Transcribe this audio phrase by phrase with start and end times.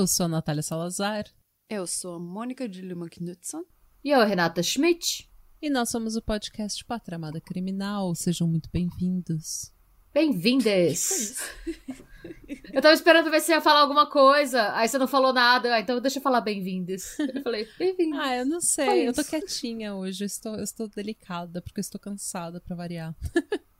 [0.00, 1.24] Eu sou a Natália Salazar.
[1.68, 3.64] Eu sou a Mônica de Lima Knudsen.
[4.02, 5.30] E eu, Renata Schmidt.
[5.60, 8.14] E nós somos o podcast Patramada Criminal.
[8.14, 9.74] Sejam muito bem-vindos.
[10.10, 11.36] Bem-vindas!
[12.72, 15.80] eu tava esperando ver se ia falar alguma coisa, aí você não falou nada, ah,
[15.80, 17.18] então deixa eu falar bem-vindas.
[17.18, 18.20] Eu falei, bem-vindas.
[18.20, 21.82] Ah, eu não sei, eu tô quietinha hoje, eu estou, eu estou delicada, porque eu
[21.82, 23.14] estou cansada para variar.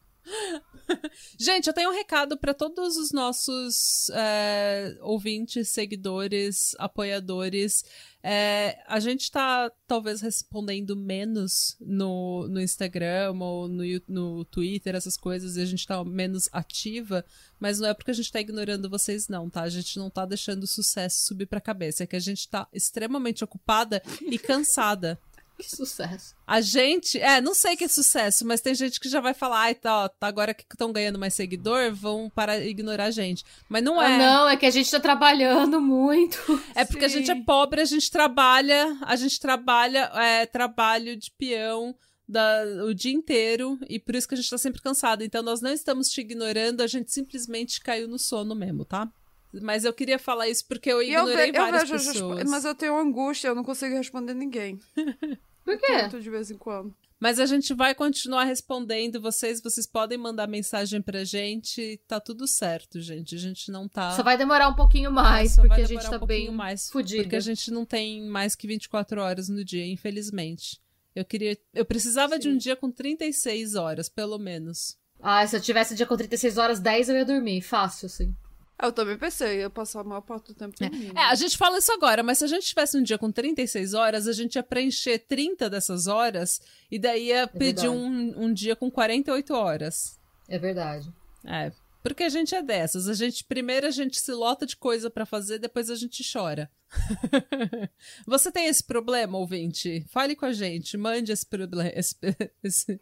[1.38, 7.84] Gente, eu tenho um recado para todos os nossos é, ouvintes, seguidores, apoiadores.
[8.22, 15.16] É, a gente tá talvez respondendo menos no, no Instagram ou no, no Twitter, essas
[15.16, 17.24] coisas, e a gente tá menos ativa,
[17.58, 19.62] mas não é porque a gente tá ignorando vocês, não, tá?
[19.62, 22.68] A gente não tá deixando o sucesso subir pra cabeça, é que a gente tá
[22.72, 25.18] extremamente ocupada e cansada.
[25.62, 26.34] Que sucesso.
[26.46, 29.60] A gente, é, não sei que é sucesso, mas tem gente que já vai falar,
[29.60, 33.44] ai, tá, tá agora que estão ganhando mais seguidor, vão parar de ignorar a gente.
[33.68, 34.18] Mas não ah, é.
[34.18, 36.38] Não, é que a gente tá trabalhando muito.
[36.74, 37.16] É porque Sim.
[37.16, 41.94] a gente é pobre, a gente trabalha, a gente trabalha, é, trabalho de peão.
[42.28, 45.24] Da, o dia inteiro e por isso que a gente tá sempre cansado.
[45.24, 49.10] Então nós não estamos te ignorando, a gente simplesmente caiu no sono mesmo, tá?
[49.52, 52.50] Mas eu queria falar isso porque eu ignorei eu ve várias eu vejo, pessoas.
[52.50, 54.78] Mas eu tenho angústia, eu não consigo responder ninguém.
[55.70, 55.98] Por quê?
[55.98, 56.94] Tanto de vez em quando.
[57.20, 59.60] Mas a gente vai continuar respondendo vocês.
[59.60, 62.00] Vocês podem mandar mensagem pra gente.
[62.08, 63.34] Tá tudo certo, gente.
[63.34, 64.12] A gente não tá.
[64.12, 67.24] Só vai demorar um pouquinho mais, é, porque a gente tá um bem mais fudido.
[67.24, 70.80] Porque a gente não tem mais que 24 horas no dia, infelizmente.
[71.14, 71.58] Eu queria.
[71.74, 72.40] Eu precisava Sim.
[72.40, 74.96] de um dia com 36 horas, pelo menos.
[75.20, 77.60] Ah, se eu tivesse dia com 36 horas, 10 eu ia dormir.
[77.60, 78.34] Fácil, assim.
[78.82, 81.16] Eu também pensei, ia passar a maior parte do tempo dormindo.
[81.16, 81.22] É.
[81.22, 83.94] é, a gente fala isso agora, mas se a gente tivesse um dia com 36
[83.94, 88.52] horas, a gente ia preencher 30 dessas horas e daí ia é pedir um, um
[88.52, 90.18] dia com 48 horas.
[90.48, 91.12] É verdade.
[91.44, 93.08] É, porque a gente é dessas.
[93.08, 96.70] A gente primeiro a gente se lota de coisa para fazer, depois a gente chora.
[98.26, 100.04] Você tem esse problema, ouvinte?
[100.08, 102.16] Fale com a gente, mande esse problema, esse,
[102.64, 103.00] esse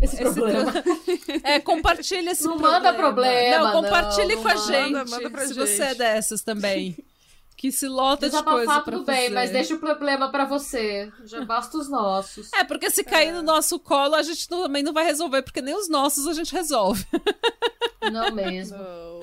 [0.00, 0.72] esse, esse problema.
[1.44, 2.80] É, compartilha esse não problema.
[2.80, 3.72] manda problema.
[3.72, 4.92] Não, compartilhe não, com não a gente.
[4.92, 5.54] Manda, manda se gente.
[5.54, 6.96] você é dessas também.
[7.54, 11.12] Que se lota de coisa pra tudo bem, mas deixa o problema para você.
[11.24, 12.52] Já basta os nossos.
[12.54, 13.32] É, porque se cair é.
[13.32, 16.52] no nosso colo, a gente também não vai resolver, porque nem os nossos a gente
[16.52, 17.06] resolve.
[18.10, 18.78] Não mesmo.
[18.78, 19.20] Não,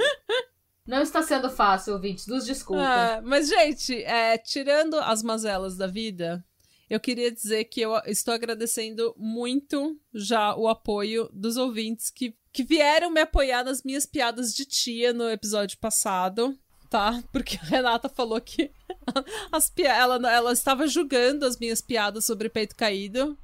[0.87, 2.27] não está sendo fácil, ouvintes.
[2.27, 2.81] Nos desculpa.
[2.81, 6.41] Ah, mas, gente, é, tirando as mazelas da vida,
[6.89, 12.63] eu queria dizer que eu estou agradecendo muito já o apoio dos ouvintes que, que
[12.63, 16.57] vieram me apoiar nas minhas piadas de tia no episódio passado
[16.89, 17.21] tá?
[17.31, 18.71] Porque a Renata falou que
[19.51, 23.37] as pi ela, ela estava julgando as minhas piadas sobre peito caído.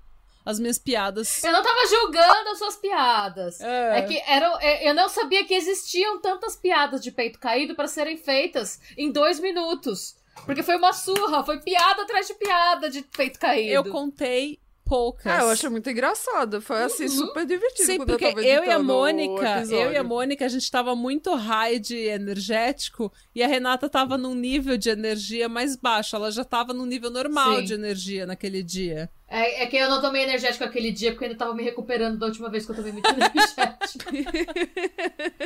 [0.44, 1.44] As minhas piadas.
[1.44, 3.60] Eu não tava julgando as suas piadas.
[3.60, 7.74] É, é que eram, é, eu não sabia que existiam tantas piadas de peito caído
[7.74, 10.16] para serem feitas em dois minutos.
[10.46, 13.72] Porque foi uma surra, foi piada atrás de piada de peito caído.
[13.72, 15.26] Eu contei poucas.
[15.26, 16.62] Ah, eu acho muito engraçado.
[16.62, 17.10] Foi assim, uhum.
[17.10, 17.92] super divertido.
[17.92, 21.34] Sim, porque eu, eu e a Mônica, eu e a Mônica, a gente tava muito
[21.34, 26.16] high de energético e a Renata tava num nível de energia mais baixo.
[26.16, 27.64] Ela já tava num nível normal Sim.
[27.64, 29.10] de energia naquele dia.
[29.28, 32.28] É, é, que eu não tomei energético aquele dia porque ainda tava me recuperando da
[32.28, 34.06] última vez que eu tomei muito energético.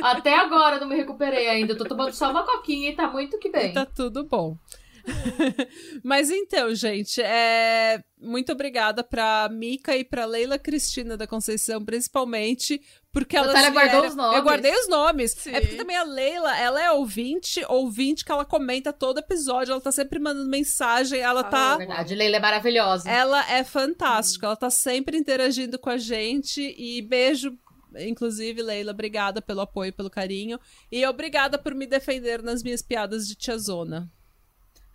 [0.02, 1.72] Até agora eu não me recuperei ainda.
[1.72, 3.70] Eu tô tomando só uma coquinha e tá muito que bem.
[3.70, 4.56] E tá tudo bom.
[6.02, 8.02] Mas então, gente, é...
[8.18, 12.80] muito obrigada pra Mica e pra Leila Cristina da Conceição, principalmente,
[13.12, 13.74] porque Natália vieram...
[13.74, 14.36] guardou os nomes.
[14.36, 15.30] Eu guardei os nomes.
[15.32, 15.54] Sim.
[15.54, 19.80] É porque também a Leila, ela é ouvinte, ouvinte que ela comenta todo episódio, ela
[19.80, 21.74] tá sempre mandando mensagem, ela ah, tá...
[21.74, 23.10] É verdade, Leila é maravilhosa.
[23.10, 27.56] Ela é fantástica, ela tá sempre interagindo com a gente e beijo
[27.98, 30.58] Inclusive, Leila, obrigada pelo apoio, pelo carinho.
[30.90, 34.10] E obrigada por me defender nas minhas piadas de tiazona.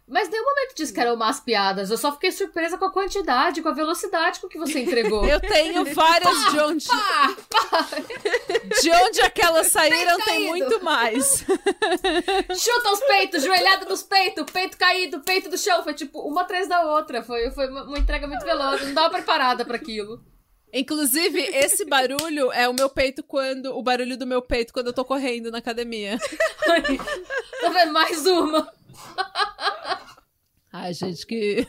[0.07, 1.90] Mas nenhum momento disse que eram más piadas.
[1.90, 5.25] Eu só fiquei surpresa com a quantidade, com a velocidade com que você entregou.
[5.25, 6.88] Eu tenho várias pá, de onde.
[6.88, 7.88] Pá, pá.
[8.81, 11.44] De onde aquelas saíram tem muito mais.
[12.56, 15.84] Chuta os peitos, joelhada nos peitos, peito caído, peito do chão.
[15.84, 17.24] Foi tipo uma atrás da outra.
[17.24, 18.86] Foi, foi uma entrega muito veloz.
[18.86, 20.24] Não dava preparada para aquilo.
[20.72, 23.75] Inclusive, esse barulho é o meu peito quando.
[23.75, 26.19] O barulho do meu peito quando eu tô correndo na academia.
[27.60, 27.94] tá vendo?
[27.94, 28.72] Mais uma.
[30.72, 31.66] Ai, gente, que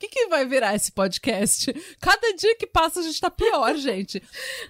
[0.00, 1.70] que, que vai virar esse podcast?
[2.00, 4.22] Cada dia que passa a gente tá pior, gente.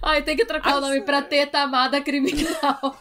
[0.03, 3.01] Ai, tem que trocar o nome pra Teta Amada Criminal.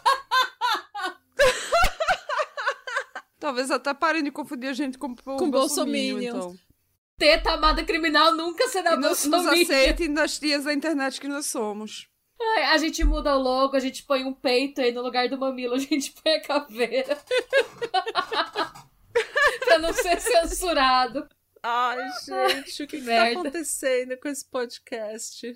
[3.40, 6.54] Talvez até parem de confundir a gente com, com, Com bolsominion, bolsominions.
[6.54, 6.70] então.
[7.18, 9.62] Teta Amada Criminal nunca será não nos bolsominion.
[9.64, 12.06] aceitem nas tias da internet que nós somos.
[12.40, 15.36] Ai, A gente muda o logo, a gente põe um peito aí no lugar do
[15.38, 17.18] mamilo, a gente põe a caveira.
[19.64, 21.28] pra não ser censurado.
[21.62, 25.54] Ai, gente, o que, que tá acontecendo com esse podcast?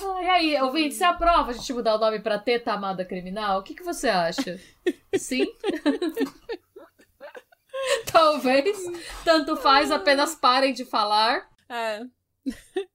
[0.00, 3.58] Ai, aí, ouvinte, você aprova a gente mudar o nome pra Teta Amada Criminal?
[3.58, 4.60] O que, que você acha?
[5.16, 5.46] Sim?
[8.12, 8.76] Talvez.
[9.24, 11.48] Tanto faz, apenas parem de falar.
[11.68, 12.02] É.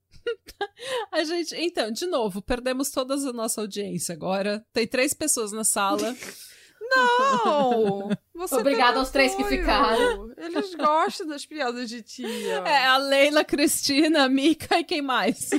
[1.12, 4.66] A gente, então, de novo, perdemos toda a nossa audiência agora.
[4.72, 6.16] Tem três pessoas na sala.
[6.95, 8.10] Não!
[8.36, 10.34] Você Obrigada aos três que ficaram.
[10.38, 12.56] Eles gostam das piadas de tia.
[12.66, 15.51] É a Leila, a Cristina, a Mica e quem mais?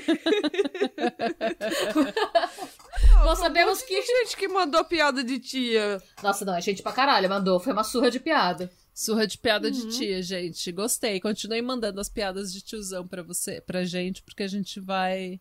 [3.25, 3.94] Nós sabemos que.
[4.02, 6.02] Gente que mandou piada de tia.
[6.22, 7.58] Nossa, não, é gente pra caralho, mandou.
[7.58, 8.70] Foi uma surra de piada.
[8.92, 10.70] Surra de piada de tia, gente.
[10.70, 11.20] Gostei.
[11.20, 15.40] Continuem mandando as piadas de tiozão pra você, pra gente, porque a gente vai.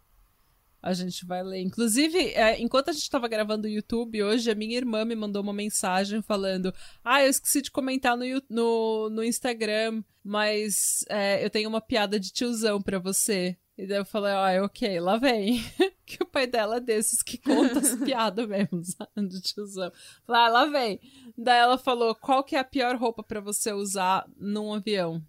[0.84, 1.62] A gente vai ler.
[1.62, 5.42] Inclusive, é, enquanto a gente tava gravando o YouTube hoje, a minha irmã me mandou
[5.42, 11.50] uma mensagem falando: Ah, eu esqueci de comentar no, no, no Instagram, mas é, eu
[11.50, 13.58] tenho uma piada de tiozão pra você.
[13.78, 15.64] E daí eu falei, ah, ok, lá vem.
[16.06, 19.28] que o pai dela é desses que conta as piadas mesmo, sabe?
[19.28, 19.92] De tiozão.
[20.26, 21.00] Falei, ah, lá vem.
[21.36, 25.24] Daí ela falou, qual que é a pior roupa pra você usar num avião?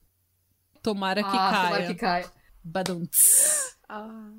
[0.82, 1.64] Tomara que ah, caia.
[1.64, 2.43] tomara que caia.
[2.64, 3.76] Badum-ts.
[3.88, 4.30] Ah.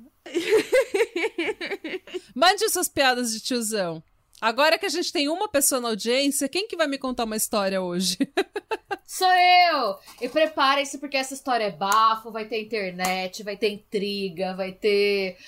[2.34, 4.02] Mande suas piadas de tiozão.
[4.40, 7.36] Agora que a gente tem uma pessoa na audiência, quem que vai me contar uma
[7.36, 8.18] história hoje?
[9.06, 9.98] Sou eu!
[10.20, 15.38] E preparem-se porque essa história é bafo, vai ter internet, vai ter intriga, vai ter.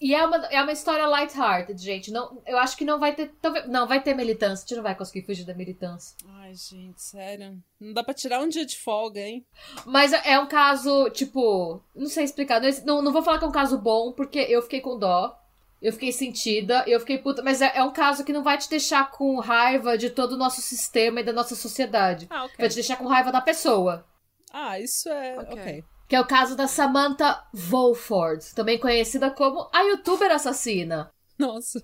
[0.00, 2.12] E é uma, é uma história lighthearted, gente.
[2.12, 3.32] Não, eu acho que não vai ter.
[3.68, 4.64] Não, vai ter militância.
[4.64, 6.14] A gente não vai conseguir fugir da militância.
[6.40, 7.58] Ai, gente, sério.
[7.80, 9.46] Não dá pra tirar um dia de folga, hein?
[9.86, 11.82] Mas é um caso, tipo.
[11.96, 12.60] Não sei explicar.
[12.84, 15.39] Não, não vou falar que é um caso bom, porque eu fiquei com dó.
[15.80, 17.42] Eu fiquei sentida, eu fiquei puta.
[17.42, 20.38] Mas é, é um caso que não vai te deixar com raiva de todo o
[20.38, 22.26] nosso sistema e da nossa sociedade.
[22.28, 22.56] Ah, ok.
[22.58, 24.04] Vai te deixar com raiva da pessoa.
[24.52, 25.38] Ah, isso é.
[25.38, 25.58] Ok.
[25.58, 25.84] Ok.
[26.06, 31.08] Que é o caso da Samantha Volford, também conhecida como a youtuber assassina.
[31.40, 31.82] Nossa.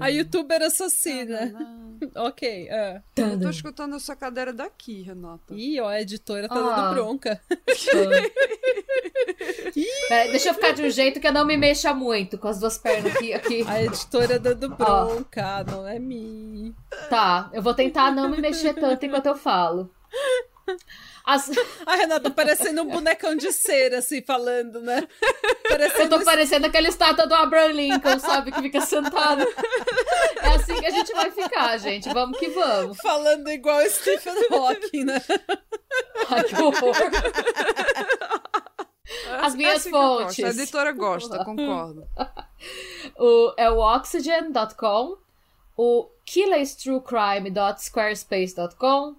[0.00, 1.52] A youtuber assassina.
[2.16, 2.68] ok.
[3.14, 5.52] Tum, Eu tô escutando essa cadeira daqui, Renata.
[5.54, 6.76] Ih, ó, a editora tá Ah.
[6.76, 7.40] dando bronca.
[10.08, 12.58] Peraí, deixa eu ficar de um jeito que eu não me mexa muito com as
[12.60, 13.32] duas pernas aqui.
[13.32, 13.64] aqui.
[13.66, 16.74] A editora dando bronca, não é mim.
[17.08, 19.90] Tá, eu vou tentar não me mexer tanto enquanto eu falo.
[21.32, 21.50] As-
[21.86, 25.06] A Renata parecendo um bonecão de cera, assim, falando, né?
[25.22, 28.50] Eu Parecendo tô parecendo aquela estátua do Abraham Lincoln, sabe?
[28.52, 29.46] Que fica sentado.
[30.42, 32.08] É assim que a gente vai ficar, gente.
[32.12, 32.96] Vamos que vamos.
[32.98, 35.20] falando igual Stephen Hawking, né?
[36.30, 36.94] Ai, que horror.
[39.42, 40.44] As minhas É assim eu fontes.
[40.44, 42.06] A editora gosta, concordo.
[43.18, 45.16] O, é o oxygen.com,
[45.76, 49.16] o killerstruecrime.squarespace.com,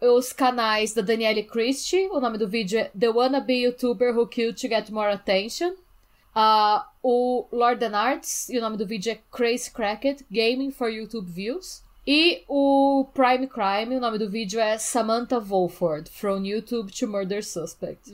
[0.00, 4.60] os canais da Danielle Christie, o nome do vídeo é The Wannabe YouTuber Who Killed
[4.60, 5.72] to Get More Attention,
[6.34, 10.88] Ah, o Lord and Arts, e o nome do vídeo é Crazy Cracked, Gaming for
[10.88, 16.92] YouTube Views, e o Prime Crime, o nome do vídeo é Samantha Volford, From YouTube
[16.92, 18.12] to Murder Suspect.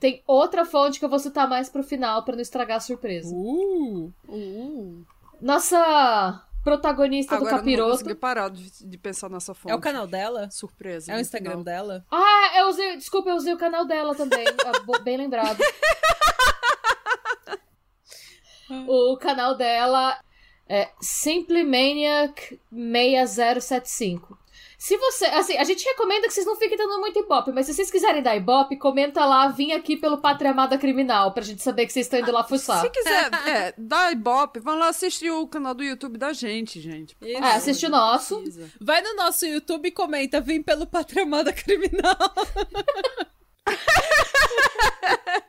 [0.00, 3.34] Tem outra fonte que eu vou citar mais pro final pra não estragar a surpresa.
[3.34, 4.12] Uh!
[4.28, 5.04] Uh.
[5.40, 7.90] Nossa protagonista Agora do eu não capiroto.
[7.92, 9.72] conseguir parar de, de pensar nessa fonte.
[9.72, 10.48] É o canal dela?
[10.50, 11.10] Surpresa.
[11.10, 11.64] É o no Instagram final.
[11.64, 12.04] dela?
[12.10, 12.96] Ah, eu usei.
[12.96, 14.44] Desculpa, eu usei o canal dela também.
[14.84, 15.58] Bo- Bem lembrado.
[18.86, 20.18] o canal dela
[20.68, 24.38] é Simplemaniac 6075.
[24.78, 25.24] Se você.
[25.26, 28.22] Assim, a gente recomenda que vocês não fiquem dando muito ibope, mas se vocês quiserem
[28.22, 32.06] dar ibope, comenta lá, vim aqui pelo Pátria Amada Criminal, pra gente saber que vocês
[32.06, 32.82] estão indo lá fuçar.
[32.82, 37.16] Se quiser, é, dá ibope, vão lá assistir o canal do YouTube da gente, gente.
[37.20, 37.42] Isso.
[37.42, 38.40] É, assiste o nosso.
[38.80, 42.16] Vai no nosso YouTube e comenta, vim pelo Patramada Criminal.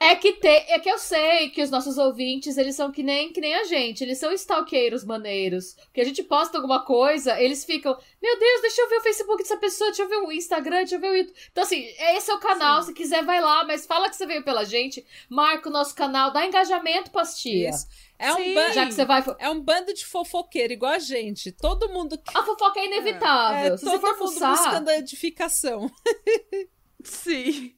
[0.00, 3.32] É que tem, é que eu sei que os nossos ouvintes, eles são que nem,
[3.32, 5.74] que nem a gente, eles são stalkeiros maneiros.
[5.86, 9.42] Porque a gente posta alguma coisa, eles ficam, meu Deus, deixa eu ver o Facebook
[9.42, 11.36] dessa pessoa, deixa eu ver o Instagram, deixa eu ver o YouTube.
[11.50, 14.44] Então, assim, esse é o canal, se quiser, vai lá, mas fala que você veio
[14.44, 17.70] pela gente, marca o nosso canal, dá engajamento pras tia.
[17.70, 17.86] Isso.
[18.20, 18.54] É um, Sim.
[18.54, 19.24] ban- Já que você vai.
[19.38, 21.50] é um bando de fofoqueiro, igual a gente.
[21.52, 22.20] Todo mundo.
[22.34, 23.74] A fofoca é inevitável.
[23.74, 24.50] É, se todo você for mundo fuçar.
[24.56, 25.90] buscando a edificação.
[27.04, 27.77] Sim.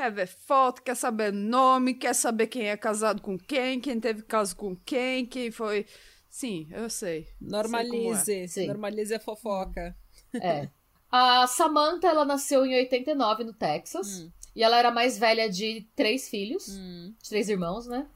[0.00, 4.22] Quer ver foto, quer saber nome, quer saber quem é casado com quem, quem teve
[4.22, 5.84] caso com quem, quem foi.
[6.26, 7.28] Sim, eu sei.
[7.38, 8.48] Normalize.
[8.48, 8.66] Sei é.
[8.68, 9.94] Normalize a fofoca.
[10.32, 10.70] É.
[11.12, 14.22] A Samantha, ela nasceu em 89 no Texas.
[14.22, 14.30] Hum.
[14.56, 16.68] E ela era a mais velha de três filhos.
[16.70, 17.12] Hum.
[17.22, 18.06] De três irmãos, né?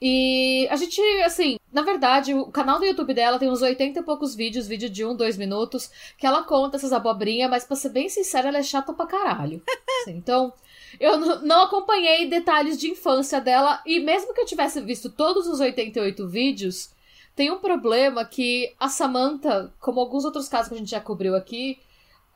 [0.00, 4.02] E a gente, assim, na verdade, o canal do YouTube dela tem uns 80 e
[4.02, 7.90] poucos vídeos, vídeo de um, dois minutos, que ela conta essas abobrinhas, mas pra ser
[7.90, 9.62] bem sincera, ela é chata pra caralho.
[10.00, 10.50] Assim, então,
[10.98, 15.60] eu não acompanhei detalhes de infância dela, e mesmo que eu tivesse visto todos os
[15.60, 16.90] 88 vídeos,
[17.36, 21.34] tem um problema que a Samantha, como alguns outros casos que a gente já cobriu
[21.36, 21.78] aqui,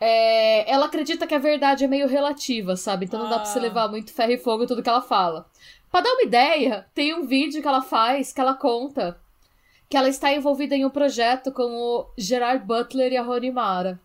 [0.00, 3.06] é, ela acredita que a verdade é meio relativa, sabe?
[3.06, 3.62] Então não dá pra você Ah.
[3.62, 5.46] levar muito ferro e fogo em tudo que ela fala.
[5.90, 9.18] Pra dar uma ideia, tem um vídeo que ela faz que ela conta
[9.88, 14.00] que ela está envolvida em um projeto com o Gerard Butler e a Rony Mara.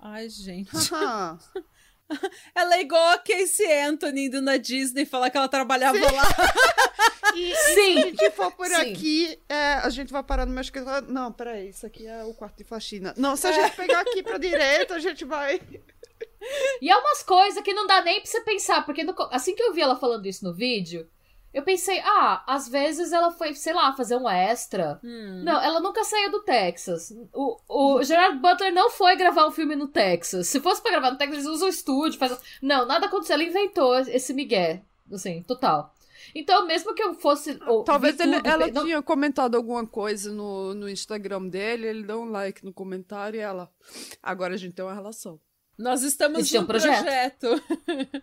[0.00, 0.70] Ai, gente.
[2.54, 6.22] Ela é igual a Casey Anthony indo na Disney falar que ela trabalhava lá.
[7.34, 7.54] E, Sim.
[7.54, 8.74] e se a gente for por Sim.
[8.74, 11.08] aqui, é, a gente vai parar no meu escritório.
[11.10, 13.14] Não, peraí, isso aqui é o quarto de faxina.
[13.16, 15.58] Não, se a gente pegar aqui pra direita, a gente vai.
[16.80, 19.62] E é umas coisas que não dá nem pra você pensar, porque no assim que
[19.62, 21.08] eu vi ela falando isso no vídeo,
[21.52, 24.98] eu pensei, ah, às vezes ela foi, sei lá, fazer um extra.
[25.04, 25.42] Hum.
[25.44, 27.12] Não, ela nunca saiu do Texas.
[27.32, 30.48] O, o Gerard Butler não foi gravar um filme no Texas.
[30.48, 32.38] Se fosse pra gravar no Texas, eles usam o estúdio, faz...
[32.62, 33.34] Não, nada aconteceu.
[33.34, 34.82] Ela inventou esse migué.
[35.12, 35.92] Assim, total.
[36.34, 37.58] Então, mesmo que eu fosse...
[37.66, 42.02] ou- Talvez ele- tudo, ela não- tinha comentado alguma coisa no, no Instagram dele, ele
[42.04, 43.70] deu um like no comentário e ela.
[44.22, 45.38] Agora a gente tem uma relação.
[45.82, 47.02] Nós estamos Existe um num projeto.
[47.02, 47.62] projeto.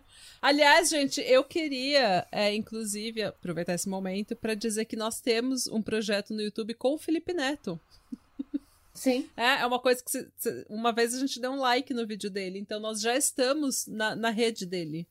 [0.40, 5.82] Aliás, gente, eu queria, é, inclusive, aproveitar esse momento para dizer que nós temos um
[5.82, 7.78] projeto no YouTube com o Felipe Neto.
[8.94, 9.28] Sim.
[9.36, 12.06] É, é uma coisa que se- se- uma vez a gente deu um like no
[12.06, 15.06] vídeo dele, então nós já estamos na, na rede dele.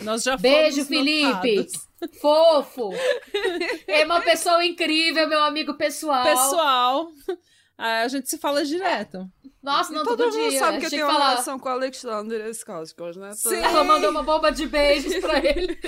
[0.00, 1.56] Nós já Beijo, Felipe!
[1.56, 1.88] notados.
[2.20, 2.90] Fofo!
[3.86, 6.24] É uma pessoa incrível, meu amigo pessoal.
[6.24, 7.12] Pessoal,
[7.82, 9.30] a gente se fala direto.
[9.62, 10.58] Nossa, não, Todo todo mundo dia.
[10.58, 11.28] sabe que eu tenho que uma falar.
[11.30, 13.32] relação com o Alexander Skarsgård, né?
[13.34, 13.56] Sim.
[13.62, 15.78] Ela mandou uma bomba de beijos pra ele.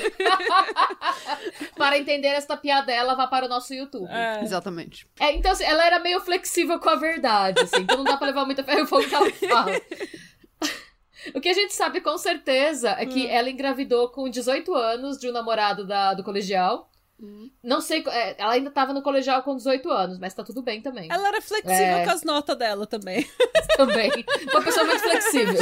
[1.76, 4.08] para entender esta piadela, vá para o nosso YouTube.
[4.10, 4.42] É.
[4.42, 5.06] Exatamente.
[5.18, 8.26] É, então, assim, ela era meio flexível com a verdade, assim, então não dá pra
[8.26, 9.72] levar muita ferro e fogo que ela fala.
[11.34, 15.28] O que a gente sabe com certeza é que ela engravidou com 18 anos de
[15.30, 16.90] um namorado da, do colegial.
[17.62, 20.80] Não sei, é, ela ainda tava no colegial com 18 anos, mas tá tudo bem
[20.80, 21.08] também.
[21.10, 22.04] Ela era flexível É.
[22.04, 23.24] com as notas dela também.
[23.76, 24.10] também.
[24.50, 25.54] Uma pessoa muito flexível.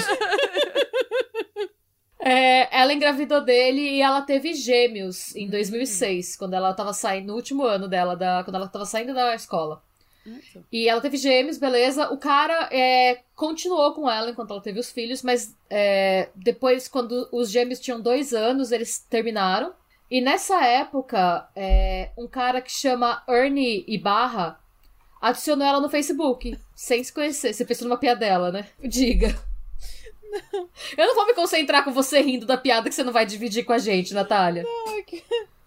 [2.23, 7.35] É, ela engravidou dele e ela teve gêmeos em 2006, quando ela tava saindo, no
[7.35, 9.83] último ano dela, da, quando ela tava saindo da escola.
[10.71, 12.11] E ela teve gêmeos, beleza.
[12.13, 17.27] O cara é, continuou com ela enquanto ela teve os filhos, mas é, depois, quando
[17.33, 19.73] os gêmeos tinham dois anos, eles terminaram.
[20.11, 24.59] E nessa época, é, um cara que chama Ernie Ibarra
[25.21, 27.53] adicionou ela no Facebook, sem se conhecer.
[27.53, 28.69] Você pensou numa piadela, né?
[28.83, 29.39] Diga.
[30.97, 33.65] Eu não vou me concentrar com você rindo da piada que você não vai dividir
[33.65, 34.65] com a gente, Natália.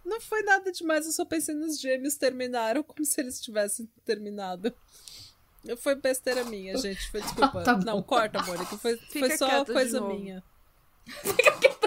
[0.03, 4.73] Não foi nada demais, eu só pensei nos gêmeos terminaram como se eles tivessem terminado.
[5.77, 7.09] Foi besteira minha, gente.
[7.09, 7.61] Foi desculpa.
[7.63, 8.77] Tá não, corta, Mônica.
[8.77, 10.43] Foi, Fica foi só quieta coisa minha.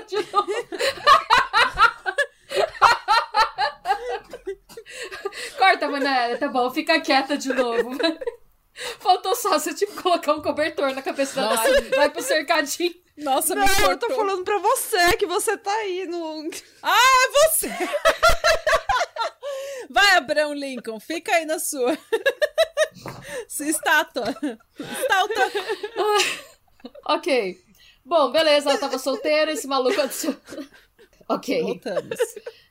[0.08, 0.52] De novo.
[5.58, 6.36] Corta, Mané.
[6.36, 7.90] Tá bom, fica quieta de novo.
[9.00, 11.80] Faltou só você tipo colocar um cobertor na cabeça da Nossa.
[11.96, 12.94] Vai pro cercadinho.
[13.16, 14.10] Nossa, me Não, eu cortou.
[14.10, 16.44] tô falando pra você que você tá aí no.
[16.50, 17.68] É você!
[19.88, 21.96] Vai, Abrão Lincoln, fica aí na sua.
[23.48, 24.34] Se estátua.
[24.78, 25.50] Estátua.
[27.06, 27.58] Ok.
[28.04, 30.38] Bom, beleza, ela tava solteira, esse maluco adicionou.
[31.28, 31.62] Ok.
[31.62, 32.18] Voltamos.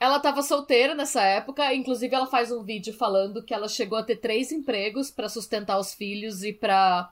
[0.00, 4.02] Ela tava solteira nessa época, inclusive ela faz um vídeo falando que ela chegou a
[4.02, 7.10] ter três empregos pra sustentar os filhos e pra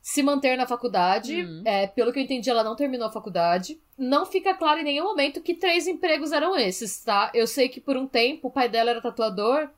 [0.00, 1.44] se manter na faculdade.
[1.44, 1.62] Hum.
[1.64, 3.80] É, pelo que eu entendi, ela não terminou a faculdade.
[3.96, 7.30] Não fica claro em nenhum momento que três empregos eram esses, tá?
[7.32, 9.70] Eu sei que por um tempo o pai dela era tatuador.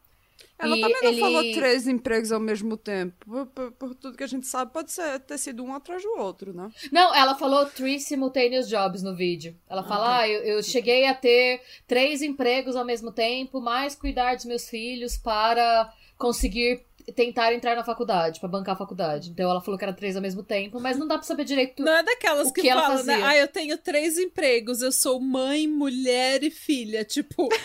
[0.58, 1.20] Ela e também não ele...
[1.20, 3.26] falou três empregos ao mesmo tempo.
[3.26, 6.16] Por, por- por tudo que a gente sabe, pode ser, ter sido um atrás do
[6.18, 6.70] outro, né?
[6.92, 9.56] Não, ela falou three simultaneous jobs no vídeo.
[9.68, 14.36] Ela fala, ah, eu, eu cheguei a ter três empregos ao mesmo tempo, mais cuidar
[14.36, 19.30] dos meus filhos para conseguir tentar entrar na faculdade, para bancar a faculdade.
[19.30, 21.82] Então ela falou que era três ao mesmo tempo, mas não dá pra saber direito.
[21.82, 23.12] Não é daquelas O que, que ela falam, né?
[23.14, 23.26] fazia?
[23.28, 27.04] Ah, eu tenho três empregos, eu sou mãe, mulher e filha.
[27.04, 27.49] Tipo.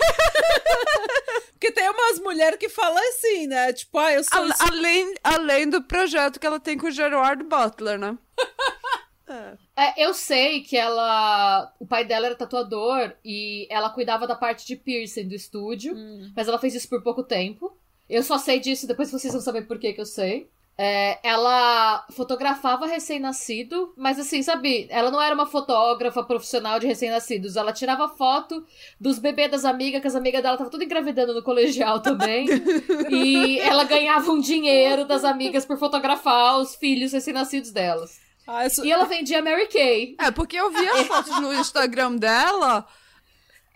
[1.53, 3.73] Porque tem umas mulheres que falam assim, né?
[3.73, 4.41] Tipo, ah, eu sou.
[4.41, 8.17] Ale- além, além do projeto que ela tem com o Gerard Butler, né?
[9.31, 9.57] É.
[9.99, 11.71] É, eu sei que ela.
[11.79, 16.31] O pai dela era tatuador e ela cuidava da parte de piercing do estúdio, Hum.
[16.35, 17.77] mas ela fez isso por pouco tempo.
[18.09, 20.49] Eu só sei disso, depois vocês vão saber por que que eu sei.
[20.81, 27.57] É, ela fotografava recém-nascido, mas assim, sabe, ela não era uma fotógrafa profissional de recém-nascidos.
[27.57, 28.65] Ela tirava foto
[28.97, 32.47] dos bebês das amigas, que as amigas dela estavam tudo engravidando no colegial também.
[33.11, 38.17] e ela ganhava um dinheiro das amigas por fotografar os filhos recém-nascidos delas.
[38.47, 38.85] Ah, isso...
[38.85, 40.15] E ela vendia Mary Kay.
[40.17, 42.87] É, porque eu vi as fotos no Instagram dela.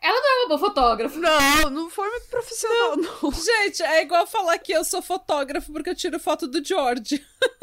[0.04, 1.18] Ela não é uma boa fotógrafa.
[1.18, 3.32] Não, não foi muito profissional, não.
[3.32, 7.26] Gente, é igual falar que eu sou fotógrafo porque eu tiro foto do George.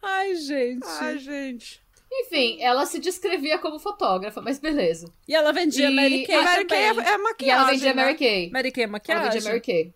[0.00, 0.86] Ai, gente.
[1.00, 1.82] Ai, gente.
[2.12, 5.12] Enfim, ela se descrevia como fotógrafa, mas beleza.
[5.26, 8.02] E ela vendia E Mary Kay Mary Kay é, é E maquiagem, ela vendia né?
[8.04, 8.50] Mary Kay.
[8.50, 9.30] Mary Kay é Ela maquiagem?
[9.32, 9.94] vendia Mary Kay.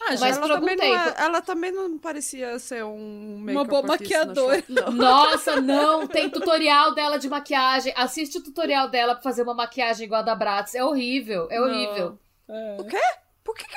[0.00, 3.80] Ah, Mas já ela, também não é- ela também não parecia ser um Uma boa
[3.82, 4.62] na maquiadora.
[4.68, 4.92] não.
[4.92, 6.06] Nossa, não!
[6.06, 7.92] Tem tutorial dela de maquiagem.
[7.96, 10.74] Assiste o tutorial dela pra fazer uma maquiagem igual a da Bratz.
[10.74, 11.64] É horrível, é Não.
[11.66, 12.18] horrível.
[12.48, 12.76] É.
[13.42, 13.76] Por que que...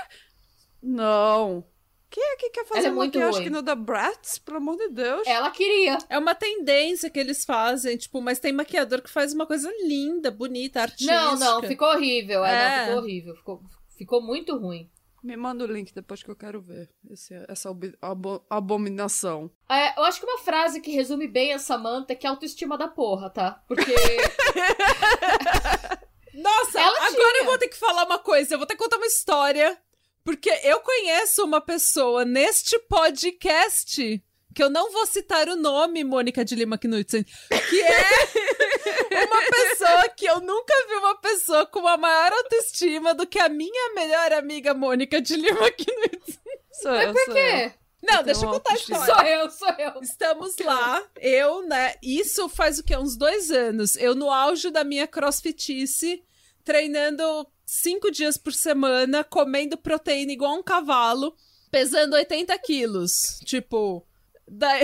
[0.84, 1.64] Não.
[2.10, 3.44] Quem é que quer fazer Ela é muito maquiagem ruim.
[3.44, 4.40] que no da Bratz?
[4.40, 5.28] Pelo amor de Deus.
[5.28, 5.98] Ela queria.
[6.10, 10.32] É uma tendência que eles fazem, tipo, mas tem maquiador que faz uma coisa linda,
[10.32, 11.14] bonita, artística.
[11.14, 12.44] Não, não, ficou horrível.
[12.44, 12.78] É, É.
[12.80, 13.36] não, ficou horrível.
[13.36, 13.62] Ficou,
[13.98, 14.90] ficou muito ruim.
[15.24, 17.70] Me manda o link depois que eu quero ver esse- essa
[18.02, 19.52] abo- abominação.
[19.70, 22.78] É, eu acho que uma frase que resume bem a Samantha é que é autoestima
[22.78, 23.62] da porra, tá?
[23.68, 23.92] Porque.
[26.34, 27.42] Nossa, Ela agora tinha.
[27.42, 29.78] eu vou ter que falar uma coisa, eu vou ter que contar uma história.
[30.24, 34.24] Porque eu conheço uma pessoa neste podcast,
[34.60, 40.10] que eu não vou citar o nome, Mônica de Lima Knudsen, que é uma pessoa
[40.10, 44.34] que eu nunca vi uma pessoa com uma maior autoestima do que a minha melhor
[44.34, 46.60] amiga Mônica de Lima Knudsen.
[46.74, 47.72] Sou Mas eu, por sou quê?
[48.04, 49.06] Não, Eu deixa eu tenho contar a história.
[49.06, 50.02] Sou eu, sou eu.
[50.02, 51.96] Estamos lá, eu, né?
[52.04, 52.98] Isso faz o quê?
[52.98, 53.96] Uns dois anos.
[53.96, 56.22] Eu, no auge da minha crossfitice,
[56.66, 61.34] treinando cinco dias por semana, comendo proteína igual um cavalo,
[61.72, 63.40] pesando 80 quilos.
[63.46, 64.06] Tipo.
[64.50, 64.84] Daí...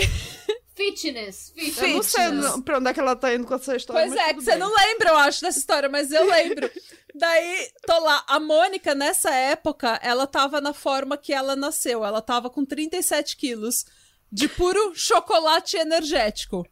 [0.76, 1.78] Fitness, fitness.
[1.82, 4.02] Eu não sei não- pra onde é que ela tá indo com essa história.
[4.08, 4.60] Pois mas é, que você bem.
[4.60, 6.70] não lembra, eu acho, dessa história, mas eu lembro.
[7.16, 8.26] Daí, tô lá.
[8.28, 12.04] A Mônica, nessa época, ela tava na forma que ela nasceu.
[12.04, 13.86] Ela tava com 37 quilos
[14.30, 16.68] de puro chocolate energético.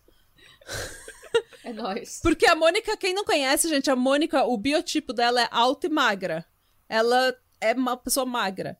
[1.64, 2.20] É nóis.
[2.22, 5.90] Porque a Mônica, quem não conhece, gente, a Mônica, o biotipo dela é alta e
[5.90, 6.46] magra.
[6.90, 8.78] Ela é uma pessoa magra.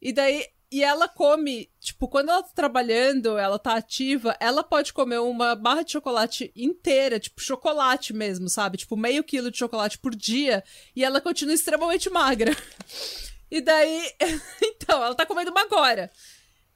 [0.00, 4.92] E daí, e ela come, tipo, quando ela tá trabalhando, ela tá ativa, ela pode
[4.92, 8.76] comer uma barra de chocolate inteira, tipo, chocolate mesmo, sabe?
[8.76, 10.62] Tipo, meio quilo de chocolate por dia,
[10.94, 12.54] e ela continua extremamente magra.
[13.50, 14.14] E daí,
[14.62, 16.10] então, ela tá comendo uma agora.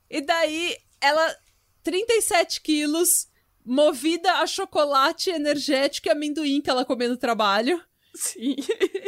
[0.09, 1.37] E daí, ela,
[1.83, 3.29] 37 quilos,
[3.63, 7.79] movida a chocolate energético e amendoim que ela comeu no trabalho.
[8.15, 8.57] Sim.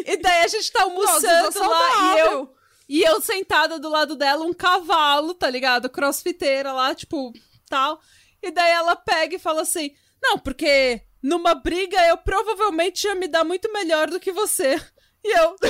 [0.05, 2.55] E daí a gente tá Nossa, almoçando tá lá e eu.
[2.89, 5.89] E eu sentada do lado dela, um cavalo, tá ligado?
[5.89, 7.33] Crossfiteira lá, tipo,
[7.69, 8.01] tal.
[8.43, 13.27] E daí ela pega e fala assim: Não, porque numa briga eu provavelmente ia me
[13.27, 14.79] dar muito melhor do que você.
[15.25, 15.57] E eu.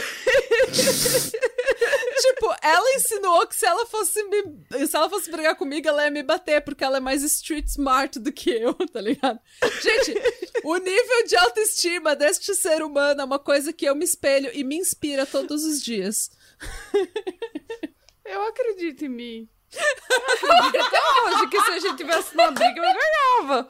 [2.20, 4.42] tipo, ela insinuou que se ela fosse me.
[4.88, 8.18] Se ela fosse brigar comigo, ela ia me bater, porque ela é mais street smart
[8.18, 9.38] do que eu, tá ligado?
[9.80, 10.12] Gente,
[10.64, 14.64] o nível de autoestima deste ser humano é uma coisa que eu me espelho e
[14.64, 16.32] me inspira todos os dias.
[18.24, 19.48] Eu acredito em mim.
[19.72, 23.68] Eu acredito até hoje que se a gente tivesse uma briga, eu ganhava.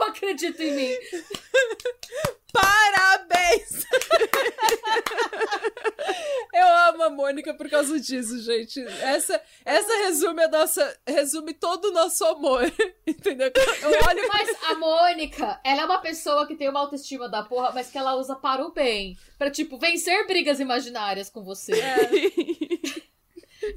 [0.00, 0.94] Eu acredito em mim.
[2.52, 3.86] Parabéns!
[6.52, 8.78] Eu amo a Mônica por causa disso, gente.
[9.02, 11.00] Essa, essa resume a nossa.
[11.06, 12.70] Resume todo o nosso amor.
[13.06, 13.50] Entendeu?
[13.80, 14.28] Eu olho.
[14.28, 17.96] Mas a Mônica, ela é uma pessoa que tem uma autoestima da porra, mas que
[17.96, 19.16] ela usa para o bem.
[19.38, 21.72] Pra, tipo, vencer brigas imaginárias com você.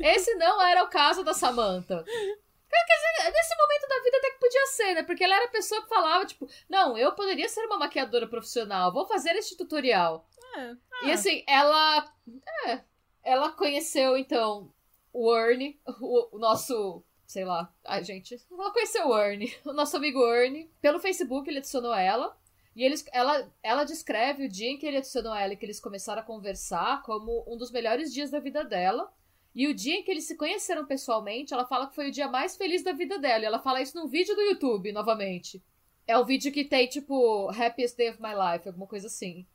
[0.02, 2.04] Esse não era o caso da Samantha.
[2.68, 5.04] Dizer, nesse momento da vida até que podia ser, né?
[5.04, 8.92] Porque ela era a pessoa que falava, tipo, não, eu poderia ser uma maquiadora profissional,
[8.92, 10.28] vou fazer este tutorial.
[11.04, 12.14] E assim, ela.
[12.68, 12.82] É.
[13.24, 14.72] Ela conheceu, então,
[15.12, 17.04] o Ernie, o, o nosso.
[17.26, 17.74] Sei lá.
[17.84, 18.40] Ai, gente.
[18.52, 20.70] Ela conheceu o Ernie, o nosso amigo Ernie.
[20.82, 22.38] Pelo Facebook, ele adicionou ela.
[22.76, 25.80] E eles, ela, ela descreve o dia em que ele adicionou ela e que eles
[25.80, 29.12] começaram a conversar como um dos melhores dias da vida dela.
[29.56, 32.28] E o dia em que eles se conheceram pessoalmente, ela fala que foi o dia
[32.28, 33.44] mais feliz da vida dela.
[33.44, 35.64] E ela fala isso num vídeo do YouTube, novamente.
[36.06, 39.46] É o vídeo que tem, tipo, Happiest Day of My Life, alguma coisa assim.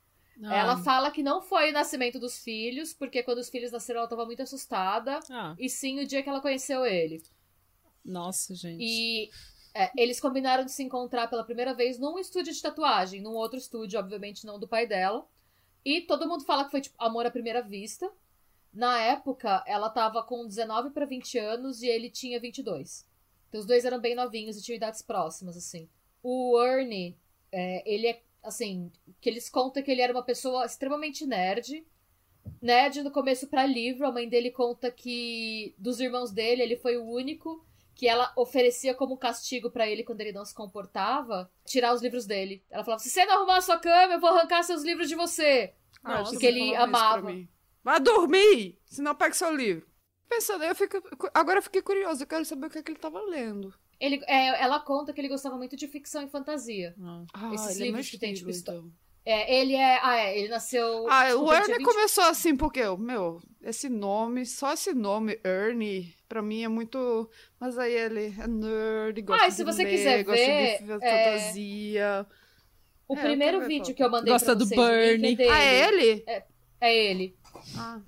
[0.43, 4.07] Ela fala que não foi o nascimento dos filhos, porque quando os filhos nasceram ela
[4.07, 5.21] estava muito assustada.
[5.31, 7.23] Ah, E sim o dia que ela conheceu ele.
[8.05, 8.83] nossa, gente.
[8.83, 9.31] E
[9.73, 13.57] É, eles combinaram de se encontrar pela primeira vez num estúdio de tatuagem, num outro
[13.57, 15.25] estúdio, obviamente não do pai dela.
[15.85, 18.11] E todo mundo fala que foi tipo amor à primeira vista.
[18.73, 23.07] Na época, ela tava com 19 para 20 anos e ele tinha 22.
[23.49, 25.89] Então os dois eram bem novinhos e tinham idades próximas, assim.
[26.23, 27.17] O Ernie,
[27.51, 31.85] é, ele é, assim, que eles contam que ele era uma pessoa extremamente nerd.
[32.63, 36.97] Nerd no começo para livro, a mãe dele conta que dos irmãos dele, ele foi
[36.97, 41.93] o único que ela oferecia como castigo para ele quando ele não se comportava, tirar
[41.93, 42.63] os livros dele.
[42.71, 45.15] Ela falava: se você não arrumar a sua cama, eu vou arrancar seus livros de
[45.15, 45.75] você.
[46.03, 47.31] Nossa, porque ele amava.
[47.83, 48.79] Vai dormir!
[48.87, 49.87] Senão pega seu livro.
[50.29, 51.03] Pensando, eu fico.
[51.35, 53.75] Agora eu fiquei curiosa, eu quero saber o que, é que ele tava lendo.
[53.99, 56.95] Ele, é, ela conta que ele gostava muito de ficção e fantasia.
[57.35, 58.91] Ah, Esses ele livros é que tem, tipo, então.
[59.25, 59.99] É, ele é.
[60.03, 61.07] Ah, é, ele nasceu.
[61.09, 66.15] Ah, desculpa, o Ernie 20 começou assim porque, meu, esse nome, só esse nome, Ernie,
[66.29, 67.29] pra mim é muito.
[67.59, 70.83] Mas aí ele é nerd, gosta Ah, e de se você ler, quiser gosta ver,
[70.83, 72.27] de é, fantasia.
[73.07, 75.33] O É, eu primeiro vídeo que eu mandei Gosta pra do vocês, o link Bernie.
[75.33, 75.51] É dele.
[75.51, 76.25] Ah, é ele?
[76.81, 77.37] É ele.
[77.77, 78.01] Ah,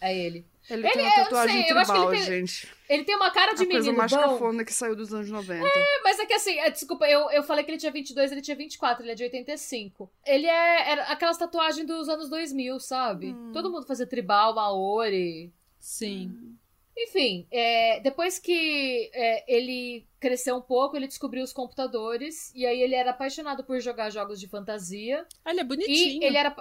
[0.00, 0.46] É ele.
[0.70, 2.68] ele, Ele- tem uma não tatuagem sei, que ele tribal, tem- gente.
[2.88, 4.18] Ele tem uma cara de a coisa menino mais bom.
[4.20, 5.66] cafona que saiu dos anos 90.
[5.66, 8.40] É, mas é que assim, é, desculpa, eu, eu falei que ele tinha 22, ele
[8.40, 10.10] tinha 24, ele é de 85.
[10.24, 13.28] Ele é era aquelas tatuagens dos anos 2000, sabe?
[13.32, 13.50] Hum.
[13.52, 15.52] Todo mundo fazia tribal, maori.
[15.80, 16.56] Sim.
[16.96, 22.52] Enfim, é, depois que é, ele cresceu um pouco, ele descobriu os computadores.
[22.54, 25.24] E aí ele era apaixonado por jogar jogos de fantasia.
[25.44, 26.22] Ah, ele é bonitinho.
[26.22, 26.54] E ele era.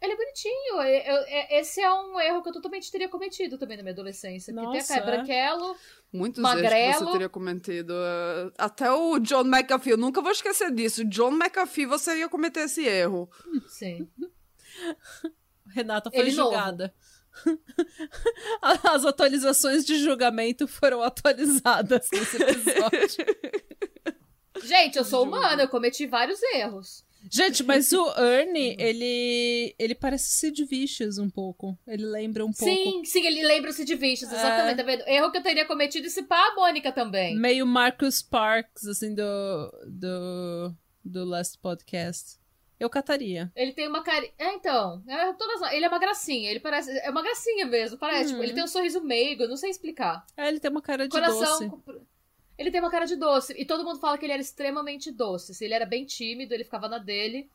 [0.00, 0.74] Ele é bonitinho.
[0.82, 0.82] Eu-
[1.16, 4.54] eu- é- esse é um erro que eu totalmente teria cometido também na minha adolescência.
[4.54, 5.54] Porque tem a Nossa, Kai é?
[6.12, 6.98] Muitos erros que Magrelo.
[7.06, 7.92] você teria cometido.
[7.94, 11.04] eh, Até o John McAfee, eu nunca vou esquecer disso.
[11.04, 13.28] John McAfee, você ia cometer esse erro.
[13.66, 14.08] Sim.
[15.74, 16.50] Renata foi Ele novo.
[16.50, 16.94] julgada.
[18.62, 23.26] As atualizações de julgamento foram atualizadas nesse episódio.
[24.62, 27.04] Gente, eu sou humana, eu cometi vários erros.
[27.30, 31.76] Gente, mas o Ernie, ele ele parece Sid Vicious um pouco.
[31.86, 32.72] Ele lembra um pouco.
[32.72, 34.76] Sim, sim, ele lembra-se de Vicious, exatamente, É.
[34.76, 35.02] tá vendo?
[35.06, 37.36] Erro que eu teria cometido e se pá a Mônica também.
[37.36, 39.22] Meio Marcus Parks, assim, do,
[39.86, 42.38] do, do Last Podcast.
[42.80, 43.50] Eu cataria.
[43.56, 44.24] Ele tem uma cara.
[44.38, 45.02] É, então.
[45.08, 45.72] É, todas...
[45.72, 46.48] Ele é uma gracinha.
[46.48, 46.96] Ele parece.
[47.00, 47.98] É uma gracinha mesmo.
[47.98, 48.26] Parece.
[48.26, 48.30] Uhum.
[48.34, 50.24] Tipo, ele tem um sorriso meigo, eu não sei explicar.
[50.36, 51.68] É, ele tem uma cara de Coração.
[51.68, 52.02] doce.
[52.58, 53.54] Ele tem uma cara de doce.
[53.56, 55.54] E todo mundo fala que ele era extremamente doce.
[55.54, 57.48] Se ele era bem tímido, ele ficava na dele.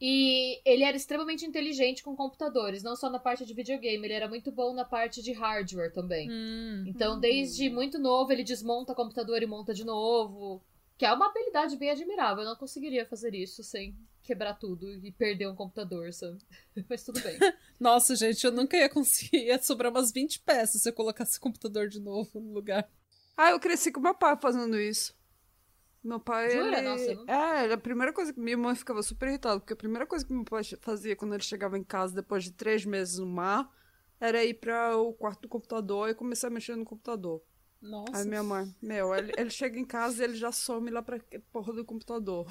[0.00, 4.28] E ele era extremamente inteligente com computadores, não só na parte de videogame, ele era
[4.28, 6.28] muito bom na parte de hardware também.
[6.30, 6.84] Hum.
[6.86, 10.62] Então, desde muito novo, ele desmonta computador e monta de novo.
[10.98, 12.42] Que é uma habilidade bem admirável.
[12.42, 16.38] Eu não conseguiria fazer isso sem quebrar tudo e perder um computador, sabe?
[16.88, 17.38] Mas tudo bem.
[17.80, 19.46] Nossa, gente, eu nunca ia conseguir.
[19.46, 22.88] Ia sobrar umas 20 peças se eu colocasse o computador de novo no lugar.
[23.36, 25.14] Ah, eu cresci com meu pai fazendo isso.
[26.02, 26.78] Meu pai, Jura?
[26.78, 26.88] ele...
[26.88, 30.06] Nossa, não- É, a primeira coisa que minha mãe ficava super irritada, porque a primeira
[30.06, 33.26] coisa que meu pai fazia quando ele chegava em casa depois de três meses no
[33.26, 33.70] mar
[34.20, 37.42] era ir para o quarto do computador e começar a mexer no computador.
[37.80, 38.18] Nossa.
[38.18, 41.18] Aí minha mãe, meu, ele, ele chega em casa e ele já some lá pra
[41.52, 42.46] porra do computador.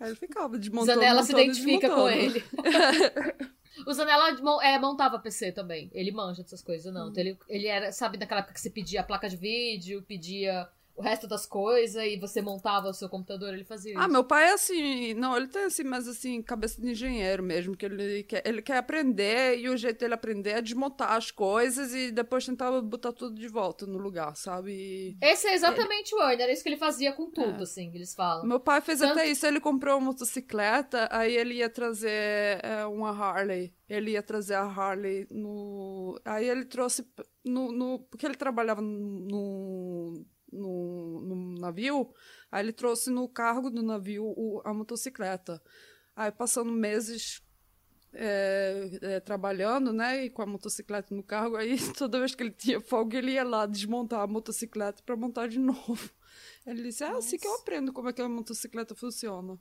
[0.00, 2.42] Aí ele ficava desmontando, Zanella se identifica com ele.
[3.86, 5.90] o Zanella é, montava PC também.
[5.92, 7.10] Ele manja dessas coisas, não.
[7.10, 10.68] Então, ele, ele era, sabe, naquela época que você pedia a placa de vídeo, pedia
[10.98, 14.00] o resto das coisas e você montava o seu computador, ele fazia isso.
[14.00, 17.76] Ah, meu pai é assim, não, ele tem assim, mas assim, cabeça de engenheiro mesmo,
[17.76, 21.94] que ele quer, ele quer aprender e o jeito dele aprender é desmontar as coisas
[21.94, 24.72] e depois tentar botar tudo de volta no lugar, sabe?
[24.72, 27.62] E Esse é exatamente o Ernie, era isso que ele fazia com tudo, É.
[27.62, 28.44] assim, eles falam.
[28.44, 32.10] Meu pai fez Tanto- até isso, ele comprou uma motocicleta, aí ele ia trazer
[32.64, 33.72] é, uma Harley.
[33.88, 36.20] Ele ia trazer a Harley no.
[36.24, 37.06] Aí ele trouxe
[37.44, 37.72] no.
[37.72, 42.12] no- porque ele trabalhava no, no, no navio,
[42.50, 45.62] aí ele trouxe no cargo do navio o- a motocicleta.
[46.16, 47.42] Aí passando meses.
[48.12, 52.50] é, é, trabalhando, né, e com a motocicleta no cargo, aí toda vez que ele
[52.52, 56.10] tinha folga, ele ia lá desmontar a motocicleta para montar de novo.
[56.66, 59.60] Ele disse, é assim que eu aprendo como é que a motocicleta funciona.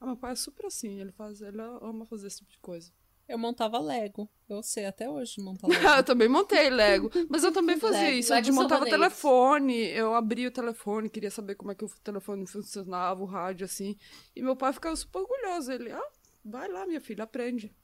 [0.00, 2.92] Ah, meu pai é super assim, ele faz, ele ama fazer esse tipo de coisa.
[3.32, 4.28] Eu montava Lego.
[4.46, 5.88] Eu sei até hoje montar Lego.
[5.88, 9.74] eu também montei Lego, mas eu também fazia Lego, isso, eu Lego desmontava o telefone,
[9.88, 13.96] eu abria o telefone, queria saber como é que o telefone funcionava, o rádio, assim,
[14.36, 16.08] e meu pai ficava super orgulhoso, ele, ah,
[16.44, 17.74] vai lá, minha filha, aprende.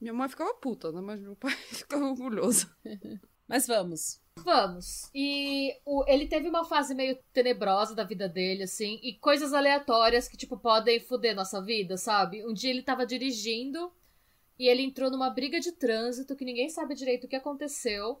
[0.00, 2.70] Minha mãe ficava puta, né, mas meu pai ficava orgulhoso.
[3.48, 4.20] Mas vamos.
[4.36, 5.10] Vamos.
[5.14, 10.28] E o- ele teve uma fase meio tenebrosa da vida dele, assim, e coisas aleatórias
[10.28, 12.44] que, tipo, podem foder nossa vida, sabe?
[12.46, 13.90] Um dia ele tava dirigindo
[14.58, 18.20] e ele entrou numa briga de trânsito que ninguém sabe direito o que aconteceu.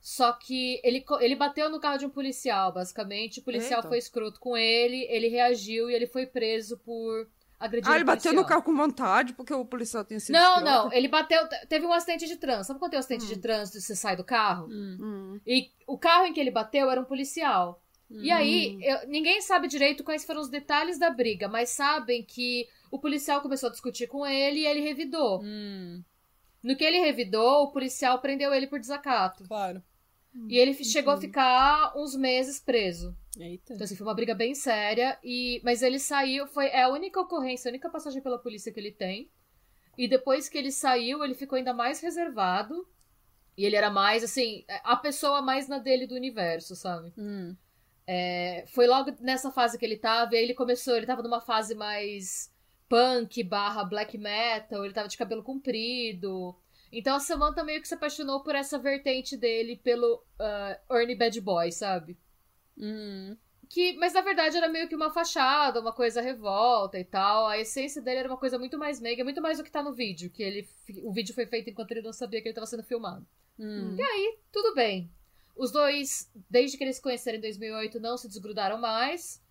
[0.00, 3.40] Só que ele, ele bateu no carro de um policial, basicamente.
[3.40, 3.88] O policial Eita.
[3.88, 7.26] foi escroto com ele, ele reagiu e ele foi preso por
[7.58, 8.42] agredir Ah, ele bateu policial.
[8.42, 10.64] no carro com vontade porque o policial tinha sido Não, escroto?
[10.70, 11.40] não, ele bateu.
[11.70, 12.66] Teve um acidente de trânsito.
[12.66, 13.28] Sabe quando tem um acidente Hum.
[13.28, 14.66] de trânsito e você sai do carro?
[14.70, 14.98] Hum.
[15.00, 15.40] Hum.
[15.46, 17.80] E o carro em que ele bateu era um policial.
[18.10, 18.80] E aí, Hum.
[18.82, 23.40] eu- ninguém sabe direito quais foram os detalhes da briga, mas sabem que o policial
[23.40, 25.42] começou a discutir com ele e ele revidou.
[25.42, 26.02] Hum,
[26.62, 29.44] No que ele revidou, o policial prendeu ele por desacato.
[29.46, 29.82] claro.
[30.48, 33.16] E ele chegou a ficar uns meses preso.
[33.38, 33.72] Eita.
[33.72, 35.16] Então, assim, foi uma briga bem séria.
[35.22, 35.60] E...
[35.62, 38.90] Mas ele saiu, foi é a única ocorrência, a única passagem pela polícia que ele
[38.90, 39.30] tem.
[39.96, 42.84] E depois que ele saiu, ele ficou ainda mais reservado.
[43.56, 47.12] E ele era mais, assim, a pessoa mais na dele do universo, sabe?
[47.16, 47.54] Hum,
[48.06, 51.40] É, foi logo nessa fase que ele tava, e aí ele começou, ele tava numa
[51.40, 52.52] fase mais
[52.88, 56.56] punk barra black metal, ele tava de cabelo comprido.
[56.92, 61.40] Então a Samantha meio que se apaixonou por essa vertente dele pelo ah, Ernie Bad
[61.40, 62.18] Boy, sabe?
[62.76, 63.36] hum,
[63.68, 67.46] Que, mas na verdade era meio que uma fachada, uma coisa revolta e tal.
[67.46, 69.94] A essência dele era uma coisa muito mais meiga, muito mais do que tá no
[69.94, 70.68] vídeo, que ele
[71.02, 73.26] o vídeo foi feito enquanto ele não sabia que ele tava sendo filmado.
[73.58, 73.96] hum.
[74.52, 75.10] Tudo bem.
[75.56, 79.42] Os dois, desde que eles se conheceram em 2008, não se desgrudaram mais.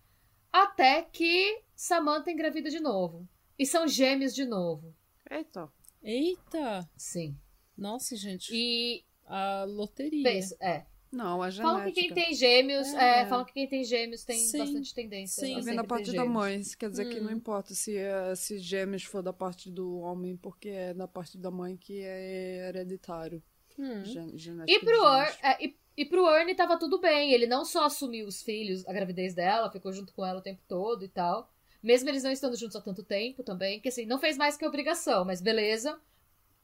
[0.56, 3.28] Até que Samantha engravida de novo.
[3.58, 4.94] E são gêmeos de novo.
[5.28, 5.68] Eita.
[6.02, 6.88] Eita!
[6.96, 7.36] Sim.
[7.76, 8.50] Nossa, gente.
[8.54, 10.22] E A loteria.
[10.22, 10.84] pensa, é.
[11.10, 11.74] Não, a genética.
[11.78, 13.20] Falam que quem tem gêmeos, é.
[13.22, 13.26] É.
[13.26, 14.58] falam que quem tem gêmeos tem Sim.
[14.58, 15.44] bastante tendência.
[15.44, 15.56] Sim.
[15.56, 16.58] a Vem da parte da mãe.
[16.60, 17.36] Isso quer dizer que não Hum.
[17.36, 21.50] importa se, é, se gêmeos for da parte do homem, porque é da parte da
[21.50, 23.42] mãe que é hereditário.
[23.78, 24.04] Hum.
[24.04, 25.04] Gen- genética E pro.
[25.18, 27.32] Er, é, e, e pro Ernie tava tudo bem.
[27.32, 30.62] Ele não só assumiu os filhos, a gravidez dela, ficou junto com ela o tempo
[30.66, 31.50] todo e tal.
[31.82, 34.66] Mesmo eles não estando juntos há tanto tempo também, que assim, não fez mais que
[34.66, 36.00] obrigação, mas beleza.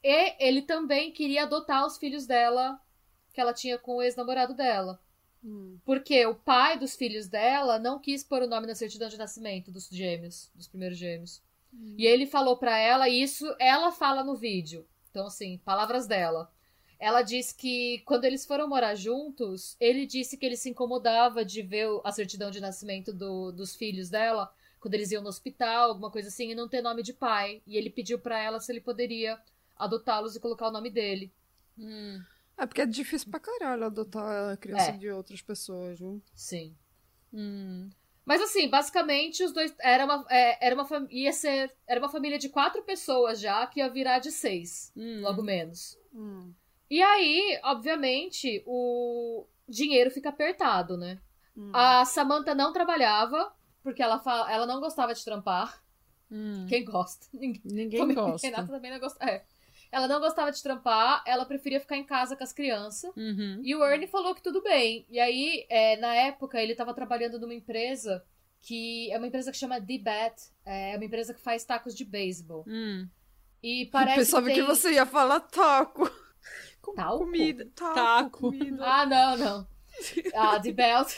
[0.02, 2.80] E ele também queria adotar os filhos dela,
[3.32, 4.98] que ela tinha com o ex-namorado dela.
[5.44, 5.78] Hum.
[5.84, 9.70] Porque o pai dos filhos dela não quis pôr o nome na certidão de nascimento
[9.70, 11.42] dos gêmeos, dos primeiros gêmeos.
[11.96, 14.86] E ele falou pra ela, e isso ela fala no vídeo.
[15.10, 16.50] Então, assim, palavras dela.
[17.00, 21.62] Ela diz que quando eles foram morar juntos, ele disse que ele se incomodava de
[21.62, 26.10] ver a certidão de nascimento do- dos filhos dela, quando eles iam no hospital, alguma
[26.10, 27.62] coisa assim, e não ter nome de pai.
[27.66, 29.40] E ele pediu pra ela se ele poderia
[29.76, 31.32] adotá-los e colocar o nome dele.
[31.78, 32.22] Hum.
[32.58, 34.96] É porque é difícil pra caralho adotar a criança É.
[34.98, 36.20] de outras pessoas, viu?
[36.34, 36.76] Sim.
[37.32, 37.88] Hum.
[38.26, 42.10] Mas assim, basicamente os dois era uma é, era uma fam- ia ser era uma
[42.10, 45.22] família de quatro pessoas já que ia virar de seis, Hum.
[45.22, 45.98] logo menos.
[46.14, 46.52] Hum.
[46.90, 51.18] E aí, obviamente, o dinheiro fica apertado, né?
[51.57, 51.70] Hum.
[51.72, 54.50] A Samantha não trabalhava porque ela fa...
[54.50, 55.83] ela não gostava de trampar.
[56.31, 56.66] Hum.
[56.68, 57.26] Quem gosta?
[57.33, 58.46] Ninguém Ninguém também- gosta.
[58.46, 59.24] Renata também não gosta.
[59.24, 59.44] É.
[59.92, 63.11] Ela não gostava de trampar, ela preferia ficar em casa com as crianças.
[63.16, 63.61] Uhum.
[63.64, 65.05] E o Ernie falou que tudo bem.
[65.11, 68.24] E aí, é, na época, ele tava trabalhando numa empresa
[68.61, 70.40] que é uma empresa que chama D-Bat.
[70.64, 72.64] É uma empresa que faz tacos de beisebol.
[72.68, 73.09] Hum.
[73.61, 74.66] E Eu parece pensava que, que, tem...
[74.68, 76.09] você ia falar taco.
[76.80, 77.24] Com Talco?
[77.24, 77.68] Comida.
[77.74, 77.94] Taco.
[77.94, 78.40] Taco.
[78.40, 78.84] Comida.
[78.84, 79.66] Ah, não, não.
[80.34, 81.12] A D-Belt,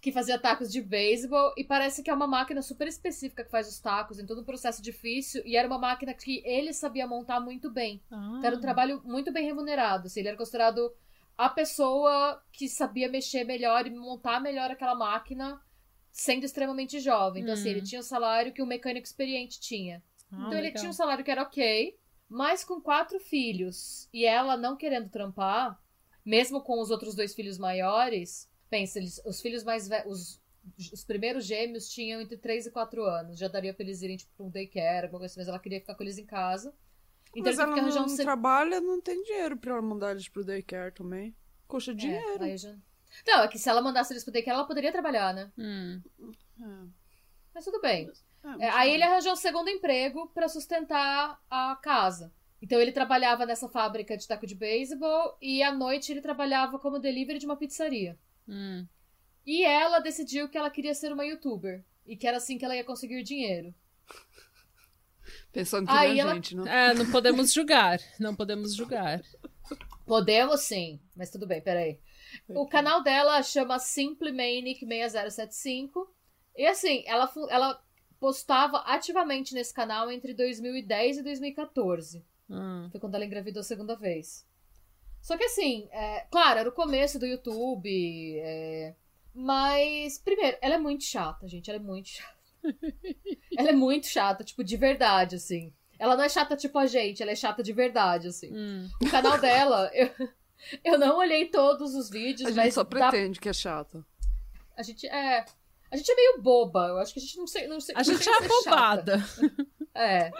[0.00, 1.52] que fazia tacos de beisebol.
[1.56, 4.44] E parece que é uma máquina super específica que faz os tacos, em todo um
[4.44, 5.42] processo difícil.
[5.44, 8.00] E era uma máquina que ele sabia montar muito bem.
[8.10, 8.34] Ah.
[8.38, 10.06] Então, era um trabalho muito bem remunerado.
[10.06, 10.92] Assim, ele era considerado
[11.36, 15.60] a pessoa que sabia mexer melhor e montar melhor aquela máquina,
[16.10, 17.42] sendo extremamente jovem.
[17.42, 17.72] Então, assim, Hum.
[17.72, 20.02] ele tinha o salário que o mecânico experiente tinha.
[20.32, 20.80] Ah, então, ele legal.
[20.80, 21.96] tinha um salário que era ok,
[22.30, 25.78] mas com quatro filhos e ela não querendo trampar,
[26.24, 30.40] mesmo com os outros dois filhos maiores, pensa, eles, os filhos mais velhos.
[30.78, 33.38] Os, os primeiros gêmeos tinham entre 3 e 4 anos.
[33.38, 35.80] Já daria pra eles irem, tipo, pra um daycare, alguma coisa assim, mas ela queria
[35.80, 36.72] ficar com eles em casa.
[37.34, 40.12] Então Mas ela que arranjar não um ser- trabalha, não tem dinheiro pra ela mandar
[40.12, 41.34] eles pro daycare também.
[41.66, 42.44] Custa É, dinheiro.
[42.44, 42.76] aí já-
[43.26, 45.50] Não, é que se ela mandasse eles pro daycare, ela poderia trabalhar, né?
[45.58, 46.00] Hum.
[46.60, 46.86] É.
[47.54, 48.08] Mas tudo bem.
[48.08, 48.12] É,
[48.42, 52.32] É, mas aí ele arranjou um segundo emprego pra sustentar a casa.
[52.62, 56.98] Então ele trabalhava nessa fábrica de taco de beisebol e à noite ele trabalhava como
[56.98, 58.18] delivery de uma pizzaria.
[58.48, 58.86] Hum.
[59.46, 62.76] E ela decidiu que ela queria ser uma youtuber e que era assim que ela
[62.76, 63.74] ia conseguir dinheiro.
[65.52, 66.90] Pensando que Aí nem a ela- gente, né?
[66.90, 67.98] É, não podemos julgar.
[68.18, 69.22] Não podemos julgar.
[70.06, 71.98] Podemos sim, mas tudo bem, peraí.
[72.48, 76.12] O canal dela chama Simple Manic 6075.
[76.56, 77.82] E assim, ela, ela
[78.20, 82.22] postava ativamente nesse canal entre 2010 e 2014.
[82.48, 82.88] Hum.
[82.90, 84.46] Foi quando ela engravidou a segunda vez.
[85.22, 88.38] Só que assim, é, claro, era o começo do YouTube.
[88.40, 88.94] é,
[89.34, 91.70] mas, primeiro, ela é muito chata, gente.
[91.70, 92.36] Ela é muito chata.
[93.56, 95.72] ela é muito chata, tipo, de verdade, assim.
[95.98, 98.50] Ela não é chata tipo a gente, ela é chata de verdade, assim.
[98.52, 98.88] Hum.
[99.02, 100.10] O canal dela, eu,
[100.84, 104.04] Eu não olhei todos os vídeos, A gente mas só dá- pretende que é chato.
[104.76, 105.44] a gente é.
[105.90, 106.88] A gente é meio boba.
[106.88, 107.66] Eu acho que a gente não sei.
[107.66, 109.18] Não sei A gente é bobada.
[109.92, 110.30] É.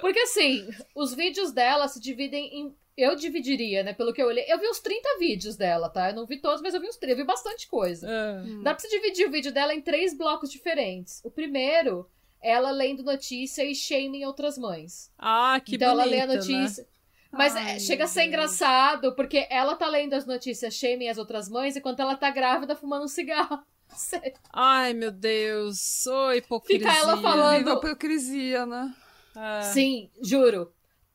[0.00, 2.76] Porque assim, os vídeos dela se dividem em.
[2.96, 3.92] Eu dividiria, né?
[3.92, 4.44] Pelo que eu olhei.
[4.48, 6.10] Eu vi uns 30 vídeos dela, tá?
[6.10, 7.12] Eu não vi todos, mas eu vi uns 30.
[7.12, 8.08] Eu vi bastante coisa.
[8.08, 8.42] Ah.
[8.62, 11.20] Dá pra você dividir o vídeo dela em três blocos diferentes.
[11.22, 12.10] O primeiro,
[12.42, 15.12] ela lendo notícia e shaming outras mães.
[15.18, 16.34] Ah, que então bonito, ela lê a né?
[16.36, 16.88] notícia.
[17.30, 18.28] Mas Ai, é, chega a ser Deus.
[18.28, 22.74] engraçado, porque ela tá lendo as notícias shaming as outras mães, enquanto ela tá grávida
[22.74, 23.62] fumando um cigarro.
[23.96, 24.32] Sério.
[24.52, 26.06] Ai, meu Deus.
[26.06, 26.90] Ô, hipocrisia.
[26.90, 28.94] Fica ela falando- Viva hipocrisia, né?
[29.36, 29.62] Ah.
[29.62, 30.72] Sim, juro.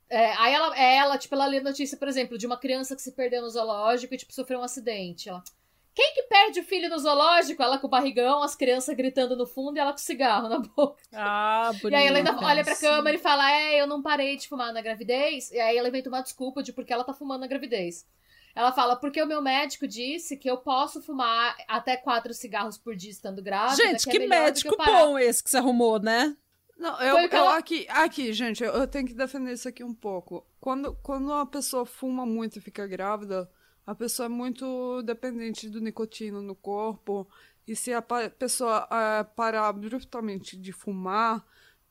[0.09, 3.01] É, aí ela, é ela, tipo, ela lê notícia, por exemplo, de uma criança que
[3.01, 5.27] se perdeu no zoológico e, tipo, sofreu um acidente.
[5.29, 5.43] Ela,
[5.95, 7.61] quem que perde o filho no zoológico?
[7.63, 10.59] Ela com o barrigão, as crianças gritando no fundo e ela com o cigarro na
[10.77, 11.01] boca.
[11.11, 11.89] Ah, bonito.
[11.91, 14.71] E aí ela ainda olha pra câmera e fala, é, eu não parei de fumar
[14.71, 15.51] na gravidez.
[15.51, 18.05] E aí ela inventa uma desculpa de porque ela tá fumando na gravidez.
[18.55, 22.95] Ela fala, porque o meu médico disse que eu posso fumar até quatro cigarros por
[22.95, 23.75] dia estando grávida.
[23.75, 26.35] Gente, é que melhor do médico parar." bom esse que você arrumou, né?
[26.77, 29.83] Não, eu, que eu ela- aqui, aqui, gente, eu, eu tenho que defender isso aqui
[29.83, 30.45] um pouco.
[30.59, 33.49] Quando, quando uma pessoa fuma muito e fica grávida,
[33.85, 37.27] a pessoa é muito dependente do nicotina no corpo.
[37.67, 41.45] E se a pessoa eh, parar abruptamente de fumar,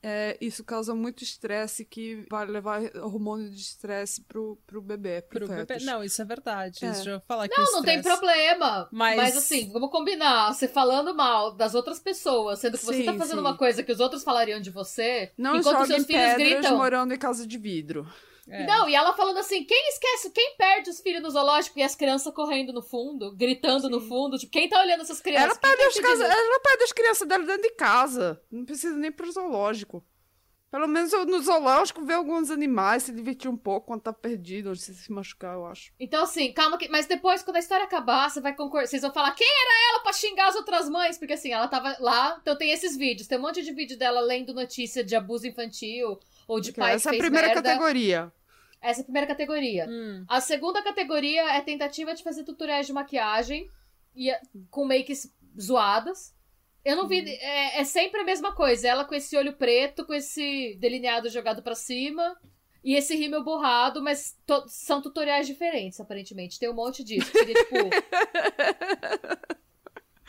[0.07, 5.47] eh, isso causa muito estresse que vai levar hormônio de estresse pro, pro bebê, pro,
[5.47, 5.79] Pro bebê.
[5.83, 6.85] Não, isso é verdade.
[6.85, 6.91] É.
[6.91, 8.87] Deixa eu falar que Não, não tem problema.
[8.91, 9.37] Mas- Mas...
[9.37, 10.53] assim, vamos combinar.
[10.53, 13.41] Você falando mal das outras pessoas, sendo que você Sim, tá fazendo sim.
[13.41, 16.77] uma coisa que os outros falariam de você, Não enquanto seus filhos pedras gritam.
[16.77, 18.07] morando em casa de vidro.
[18.47, 18.65] É.
[18.65, 21.95] Não, e ela falando assim, quem esquece, quem perde os filhos no zoológico e as
[21.95, 25.57] crianças correndo no fundo, gritando no fundo, tipo, quem tá olhando essas crianças?
[25.57, 28.41] Ela Quem perde, tá as casa, ela perde as crianças dela dentro de casa.
[28.51, 30.05] Não precisa nem pro zoológico.
[30.75, 34.75] Pelo menos no zoológico vê alguns animais, se divertir um pouco quando tá perdido, ou
[34.75, 35.93] se se machucar, eu acho.
[35.97, 36.89] Então, assim, calma que.
[36.89, 38.85] Mas depois, quando a história acabar, você vai concordar.
[38.85, 41.17] Vocês vão falar quem era ela pra xingar as outras mães?
[41.17, 42.37] Porque assim, ela tava lá.
[42.41, 43.25] Então tem esses vídeos.
[43.25, 46.93] Tem um monte de vídeo dela lendo notícia de abuso infantil ou de Porque pai
[46.95, 47.61] essa é que a fez primeira merda.
[47.61, 48.31] categoria.
[48.81, 49.87] Essa é a primeira categoria.
[49.89, 50.25] Hum.
[50.27, 53.69] A segunda categoria é tentativa de fazer tutoriais de maquiagem
[54.15, 54.31] e
[54.69, 56.35] com makes zoadas.
[56.83, 57.21] Eu não vi.
[57.21, 57.27] Uhum.
[57.27, 58.87] É, é sempre a mesma coisa.
[58.87, 62.37] Ela com esse olho preto, com esse delineado jogado pra cima.
[62.83, 66.59] E esse rímel borrado, mas são tutoriais diferentes, aparentemente.
[66.59, 67.31] Tem um monte disso.
[67.31, 67.75] Seria tipo.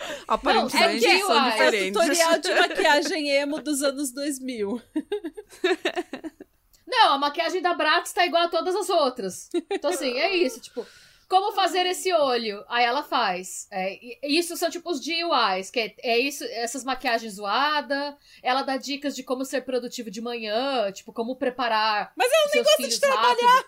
[0.28, 2.00] Aparentemente é que são uai, é É diferentes.
[2.00, 4.80] tutorial de maquiagem emo dos anos 2000.
[6.86, 9.48] Não, a maquiagem da Bratz tá igual a todas as outras.
[9.70, 10.86] Então, assim, é isso, tipo.
[11.28, 12.64] Como fazer esse olho?
[12.68, 13.66] Aí ela faz.
[13.72, 18.14] É, isso são tipo os DIYs, que é, é isso, essas maquiagens zoadas.
[18.40, 22.12] Ela dá dicas de como ser produtivo de manhã, tipo, como preparar.
[22.16, 23.64] Mas ela nem gosta de trabalhar.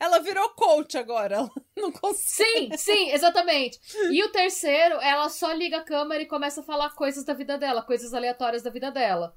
[0.00, 1.36] Ela virou coach agora.
[1.36, 2.76] Ela não consegue.
[2.76, 3.78] Sim, sim, exatamente.
[4.10, 7.56] E o terceiro, ela só liga a câmera e começa a falar coisas da vida
[7.58, 9.36] dela, coisas aleatórias da vida dela.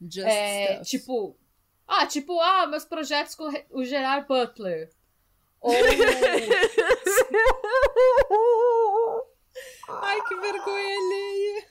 [0.00, 0.90] Just É, stuff.
[0.90, 1.36] tipo.
[1.86, 4.90] Ah, tipo, ah, meus projetos com o Gerard Butler.
[5.60, 5.72] Ou.
[9.88, 11.66] Ai, que vergonha alheia.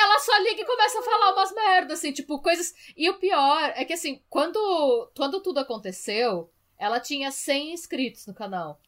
[0.00, 2.72] ela só liga e começa a falar umas merdas, assim, tipo, coisas.
[2.96, 6.50] E o pior é que, assim, quando, quando tudo aconteceu,
[6.84, 8.80] ela tinha 100 inscritos no canal.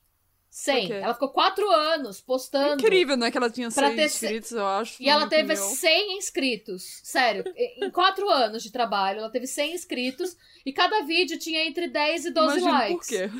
[0.49, 0.85] 100.
[0.87, 0.97] Ok.
[0.97, 2.81] Ela ficou 4 anos postando.
[2.83, 3.31] Incrível, né?
[3.31, 5.03] Que ela tinha Pra 100 ter inscritos, eu acho.
[5.03, 5.57] E ela teve meu.
[5.57, 7.01] 100 inscritos.
[7.03, 10.35] Sério, em 4 anos de trabalho, ela teve 100 inscritos.
[10.65, 13.07] E cada vídeo tinha entre 10 e 12 Imagino likes.
[13.07, 13.31] por quê.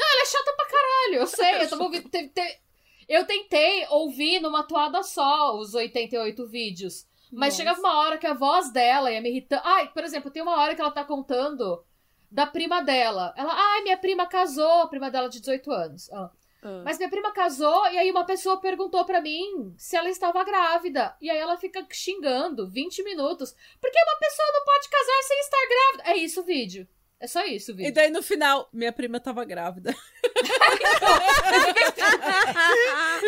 [0.00, 1.62] Ela é chata pra caralho, eu sei.
[1.62, 2.58] Eu, tava ouvindo, teve- teve-
[3.08, 7.06] eu tentei ouvir numa toada só os 88 vídeos.
[7.32, 7.56] Mas Nossa.
[7.56, 9.62] chegava uma hora que a voz dela ia me irritando.
[9.64, 11.84] Ai, por exemplo, tem uma hora que ela tá contando
[12.30, 13.32] da prima dela.
[13.36, 16.10] Ela, ai, minha prima casou, a prima dela de 18 anos.
[16.10, 16.82] Ela, Ah.
[16.84, 21.16] Mas minha prima casou e aí uma pessoa perguntou pra mim se ela estava grávida.
[21.20, 23.54] E aí ela fica xingando 20 minutos.
[23.80, 26.10] Porque uma pessoa não pode casar sem estar grávida.
[26.10, 26.88] É isso o vídeo.
[27.20, 27.94] É só isso o E vídeo.
[27.94, 29.92] daí no final, minha prima tava grávida.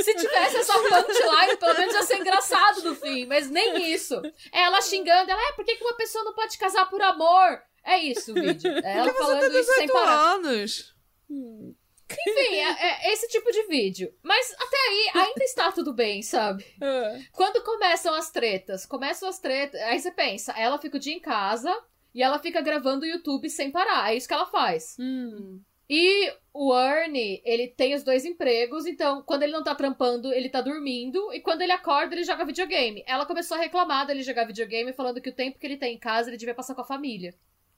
[0.04, 4.14] Se tivesse essa punchline, pelo menos ia ser engraçado no fim, mas nem isso.
[4.52, 7.60] É ela xingando, ela, é, por que uma pessoa não pode casar por amor?
[7.84, 8.70] É isso o vídeo.
[8.84, 10.34] É ela falando isso sem 18 parar.
[10.34, 10.94] anos.
[11.30, 14.12] Enfim, é, é esse tipo de vídeo.
[14.22, 16.64] Mas até aí ainda está tudo bem, sabe?
[16.80, 17.18] Ah.
[17.32, 21.20] Quando começam as tretas, começam as tretas, aí você pensa, ela fica o dia em
[21.20, 21.70] casa
[22.14, 24.12] e ela fica gravando o YouTube sem parar.
[24.12, 24.96] É isso que ela faz.
[24.98, 25.60] Hum.
[25.92, 30.48] E o Ernie, ele tem os dois empregos, então quando ele não tá trampando, ele
[30.48, 33.02] tá dormindo, e quando ele acorda, ele joga videogame.
[33.08, 35.98] Ela começou a reclamar dele jogar videogame, falando que o tempo que ele tem em
[35.98, 37.34] casa ele devia passar com a família.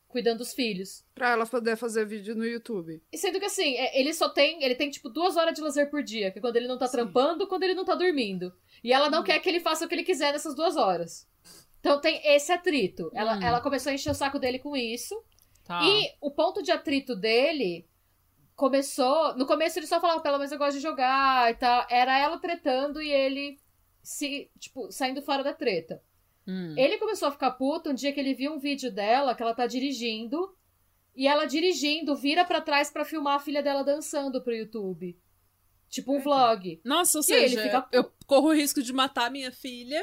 [0.09, 1.03] cuidando dos filhos.
[1.14, 3.01] Pra ela poder fazer vídeo no YouTube.
[3.11, 4.62] E sendo que assim, é, ele só tem.
[4.62, 6.87] Ele tem, tipo, duas horas de lazer por dia, que é quando ele não tá
[6.87, 6.99] Sim.
[6.99, 8.53] trampando, quando ele não tá dormindo.
[8.85, 9.24] E ela não Hum.
[9.24, 11.26] quer que ele faça o que ele quiser nessas duas horas.
[11.83, 13.11] Então tem esse atrito.
[13.12, 13.43] Ela, Hum.
[13.43, 15.20] ela começou a encher o saco dele com isso.
[15.64, 15.83] Tá.
[15.83, 17.85] E o ponto de atrito dele
[18.55, 19.37] começou.
[19.37, 21.85] No começo ele só falava, pelo menos eu gosto de jogar e tal.
[21.91, 23.59] Era ela tretando e ele
[24.03, 26.01] se, tipo, saindo fora da treta.
[26.47, 26.74] Hum.
[26.76, 29.55] Ele começou a ficar puto um dia que ele viu um vídeo dela que ela
[29.55, 30.55] tá dirigindo.
[31.16, 35.18] E ela dirigindo, vira pra trás pra filmar a filha dela dançando pro YouTube.
[35.91, 36.80] Tipo um vlog.
[36.85, 40.01] Nossa, ou E seja, fica- eu corro o risco de matar minha filha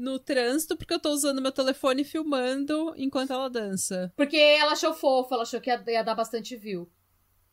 [0.00, 4.12] no trânsito porque eu tô usando meu telefone filmando enquanto ela dança.
[4.16, 6.90] Porque ela achou fofo, ela achou que ia, ia dar bastante view.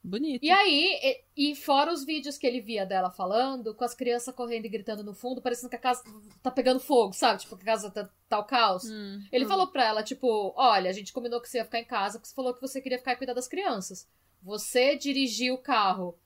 [0.04, 0.42] Bonito.
[0.42, 4.34] E aí, e, e fora os vídeos que ele via dela falando, com as crianças
[4.34, 6.02] correndo e gritando no fundo, parecendo que a casa
[6.42, 7.42] tá pegando fogo, sabe?
[7.42, 8.86] Tipo, que a casa tá, tá o caos.
[8.86, 9.22] Hum.
[9.32, 9.48] Ele Hum.
[9.50, 12.30] falou pra ela, tipo, olha, a gente combinou que você ia ficar em casa, porque
[12.30, 14.08] você falou que você queria ficar e cuidar das crianças.
[14.42, 16.18] Você dirigir o carro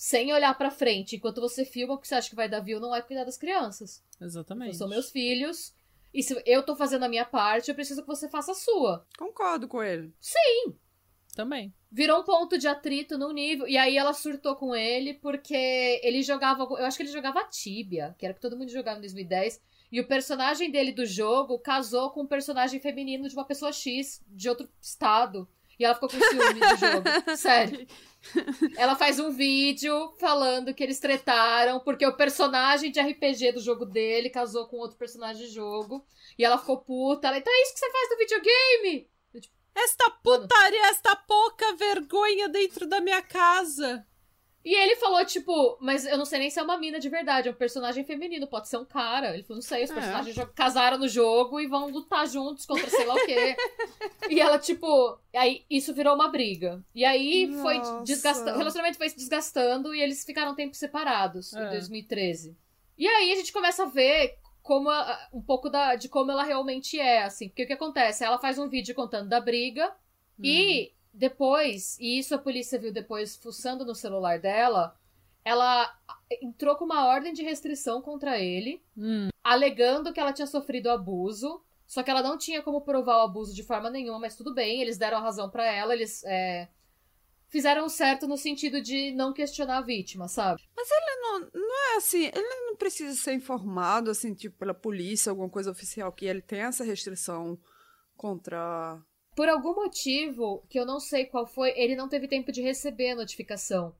[0.00, 2.80] sem olhar pra frente enquanto você filma, o que você acha que vai dar view
[2.80, 4.02] não é cuidar das crianças.
[4.18, 4.78] Exatamente.
[4.78, 5.74] São meus filhos.
[6.14, 9.06] E se eu tô fazendo a minha parte, eu preciso que você faça a sua.
[9.18, 10.10] Concordo com ele.
[11.36, 11.74] Também.
[11.92, 13.68] Virou um ponto de atrito num nível.
[13.68, 16.62] E aí ela surtou com ele, porque ele jogava.
[16.62, 19.60] Eu acho que ele jogava Tibia, que era o que todo mundo jogava em 2010.
[19.92, 24.24] E o personagem dele do jogo casou com um personagem feminino de uma pessoa X,
[24.28, 25.46] de outro estado.
[25.80, 27.04] E ela ficou com ciúme do jogo.
[27.38, 27.86] Sério.
[28.76, 33.86] Ela faz um vídeo falando que eles tretaram porque o personagem de RPG do jogo
[33.86, 36.06] dele casou com outro personagem de jogo.
[36.38, 37.28] E ela ficou puta.
[37.28, 39.10] Ela, então é isso que você faz no videogame?
[39.74, 44.06] Esta putaria, esta pouca vergonha dentro da minha casa.
[44.62, 47.48] E ele falou, tipo, mas eu não sei nem se é uma mina de verdade,
[47.48, 49.32] é um personagem feminino, pode ser um cara.
[49.32, 49.94] Ele falou, não sei, os É.
[49.94, 53.56] personagens casaram no jogo e vão lutar juntos contra sei lá o quê.
[54.28, 56.84] e ela, tipo, aí isso virou uma briga.
[56.94, 58.02] E aí foi Nossa.
[58.04, 61.70] desgastando, o relacionamento foi se desgastando e eles ficaram um tempo separados em É.
[61.70, 62.54] 2013.
[62.98, 66.42] E aí a gente começa a ver como a- um pouco da, de como ela
[66.44, 67.48] realmente é, assim.
[67.48, 68.22] Porque o que acontece?
[68.22, 69.90] Ela faz um vídeo contando da briga
[70.42, 74.96] e depois, e isso a polícia viu depois fuçando no celular dela,
[75.44, 75.92] ela
[76.42, 79.28] entrou com uma ordem de restrição contra ele, Hum.
[79.42, 81.62] alegando que ela tinha sofrido abuso.
[81.86, 84.80] Só que ela não tinha como provar o abuso de forma nenhuma, mas tudo bem,
[84.80, 86.68] eles deram a razão pra ela, eles é,
[87.48, 90.62] fizeram certo no sentido de não questionar a vítima, sabe?
[91.20, 95.72] Não, não é assim, ele não precisa ser informado, assim, tipo, pela polícia, alguma coisa
[95.72, 97.58] oficial, que ele tem essa restrição
[98.16, 99.02] contra.
[99.34, 103.10] Por algum motivo, que eu não sei qual foi, ele não teve tempo de receber
[103.10, 103.94] a notificação.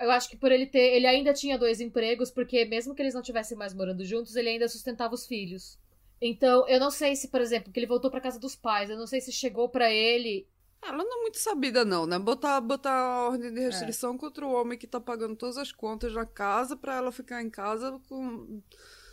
[0.00, 0.94] Eu acho que por ele ter.
[0.96, 4.48] Ele ainda tinha dois empregos, porque mesmo que eles não estivessem mais morando juntos, ele
[4.48, 5.78] ainda sustentava os filhos.
[6.20, 8.96] Então, eu não sei se, por exemplo, que ele voltou pra casa dos pais, eu
[8.96, 10.46] não sei se chegou pra ele.
[10.82, 12.18] Ela não é muito sabida, não, né?
[12.18, 16.12] Botar, botar a ordem de restrição contra o homem que tá pagando todas as contas
[16.12, 18.60] na casa pra ela ficar em casa com.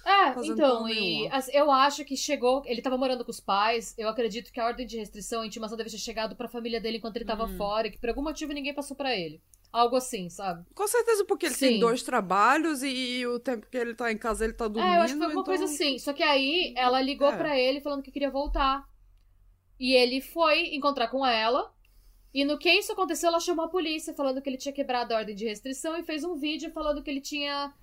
[0.05, 2.61] É, então, e as- eu acho que chegou.
[2.65, 3.95] Ele tava morando com os pais.
[3.97, 6.97] Eu acredito que a ordem de restrição, a intimação deve ter chegado pra família dele
[6.97, 7.55] enquanto ele tava Hum.
[7.57, 9.41] fora, que por algum motivo ninguém passou pra ele.
[9.71, 10.65] Algo assim, sabe?
[10.75, 11.67] Com certeza, porque ele Sim.
[11.67, 14.93] tem dois trabalhos e, o tempo que ele tá em casa ele tá dormindo.
[14.93, 15.97] É, eu acho que foi alguma então- coisa assim.
[15.97, 17.37] Só que aí ela ligou É.
[17.37, 18.87] pra ele falando que queria voltar.
[19.79, 21.73] E ele foi encontrar com ela.
[22.33, 25.17] E no que isso aconteceu, ela chamou a polícia falando que ele tinha quebrado a
[25.17, 27.73] ordem de restrição e fez um vídeo falando que ele tinha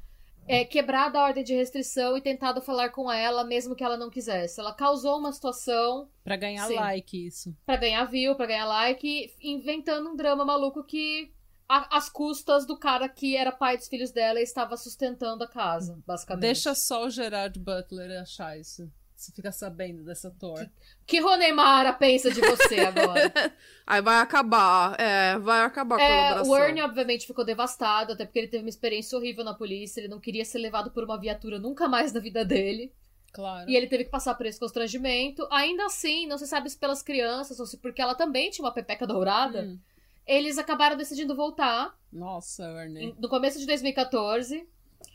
[0.51, 4.11] é, quebrado a ordem de restrição e tentado falar com ela, mesmo que ela não
[4.11, 4.59] quisesse.
[4.61, 6.74] Ela causou uma situação Pra ganhar Sim.
[6.74, 7.55] like, isso.
[7.64, 11.32] pra ganhar view, pra ganhar like, inventando um drama maluco que.
[11.68, 15.48] a- As custas do cara que era pai dos filhos dela e estava sustentando a
[15.48, 16.42] casa, basicamente.
[16.42, 18.90] Deixa só o Gerard Butler achar isso.
[19.21, 20.66] Você fica sabendo dessa ator.
[21.07, 23.31] que Ronemara pensa de você agora?
[23.87, 26.53] Aí vai acabar, é, vai acabar a É, colaboração.
[26.53, 30.09] o Ernie, obviamente, ficou devastado, até porque ele teve uma experiência horrível na polícia, ele
[30.09, 32.93] não queria ser levado por uma viatura nunca mais na vida dele.
[33.31, 33.68] Claro.
[33.68, 35.47] E ele teve que passar por esse constrangimento.
[35.51, 38.73] Ainda assim, não se sabe se pelas crianças ou se porque ela também tinha uma
[38.73, 39.79] pepeca dourada, Hum.
[40.27, 43.14] eles acabaram decidindo voltar Nossa, Ernie.
[43.21, 44.66] no começo de 2014.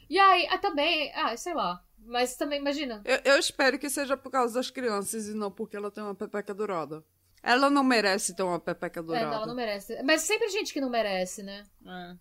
[0.09, 1.83] E aí, ah, também, ah, sei lá.
[2.05, 3.01] Mas também, imagina.
[3.05, 6.15] Eu, eu espero que seja por causa das crianças e não porque ela tem uma
[6.15, 7.03] pepeca dourada.
[7.41, 9.25] Ela não merece ter uma pepeca É, dourada.
[9.27, 10.01] não, ela não merece.
[10.03, 11.63] Mas sempre gente que não merece, né?
[11.85, 12.15] É.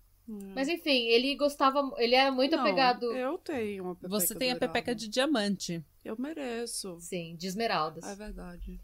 [0.55, 3.13] Mas enfim, ele gostava, ele era muito Não, apegado.
[3.15, 4.73] Eu tenho uma pepeca Você tem a dourada.
[4.73, 5.85] pepeca de diamante.
[6.05, 6.99] Eu mereço.
[7.01, 8.05] Sim, de esmeraldas.
[8.05, 8.81] É verdade.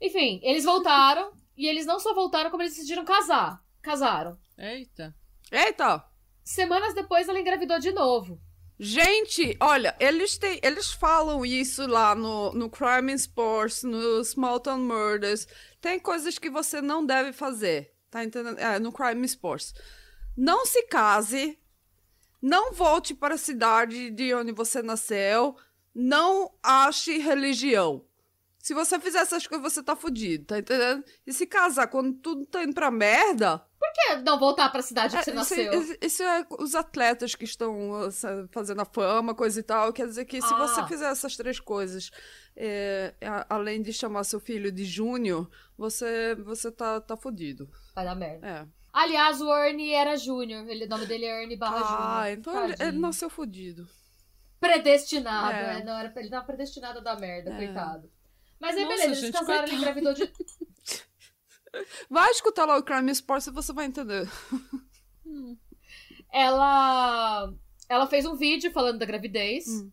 [0.00, 1.32] Enfim, eles voltaram.
[1.56, 3.60] e eles não só voltaram, como eles decidiram casar.
[3.82, 4.38] Casaram.
[4.56, 5.14] Eita.
[5.50, 6.04] Eita!
[6.44, 8.40] Semanas depois, ela engravidou de novo.
[8.80, 14.60] Gente, olha, eles têm, eles falam isso lá no, no Crime in Sports, no Small
[14.60, 15.48] Town Murders.
[15.80, 17.92] tem coisas que você não deve fazer.
[18.10, 18.58] Tá entendendo?
[18.58, 19.74] É, no Crime Sports.
[20.36, 21.58] Não se case.
[22.40, 25.56] Não volte para a cidade de onde você nasceu.
[25.92, 28.04] Não ache religião.
[28.62, 31.04] Se você fizer essas coisas, você tá fudido, tá entendendo?
[31.26, 33.64] E se casar quando tudo tá indo pra merda.
[34.06, 35.82] Que não voltar pra cidade que é, você nasceu?
[35.82, 38.08] Isso, isso, é os atletas que estão
[38.50, 39.92] fazendo a fama, coisa e tal.
[39.92, 40.56] Quer dizer que se ah.
[40.56, 42.10] você fizer essas três coisas,
[42.56, 43.12] é,
[43.48, 47.68] além de chamar seu filho de Júnior, você, você tá, tá fudido.
[47.94, 48.46] Vai dar merda.
[48.46, 48.66] É.
[48.92, 50.64] Aliás, o Ernie era Júnior.
[50.64, 51.98] O nome dele é Ernie barra Júnior.
[52.00, 53.88] Ah, então ele, ele, nasceu fudido.
[54.60, 55.52] Predestinado.
[55.52, 55.80] É.
[55.80, 57.56] É, não, era, ele tava predestinado a dar merda, é.
[57.56, 58.10] coitado.
[58.58, 59.70] Mas aí, Nossa, beleza, eles gente, casaram, coitado.
[59.70, 60.32] ele engravidou de.
[62.08, 64.28] Vai escutar lá o Crime Sports e você vai entender.
[65.24, 65.56] Hum.
[66.32, 67.52] Ela.
[67.88, 69.66] Ela fez um vídeo falando da gravidez.
[69.66, 69.90] Hum.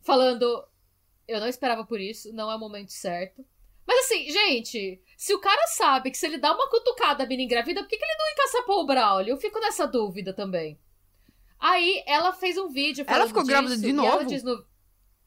[0.00, 0.66] Falando.
[1.26, 3.44] Eu não esperava por isso, não é o momento certo.
[3.86, 7.42] Mas assim, gente, se o cara sabe que se ele dá uma cutucada a mina
[7.42, 9.32] engravida, por que, que ele não encaçapou o Braulio?
[9.32, 10.78] Eu fico nessa dúvida também.
[11.58, 14.24] Aí ela fez um vídeo falando Ela ficou disso, grávida de novo?
[14.44, 14.64] No...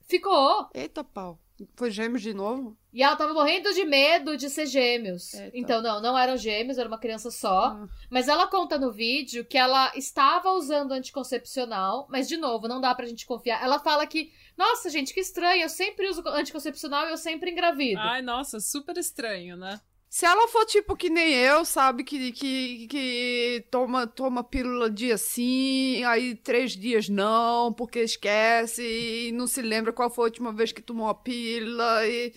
[0.08, 0.70] Ficou.
[0.74, 1.43] Eita pau.
[1.76, 2.78] Foi gêmeos de novo?
[2.92, 5.34] E ela tava morrendo de medo de ser gêmeos.
[5.34, 5.58] Eita.
[5.58, 7.66] Então, não, não eram gêmeos, era uma criança só.
[7.66, 7.88] Ah.
[8.10, 12.94] Mas ela conta no vídeo que ela estava usando anticoncepcional, mas de novo, não dá
[12.94, 13.64] pra gente confiar.
[13.64, 18.00] Ela fala que, nossa, gente, que estranho, eu sempre uso anticoncepcional e eu sempre engravido.
[18.00, 19.80] Ai, nossa, super estranho, né?
[20.14, 25.18] Se ela for tipo que nem eu, sabe, que, que, que toma, toma pílula dia
[25.18, 30.54] sim, aí três dias não, porque esquece e não se lembra qual foi a última
[30.54, 32.32] vez que tomou a pílula e.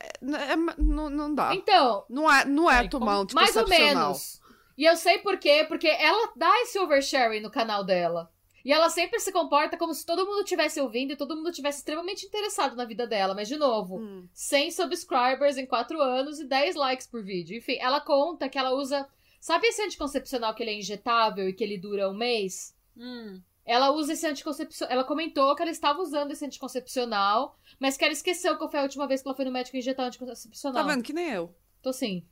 [0.00, 1.54] É, é, não, não dá.
[1.54, 2.06] Então.
[2.08, 4.40] Não é, não é tomar um Mais ou menos.
[4.74, 8.32] E eu sei por quê, porque ela dá esse oversharing no canal dela.
[8.64, 11.78] E ela sempre se comporta como se todo mundo tivesse ouvindo e todo mundo tivesse
[11.78, 13.34] extremamente interessado na vida dela.
[13.34, 14.26] Mas, de novo, hum.
[14.32, 17.58] 100 subscribers em 4 anos e 10 likes por vídeo.
[17.58, 19.06] Enfim, ela conta que ela usa.
[19.38, 22.74] Sabe esse anticoncepcional que ele é injetável e que ele dura um mês?
[22.96, 23.42] Hum.
[23.66, 24.92] Ela usa esse anticoncepcional.
[24.92, 28.84] Ela comentou que ela estava usando esse anticoncepcional, mas que ela esqueceu qual foi a
[28.84, 30.82] última vez que ela foi no médico injetar um anticoncepcional.
[30.82, 31.02] Tá vendo?
[31.02, 31.54] Que nem eu.
[31.82, 32.26] Tô sim.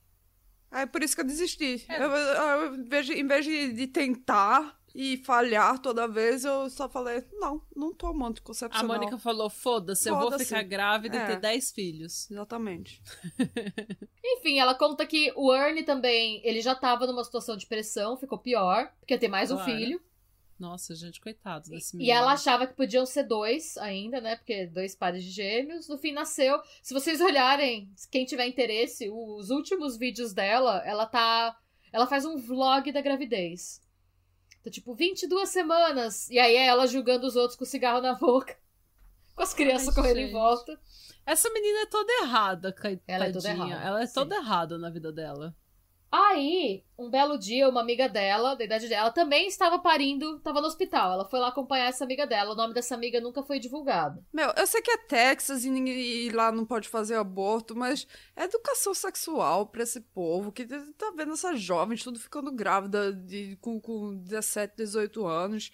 [0.71, 1.85] Ah, é por isso que eu desisti.
[1.91, 2.03] É.
[2.03, 7.63] Eu, eu, eu, em vez de tentar, e falhar toda vez, eu só falei, não,
[7.75, 8.85] não tomo anticoncepcional.
[8.85, 11.25] A Mônica falou, foda-se, foda eu vou ficar grávida é.
[11.25, 12.31] e ter 10 filhos.
[12.31, 13.03] Exatamente.
[14.25, 18.39] Enfim, ela conta que o Ernie também, ele já tava numa situação de pressão, ficou
[18.39, 19.63] pior, porque ia ter mais claro.
[19.63, 20.01] um filho.
[20.63, 22.09] Nossa, gente, coitado desse menino.
[22.09, 24.37] E ela achava que podiam ser dois ainda, né?
[24.37, 25.89] Porque dois pares de gêmeos.
[25.89, 26.57] No fim, nasceu.
[26.81, 31.59] Se vocês olharem, quem tiver interesse, os últimos vídeos dela, ela tá.
[31.93, 33.82] Ela faz um vlog da gravidez.
[34.63, 36.31] Tá tipo, 22 semanas.
[36.31, 38.57] E aí é ela julgando os outros com o cigarro na boca.
[39.35, 40.29] Com as crianças Ai, correndo gente.
[40.29, 40.79] em volta.
[41.25, 42.75] Essa menina é toda errada.
[43.09, 43.75] Ela é toda errada.
[43.83, 44.13] Ela é Sim.
[44.13, 45.57] toda errada na vida dela.
[46.15, 50.67] Aí, um belo dia, uma amiga dela, da idade dela, também estava parindo, estava no
[50.67, 51.15] hospital.
[51.15, 52.53] Ela foi lá acompanhar essa amiga dela.
[52.53, 54.23] O nome dessa amiga nunca foi divulgado.
[54.31, 58.07] Meu, eu sei que é Texas e, ninguém, e lá não pode fazer aborto, mas
[58.37, 63.57] é educação sexual pra esse povo que tá vendo essas jovens tudo ficando grávida de,
[63.63, 65.73] com, com 17, 18 anos.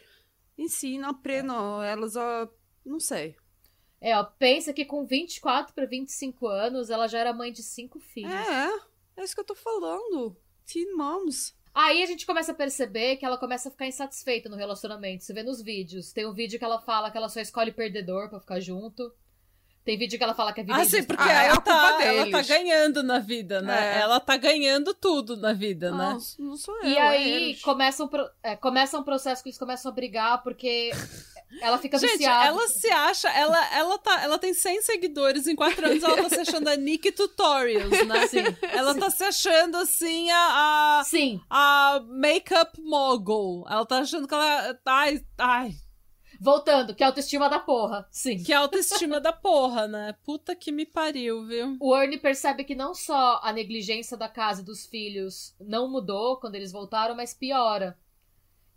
[0.57, 1.53] Ensina, aprenda
[1.85, 1.91] é.
[1.91, 2.49] elas a.
[2.87, 3.35] não sei.
[4.01, 7.99] É, ó, pensa que com 24 para 25 anos ela já era mãe de cinco
[7.99, 8.33] filhos.
[8.33, 8.88] É.
[9.19, 10.37] É isso que eu tô falando.
[10.65, 11.53] Teen moms.
[11.75, 15.25] Aí a gente começa a perceber que ela começa a ficar insatisfeita no relacionamento.
[15.25, 16.13] Você vê nos vídeos.
[16.13, 19.13] Tem um vídeo que ela fala que ela só escolhe perdedor para ficar junto.
[19.85, 22.05] Tem vídeo que ela fala que a vida ah, sim, porque ah, ela, é tá,
[22.05, 23.97] ela tá ganhando na vida, né?
[23.97, 24.01] É.
[24.01, 26.17] Ela tá ganhando tudo na vida, né?
[26.39, 26.91] Não, não sou eu.
[26.91, 28.11] E aí é começa, um,
[28.43, 30.91] é, começa um processo que eles começam a brigar porque
[31.61, 32.47] ela fica Gente, viciada.
[32.47, 36.29] ela se acha, ela, ela, tá, ela tem 100 seguidores, em 4 anos ela tá
[36.29, 38.27] se achando a Nick Tutorials, né?
[38.29, 38.45] Sim.
[38.63, 39.01] Ela sim.
[39.01, 40.99] tá se achando, assim, a...
[41.01, 41.41] a sim.
[41.49, 43.65] A make-up mogul.
[43.69, 44.79] Ela tá achando que ela...
[44.87, 45.75] Ai, ai...
[46.41, 48.07] Voltando, que autoestima da porra.
[48.13, 48.43] Sim.
[48.43, 50.15] Que autoestima da porra, né?
[50.25, 51.77] Puta que me pariu, viu?
[51.81, 56.37] O Ernie percebe que não só a negligência da casa e dos filhos não mudou
[56.37, 57.99] quando eles voltaram, mas piora.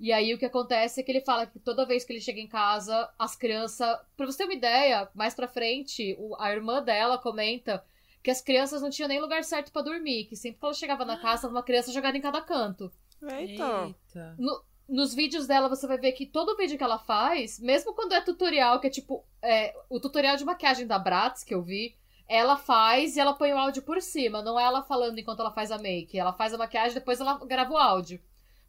[0.02, 2.40] E aí o que acontece é que ele fala que toda vez que ele chega
[2.40, 4.00] em casa, as crianças.
[4.18, 7.86] Pra você ter uma ideia, mais pra frente, a irmã dela comenta
[8.24, 11.06] que as crianças não tinham nem lugar certo para dormir, que sempre que ela chegava
[11.06, 12.92] na casa, uma criança jogada em cada canto.
[13.22, 13.86] Eita.
[13.86, 14.36] Eita.
[14.40, 18.14] No, nos vídeos dela, você vai ver que todo vídeo que ela faz, mesmo quando
[18.14, 21.96] é tutorial, que é tipo é, o tutorial de maquiagem da Bratz que eu vi,
[22.28, 25.52] ela faz e ela põe o áudio por cima, não é ela falando enquanto ela
[25.52, 26.18] faz a make.
[26.18, 28.20] Ela faz a maquiagem, depois ela grava o áudio.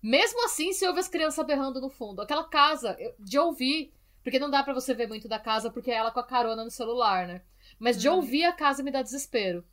[0.02, 2.20] Mesmo assim, se ouve as crianças berrando no fundo.
[2.22, 3.92] Aquela casa, de ouvir,
[4.24, 6.64] porque não dá para você ver muito da casa, porque é ela com a carona
[6.64, 7.42] no celular, né?
[7.78, 8.16] Mas de uhum.
[8.16, 9.64] ouvir a casa me dá desespero.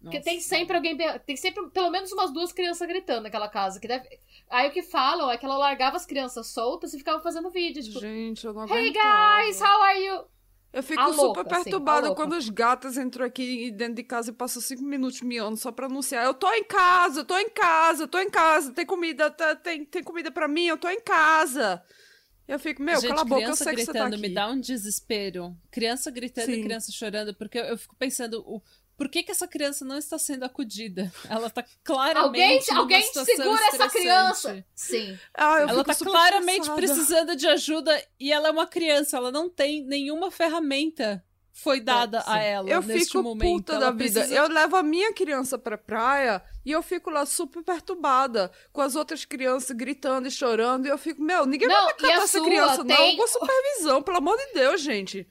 [0.00, 0.96] Porque tem sempre alguém.
[1.26, 3.80] Tem sempre pelo menos umas duas crianças gritando naquela casa.
[3.80, 4.08] Que deve...
[4.48, 7.82] Aí o que falam é que ela largava as crianças soltas e ficava fazendo vídeo.
[7.82, 9.42] Tipo, Gente, eu não Hey aguentava.
[9.42, 10.24] guys, how are you?
[10.72, 12.22] Eu fico A super louca, assim, perturbada a louca.
[12.22, 15.86] quando os gatos entram aqui dentro de casa e passam cinco minutos miando só pra
[15.86, 16.24] anunciar.
[16.26, 19.56] Eu tô em casa, eu tô em casa, eu tô em casa, tem comida, tá-
[19.56, 21.82] tem, tem comida pra mim, eu tô em casa.
[22.46, 24.16] Eu fico, meu, Gente, cala a boca, eu sei que você tá aqui.
[24.18, 25.56] me dá um desespero.
[25.70, 26.52] Criança gritando Sim.
[26.60, 28.62] e criança chorando, porque eu, eu fico pensando, o,
[28.98, 31.10] por que, que essa criança não está sendo acudida?
[31.30, 32.26] Ela tá claramente.
[32.26, 34.64] Alguém, numa alguém segura essa criança!
[34.74, 35.18] Sim.
[35.32, 36.76] Ah, Ela tá super claramente estressada.
[36.76, 42.20] precisando de ajuda e ela é uma criança, ela não tem nenhuma ferramenta foi dada
[42.20, 42.26] sim.
[42.30, 43.50] a ela Eu neste fico momento.
[43.56, 44.20] puta Ela da vida.
[44.20, 48.80] precisa- Eu levo a minha criança pra praia e eu fico lá super perturbada com
[48.80, 50.86] as outras crianças gritando e chorando.
[50.86, 52.94] E eu fico, meu, ninguém Não, vai catar a essa sua criança, não.
[52.96, 55.26] tem- Com supervisão, pelo amor de Deus, gente.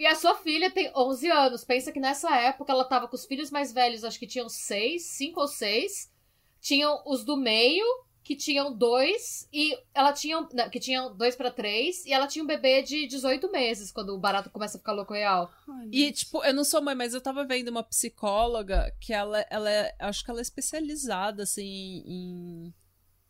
[0.00, 1.62] E a sua filha tem 11 anos.
[1.62, 5.02] Pensa que nessa época ela tava com os filhos mais velhos, acho que tinham seis,
[5.02, 6.10] cinco ou seis.
[6.58, 7.84] Tinham os do meio,
[8.22, 10.40] que tinham dois, e ela tinha.
[10.54, 14.14] não, que tinham dois pra três, e ela tinha um bebê de 18 meses, quando
[14.14, 15.52] o barato começa a ficar louco real.
[15.92, 19.70] E, tipo, eu não sou mãe, mas eu tava vendo uma psicóloga que ela, ela
[19.70, 22.74] é, acho que ela é especializada, assim, em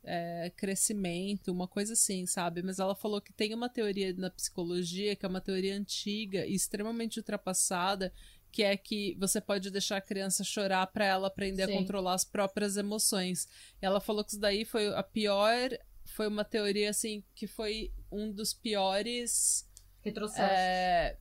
[0.02, 2.62] é, crescimento, uma coisa assim, sabe?
[2.62, 6.54] Mas ela falou que tem uma teoria na psicologia, que é uma teoria antiga e
[6.54, 8.12] extremamente ultrapassada,
[8.50, 11.72] que é que você pode deixar a criança chorar pra ela aprender Sim.
[11.72, 13.46] a controlar as próprias emoções.
[13.80, 15.70] E ela falou que isso daí foi a pior,
[16.04, 19.68] foi uma teoria, assim, que foi um dos piores
[20.00, 20.42] Retrocesso.
[20.42, 21.16] é,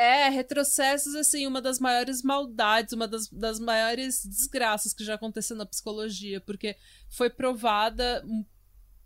[0.00, 5.54] é, retrocessos, assim, uma das maiores maldades, uma das, das maiores desgraças que já aconteceu
[5.54, 6.74] na psicologia, porque
[7.10, 8.24] foi provada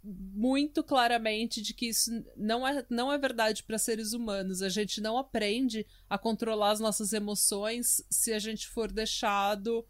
[0.04, 4.62] muito claramente de que isso não é, não é verdade para seres humanos.
[4.62, 9.84] A gente não aprende a controlar as nossas emoções se a gente for deixado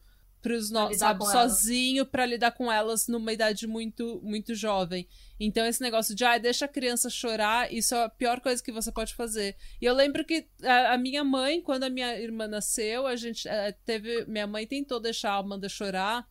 [0.45, 1.53] pros Pra no, lidar sabe, com elas.
[1.55, 5.09] sozinho para lidar com elas numa idade muito muito jovem.
[5.41, 8.71] Então esse negócio de ah, deixa a criança chorar, isso é a pior coisa que
[8.71, 9.57] você pode fazer.
[9.81, 13.49] E eu lembro que a, a minha mãe, quando a minha irmã nasceu, a gente
[13.49, 16.29] eh, teve, minha mãe tentou deixar a Amanda chorar.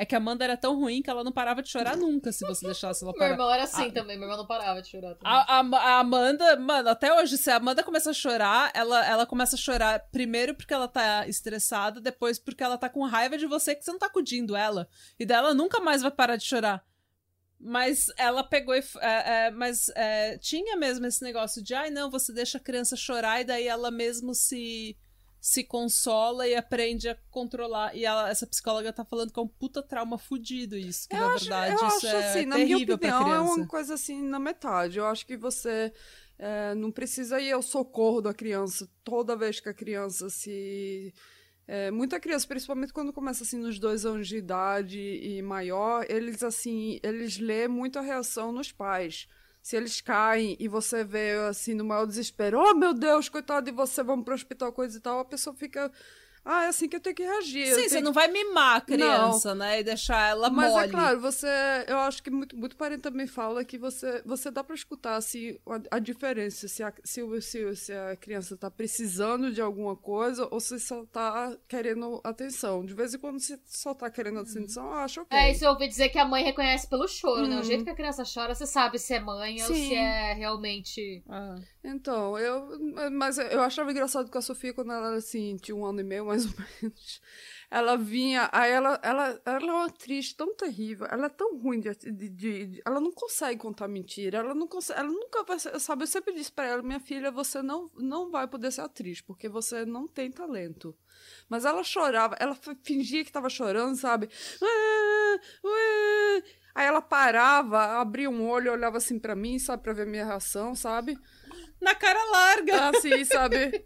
[0.00, 2.46] É que a Amanda era tão ruim que ela não parava de chorar nunca se
[2.46, 3.32] você deixasse ela Meu parar.
[3.32, 3.92] irmão era assim Ah.
[3.92, 5.14] também, meu irmão não parava de chorar.
[5.14, 5.20] também.
[5.30, 9.26] A, a- a Amanda, mano, até hoje, se a Amanda começa a chorar, ela, ela
[9.26, 13.46] começa a chorar primeiro porque ela tá estressada, depois porque ela tá com raiva de
[13.46, 14.88] você que você não tá acudindo ela.
[15.18, 16.82] E daí ela nunca mais vai parar de chorar.
[17.62, 18.82] Mas ela pegou e.
[19.00, 22.96] é, é, mas é, tinha mesmo esse negócio de, ai, não, você deixa a criança
[22.96, 24.96] chorar e daí ela mesmo se
[25.40, 27.94] se consola e aprende a controlar.
[27.96, 31.08] E ela, essa psicóloga tá falando que é um puta trauma fudido isso.
[31.08, 33.66] Que Eu na acho, verdade eu isso acho é assim, na minha opinião, é uma
[33.66, 34.98] coisa assim na metade.
[34.98, 35.92] Eu acho que você
[36.38, 41.12] é, não precisa ir ao socorro da criança toda vez que a criança se.
[41.66, 46.42] é, muita criança, principalmente quando começa assim nos dois anos de idade e maior, eles
[46.42, 49.26] assim, eles lê muito a reação nos pais.
[49.62, 53.72] Se eles caem e você vê assim no maior desespero, oh meu Deus, coitado de
[53.72, 55.90] você, vamos pro hospital, coisa e tal, a pessoa fica.
[56.52, 57.72] Ah, é assim que eu tenho que reagir.
[57.72, 59.78] Sim, você que não vai mimar a criança, né?
[59.78, 60.86] E deixar ela mas mole.
[60.86, 61.46] é claro, você.
[61.86, 65.56] Eu acho que muito, muito parente também fala que você, você dá pra escutar assim,
[65.64, 70.48] a, a diferença, se a, se, se, se a criança tá precisando de alguma coisa
[70.50, 72.84] ou se só tá querendo atenção.
[72.84, 75.38] De vez em quando, se só tá querendo atenção, eu acho ok.
[75.38, 77.58] É, isso eu ouvi dizer que a mãe reconhece pelo choro, né?
[77.58, 77.62] O Hum.
[77.62, 79.88] jeito que a criança chora, você sabe se é mãe ou Sim.
[79.90, 81.22] se é realmente.
[81.28, 81.54] Ah.
[81.82, 82.78] Então, eu.
[83.10, 86.26] Mas eu achava engraçado que a Sofia, quando ela assim, tinha um ano e meio,
[86.26, 86.52] mais ou
[86.82, 87.20] menos.
[87.72, 91.78] Ela vinha, aí ela, ela, ela é uma atriz tão terrível, ela é tão ruim
[91.78, 94.98] de, de, de- Ela não consegue contar mentira, ela não consegue.
[94.98, 95.56] Ela nunca vai.
[95.60, 99.20] Sabe, eu sempre disse pra ela, minha filha, você não, não vai poder ser atriz,
[99.20, 100.96] porque você não tem talento.
[101.48, 104.28] Mas ela chorava, ela fingia que tava chorando, sabe?
[104.60, 105.36] Ah.
[106.74, 110.74] Aí ela parava, abria um olho, olhava assim pra mim, sabe, pra ver minha reação,
[110.74, 111.18] sabe?
[111.80, 112.90] Na cara larga.
[112.90, 113.84] Assim, sabe?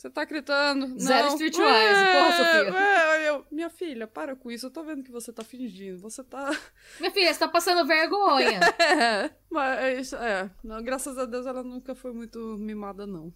[0.00, 0.98] Você tá gritando.
[0.98, 1.34] Zero não.
[1.34, 1.60] Streetwise.
[1.62, 2.72] Porra, Sofia.
[2.72, 4.64] Ué, eu, minha filha, para com isso.
[4.64, 5.98] Eu tô vendo que você tá fingindo.
[5.98, 6.50] Você tá.
[6.98, 8.60] Minha filha, você tá passando vergonha.
[8.80, 10.50] É, mas é.
[10.64, 13.32] Não, graças a Deus ela nunca foi muito mimada, não.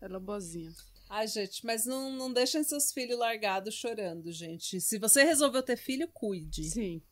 [0.00, 0.72] Ela é boazinha.
[1.08, 4.80] Ai, gente, mas não, não deixem seus filhos largados chorando, gente.
[4.80, 6.64] Se você resolveu ter filho, cuide.
[6.64, 7.02] Sim.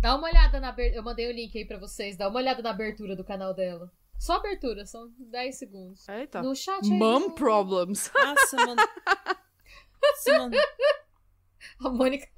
[0.00, 0.98] Dá uma olhada na abertura.
[0.98, 2.16] Eu mandei o link aí pra vocês.
[2.16, 3.88] Dá uma olhada na abertura do canal dela.
[4.18, 6.08] Só abertura, são 10 segundos.
[6.08, 6.42] Eita.
[6.42, 6.90] No chat aí.
[6.98, 8.10] Mom problems.
[8.16, 8.88] Ah, você mandou.
[10.00, 10.60] Você mandou.
[11.80, 12.28] A Mônica.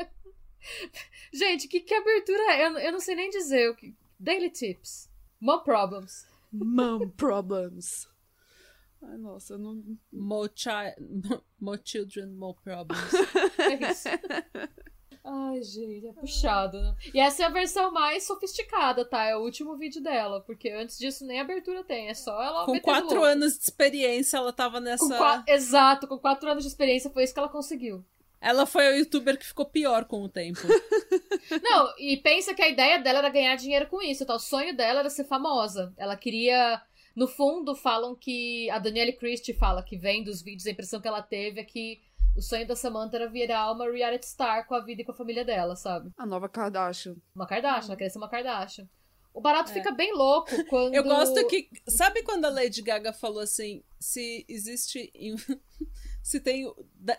[1.32, 2.66] Gente, que, que abertura é?
[2.66, 3.70] Eu, eu não sei nem dizer.
[3.70, 5.10] o que- Daily Tips.
[5.40, 6.26] Mom Problems.
[6.52, 8.08] Mom problems.
[9.02, 9.98] Ai, nossa, eu não.
[10.12, 10.70] More, chi
[11.60, 13.12] more children, more problems.
[13.58, 14.08] É isso.
[15.24, 16.94] Ai, gente, é puxado, né?
[17.14, 19.24] E essa é a versão mais sofisticada, tá?
[19.24, 22.66] É o último vídeo dela, porque antes disso nem abertura tem, é só ela.
[22.66, 23.24] Com quatro louco.
[23.24, 25.16] anos de experiência, ela tava nessa.
[25.16, 28.04] Com Exato, com quatro anos de experiência foi isso que ela conseguiu.
[28.38, 30.60] Ela foi a youtuber que ficou pior com o tempo.
[31.64, 34.34] Não, e pensa que a ideia dela era ganhar dinheiro com isso, tá?
[34.34, 35.94] O sonho dela era ser famosa.
[35.96, 36.82] Ela queria.
[37.16, 38.68] No fundo, falam que.
[38.68, 42.02] A Danielle Christie fala que vem dos vídeos, a impressão que ela teve é que
[42.36, 45.16] o sonho da Samantha era virar uma reality star com a vida e com a
[45.16, 46.10] família dela, sabe?
[46.16, 47.16] A nova Kardashian.
[47.34, 48.88] Uma Kardashian, ela queria ser uma Kardashian.
[49.32, 49.74] O barato é.
[49.74, 50.94] fica bem louco quando.
[50.94, 51.68] Eu gosto que.
[51.88, 55.12] Sabe quando a Lady Gaga falou assim: se existe.
[56.22, 56.72] se tem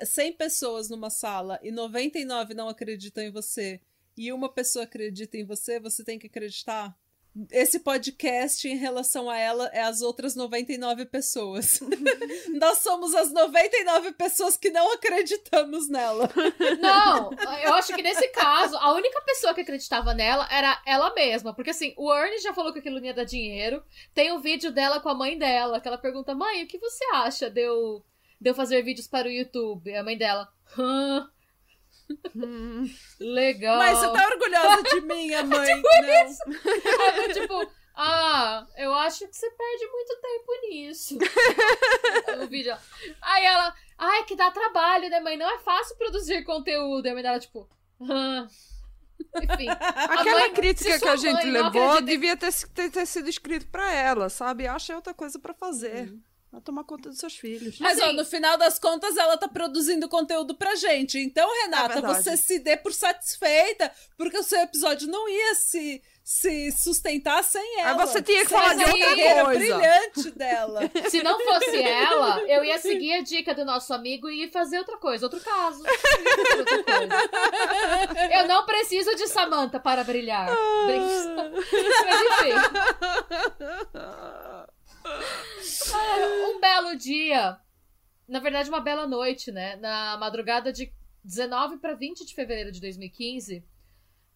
[0.04, 3.82] 100 pessoas numa sala e 99 não acreditam em você
[4.18, 6.98] e uma pessoa acredita em você, você tem que acreditar?
[7.52, 11.80] Esse podcast em relação a ela é as outras 99 pessoas.
[12.60, 16.30] Nós somos as 99 pessoas que não acreditamos nela.
[16.80, 17.32] Não,
[17.62, 21.54] eu acho que nesse caso, a única pessoa que acreditava nela era ela mesma.
[21.54, 23.84] Porque assim, o Ernie já falou que aquilo não ia dar dinheiro.
[24.14, 26.80] Tem o um vídeo dela com a mãe dela, que ela pergunta: mãe, o que
[26.80, 28.06] você acha de eu,
[28.40, 29.92] de eu fazer vídeos para o YouTube?
[29.92, 31.30] E a mãe dela, hã?
[32.36, 32.90] Hum,
[33.20, 33.78] legal.
[33.78, 35.76] Mas você tá orgulhosa de mim, a mãe?
[35.76, 36.26] tipo não.
[36.26, 36.42] Isso.
[37.24, 41.18] É, tipo, ah, eu acho que você perde muito tempo nisso.
[42.38, 42.76] no vídeo.
[43.22, 45.38] Aí ela, ai, que dá trabalho, né, mãe?
[45.38, 47.06] Não é fácil produzir conteúdo.
[47.06, 47.68] E a mãe dela, tipo,
[48.02, 48.48] ah.
[49.42, 49.68] Enfim.
[49.70, 54.30] Aquela mãe, crítica que a gente levou devia ter, ter, ter, sido escrito pra ela,
[54.30, 54.68] sabe?
[54.68, 56.10] Acha outra coisa para fazer.
[56.10, 57.78] Uhum a tomar conta dos seus filhos.
[57.80, 61.20] Mas, assim, ó, no final das contas, ela tá produzindo conteúdo pra gente.
[61.20, 66.02] Então, Renata, é você se dê por satisfeita, porque o seu episódio não ia se,
[66.24, 68.02] se sustentar sem ela.
[68.02, 69.60] Aí você tinha que falar de outra coisa.
[69.60, 70.82] brilhante dela.
[71.10, 74.78] Se não fosse ela, eu ia seguir a dica do nosso amigo e ir fazer
[74.80, 75.84] outra coisa, outro caso.
[76.58, 78.34] Outra coisa.
[78.34, 80.50] Eu não preciso de Samantha para brilhar.
[80.50, 80.88] Ah.
[80.88, 82.54] Mas enfim.
[86.50, 87.58] um belo dia,
[88.28, 89.76] na verdade, uma bela noite, né?
[89.78, 90.92] Na madrugada de
[91.24, 93.64] 19 para 20 de fevereiro de 2015,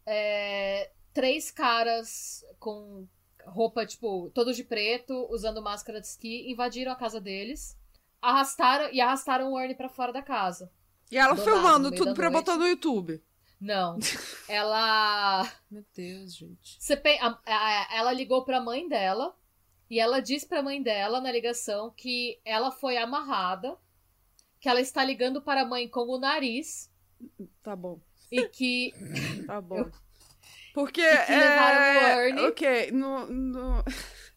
[0.05, 3.07] é, três caras com
[3.45, 7.77] roupa, tipo, todos de preto, usando máscara de esqui, invadiram a casa deles,
[8.21, 10.71] arrastaram e arrastaram o Ernie para fora da casa.
[11.11, 12.45] E ela filmando tudo pra noite.
[12.45, 13.21] botar no YouTube.
[13.59, 13.97] Não.
[14.47, 15.51] Ela.
[15.69, 16.77] Meu Deus, gente.
[16.79, 17.17] Você pe...
[17.19, 19.35] a, a, ela ligou pra mãe dela
[19.89, 23.77] e ela diz pra mãe dela na ligação que ela foi amarrada,
[24.59, 26.91] que ela está ligando para a mãe com o nariz.
[27.63, 27.99] Tá bom.
[28.31, 28.93] E que.
[29.47, 29.89] Tá bom.
[30.73, 31.01] Porque.
[31.01, 32.35] E que levaram é...
[32.35, 32.47] o.
[32.49, 33.25] Ok, no.
[33.27, 33.83] no...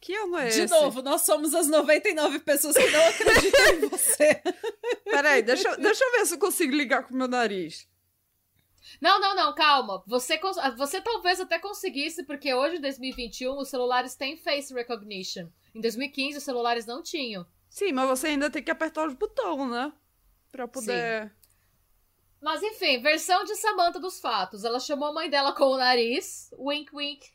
[0.00, 0.72] Que ano é De esse?
[0.72, 4.40] novo, nós somos as 99 pessoas que não acreditam em você.
[5.04, 7.86] Peraí, deixa, deixa eu ver se eu consigo ligar com o meu nariz.
[9.00, 10.02] Não, não, não, calma.
[10.06, 10.40] Você,
[10.76, 15.48] você talvez até conseguisse, porque hoje, em 2021, os celulares têm face recognition.
[15.74, 17.46] Em 2015, os celulares não tinham.
[17.68, 19.92] Sim, mas você ainda tem que apertar os botões, né?
[20.50, 21.24] Pra poder.
[21.24, 21.30] Sim.
[22.40, 24.64] Mas enfim, versão de Samantha dos fatos.
[24.64, 27.28] Ela chamou a mãe dela com o nariz, wink wink.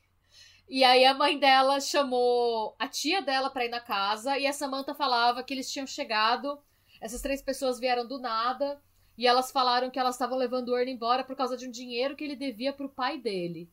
[0.68, 4.54] E aí a mãe dela chamou a tia dela pra ir na casa e a
[4.54, 6.58] Samantha falava que eles tinham chegado,
[7.02, 8.82] essas três pessoas vieram do nada
[9.18, 12.16] e elas falaram que elas estavam levando o Ernie embora por causa de um dinheiro
[12.16, 13.70] que ele devia pro pai dele.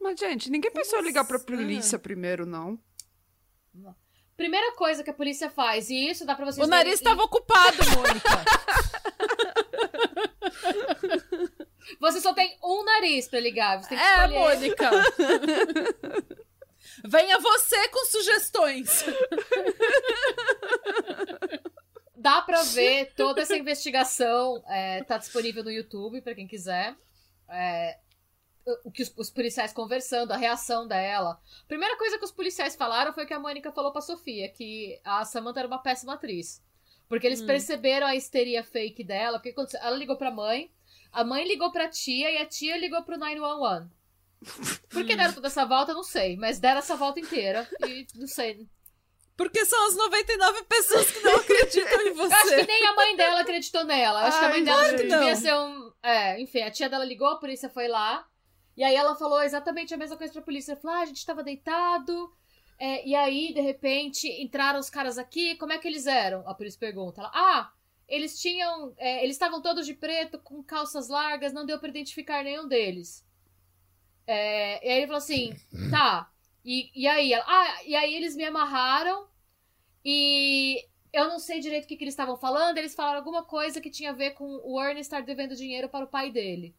[0.00, 2.78] Mas, gente, ninguém pensou em ligar pra polícia primeiro, não.
[4.36, 7.78] Primeira coisa que a polícia faz, e isso dá pra vocês O nariz estava ocupado,
[7.96, 8.28] Mônica.
[12.00, 13.80] você só tem um nariz pra ligar.
[13.80, 14.28] Você tem que é.
[14.28, 14.90] Mônica.
[17.06, 19.04] Venha você com sugestões.
[22.24, 24.64] Dá pra ver toda essa investigação.
[24.66, 26.96] É, tá disponível no YouTube para quem quiser.
[27.50, 27.98] É,
[28.82, 31.38] o que os, os, policiais conversando, a reação dela.
[31.64, 34.98] A primeira coisa que os policiais falaram foi que a Mônica falou pra Sofia que
[35.04, 36.64] a Samantha era uma péssima atriz.
[37.10, 37.46] Porque eles hum.
[37.46, 39.38] perceberam a histeria fake dela.
[39.38, 40.72] Porque ela ligou pra mãe,
[41.12, 43.90] a mãe ligou pra tia e a tia ligou pro 911.
[44.88, 46.38] Por que deram toda essa volta, não sei.
[46.38, 47.68] Mas deram essa volta inteira.
[47.86, 48.66] E não sei.
[49.36, 52.34] Porque são as 99 pessoas que não acreditam em você.
[52.34, 54.20] Eu acho que nem a mãe dela acreditou nela.
[54.20, 55.92] Eu acho Ai, que a mãe dela devia ser um.
[56.02, 58.26] É, enfim, a tia dela ligou, a polícia foi lá.
[58.76, 60.72] E aí ela falou exatamente a mesma coisa pra polícia.
[60.72, 62.32] Ela falou: ah, a gente tava deitado.
[62.78, 65.56] É, e aí, de repente, entraram os caras aqui.
[65.56, 66.46] Como é que eles eram?
[66.46, 67.20] A polícia pergunta.
[67.20, 67.72] Ela, ah,
[68.08, 68.94] eles tinham.
[68.98, 73.24] É, eles estavam todos de preto, com calças largas, não deu para identificar nenhum deles.
[74.26, 75.54] É, e aí ele falou assim:
[75.90, 76.30] tá.
[76.64, 77.32] E, e aí?
[77.32, 79.28] Ela, ah, e aí eles me amarraram
[80.04, 83.80] E eu não sei direito o que, que eles estavam falando, eles falaram alguma coisa
[83.80, 86.74] que tinha a ver com o Ernie estar devendo dinheiro para o pai dele.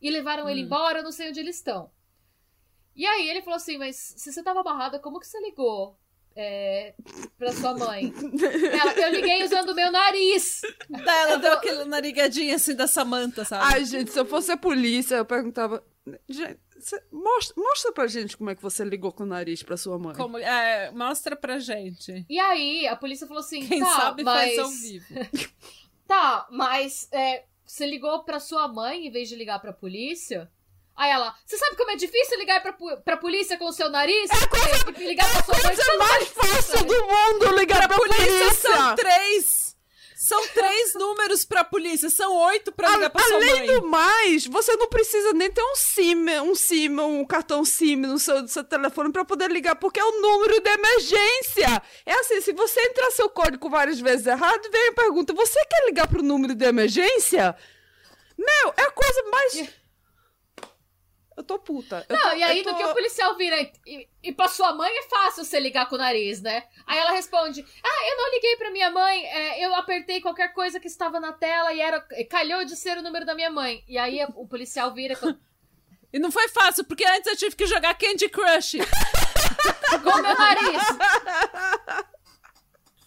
[0.00, 0.48] E levaram hum.
[0.50, 1.90] ele embora, eu não sei onde eles estão.
[2.94, 5.98] E aí ele falou assim, mas se você tava amarrada, como que você ligou
[6.36, 6.94] é,
[7.38, 8.12] pra sua mãe?
[8.78, 10.60] Ela, eu liguei usando o meu nariz.
[10.90, 13.64] Daí ela deu aquela narigadinha assim da Samanta, sabe?
[13.74, 15.82] Ai, gente, se eu fosse a polícia, eu perguntava.
[16.28, 16.60] Gente,
[17.10, 20.14] mostra, mostra pra gente como é que você ligou com o nariz pra sua mãe.
[20.14, 22.24] Como, é, mostra pra gente.
[22.28, 24.54] E aí, a polícia falou assim: Quem tá, sabe mas...
[24.54, 25.06] faz ao vivo.
[26.06, 30.50] tá, mas é, você ligou pra sua mãe em vez de ligar pra polícia?
[30.94, 34.30] Aí ela, você sabe como é difícil ligar pra, pra polícia com o seu nariz?
[34.30, 37.96] É a coisa, ligar pra sua mãe, coisa mais fácil do mundo ligar pra, pra
[37.96, 38.26] polícia.
[38.26, 38.76] polícia.
[38.76, 39.61] São três.
[40.22, 43.50] São três números pra polícia, são oito pra ligar pra sua mãe.
[43.50, 47.96] Além do mais, você não precisa nem ter um SIM, um SIM, um cartão SIM
[47.96, 51.82] no seu, seu telefone pra poder ligar, porque é o número de emergência.
[52.06, 55.86] É assim, se você entrar seu código várias vezes errado, vem e pergunta, você quer
[55.86, 57.56] ligar pro número de emergência?
[58.38, 59.81] Meu, é a coisa mais...
[61.36, 62.04] Eu tô puta.
[62.08, 62.70] Eu não, tô, e aí tô...
[62.70, 65.94] do que o policial vira e, e pra sua mãe é fácil você ligar com
[65.94, 66.64] o nariz, né?
[66.86, 70.78] Aí ela responde: Ah, eu não liguei pra minha mãe, é, eu apertei qualquer coisa
[70.78, 73.82] que estava na tela e era calhou de ser o número da minha mãe.
[73.88, 75.16] E aí o policial vira.
[75.16, 75.34] Com...
[76.12, 78.76] E não foi fácil, porque antes eu tive que jogar Candy Crush.
[80.02, 80.82] com meu nariz.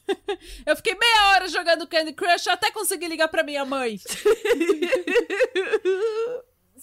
[0.65, 3.99] Eu fiquei meia hora jogando Candy Crush até conseguir ligar pra minha mãe.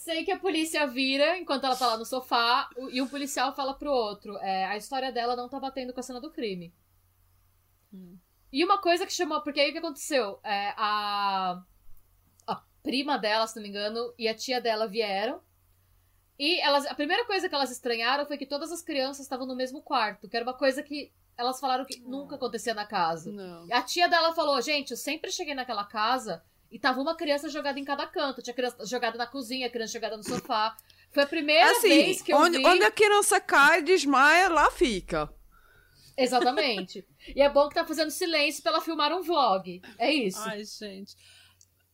[0.03, 3.73] Sei que a polícia vira enquanto ela tá lá no sofá e um policial fala
[3.73, 6.75] pro outro: é, a história dela não tá batendo com a cena do crime.
[7.95, 8.19] Hum.
[8.53, 9.41] E uma coisa que chamou.
[9.43, 10.41] Porque aí o que aconteceu?
[10.43, 11.63] É, a,
[12.49, 15.41] a prima dela, se não me engano, e a tia dela vieram.
[16.37, 19.55] E elas, a primeira coisa que elas estranharam foi que todas as crianças estavam no
[19.55, 23.31] mesmo quarto, que era uma coisa que elas falaram que nunca acontecia na casa.
[23.31, 23.69] Não.
[23.71, 26.43] A tia dela falou: gente, eu sempre cheguei naquela casa
[26.73, 28.41] e tava uma criança jogada em cada canto.
[28.41, 30.75] Tinha criança jogada na cozinha, criança jogada no sofá.
[31.13, 32.67] Foi a primeira assim, vez que eu onde, vi...
[32.67, 35.31] onde a criança cai, desmaia, lá fica.
[36.17, 37.07] Exatamente.
[37.37, 39.83] e é bom que tá fazendo silêncio pra ela filmar um vlog.
[39.99, 40.41] É isso.
[40.41, 41.15] Ai, gente.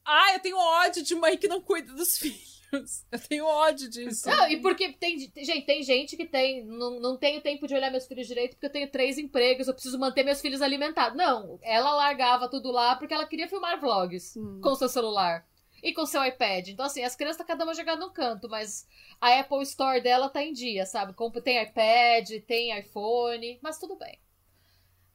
[0.05, 2.58] Ai, eu tenho ódio de mãe que não cuida dos filhos.
[3.11, 4.29] Eu tenho ódio disso.
[4.29, 6.65] Não, e porque tem, gente, tem gente que tem.
[6.65, 9.75] Não, não tenho tempo de olhar meus filhos direito porque eu tenho três empregos, eu
[9.75, 11.17] preciso manter meus filhos alimentados.
[11.17, 14.61] Não, ela largava tudo lá porque ela queria filmar vlogs hum.
[14.63, 15.47] com seu celular
[15.83, 16.69] e com seu iPad.
[16.69, 18.87] Então, assim, as crianças tá cada uma jogando no canto, mas
[19.21, 21.15] a Apple Store dela tá em dia, sabe?
[21.43, 24.19] Tem iPad, tem iPhone, mas tudo bem.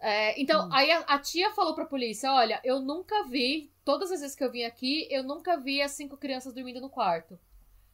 [0.06, 0.74] É, então, hum.
[0.74, 4.44] aí a, a, tia falou pra polícia: olha, eu nunca vi, todas as vezes que
[4.44, 7.40] eu vim aqui, eu nunca vi as cinco crianças dormindo no quarto.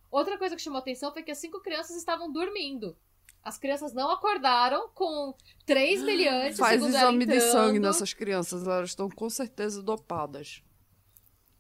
[0.10, 2.98] Outra coisa que chamou atenção foi que as cinco crianças estavam dormindo.
[3.44, 5.36] As crianças não acordaram com
[5.68, 6.58] três miliantes.
[6.58, 10.64] Faz exame de sangue nessas crianças, elas estão com certeza dopadas.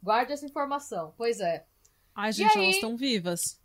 [0.01, 1.63] Guarde essa informação, pois é.
[2.15, 2.63] Ai, gente, aí...
[2.63, 3.61] elas estão vivas.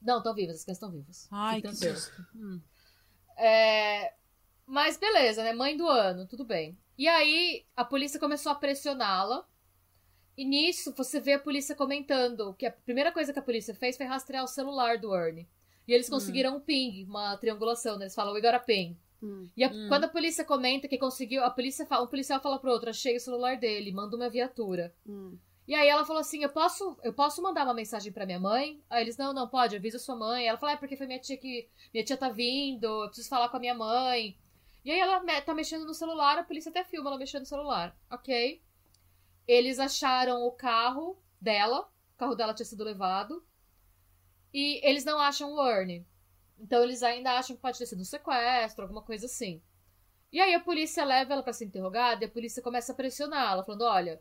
[0.00, 1.28] Não, estão vivas, as crianças estão vivas.
[1.30, 2.26] Ai, que susto.
[2.34, 2.58] Hum.
[3.36, 4.14] É...
[4.66, 5.52] Mas beleza, né?
[5.52, 6.78] Mãe do ano, tudo bem.
[6.96, 9.46] E aí a polícia começou a pressioná-la.
[10.36, 13.96] E nisso você vê a polícia comentando que a primeira coisa que a polícia fez
[13.96, 15.48] foi rastrear o celular do Ernie.
[15.86, 16.12] E eles hum.
[16.12, 16.56] conseguiram hum.
[16.56, 18.04] um ping, uma triangulação, né?
[18.04, 18.96] Eles falam, we got a ping.
[19.22, 19.48] Hum.
[19.56, 19.86] E a, hum.
[19.88, 23.16] quando a polícia comenta que conseguiu, a polícia fala, um policial fala pro outro, achei
[23.16, 24.94] o celular dele, manda uma viatura.
[25.06, 25.36] Hum.
[25.66, 28.82] E aí ela falou assim: eu posso, eu posso mandar uma mensagem para minha mãe?
[28.90, 30.46] Aí eles, não, não, pode, avisa sua mãe.
[30.46, 31.68] Ela falou, é porque foi minha tia que.
[31.94, 34.36] Minha tia tá vindo, eu preciso falar com a minha mãe.
[34.84, 37.96] E aí ela tá mexendo no celular, a polícia até filma ela mexendo no celular.
[38.10, 38.62] Ok.
[39.46, 43.44] Eles acharam o carro dela, o carro dela tinha sido levado.
[44.52, 46.06] E eles não acham o Ernie.
[46.58, 49.62] Então eles ainda acham que pode ter sido um sequestro, alguma coisa assim.
[50.32, 53.64] E aí a polícia leva ela para ser interrogada e a polícia começa a pressioná-la,
[53.64, 54.20] falando: olha,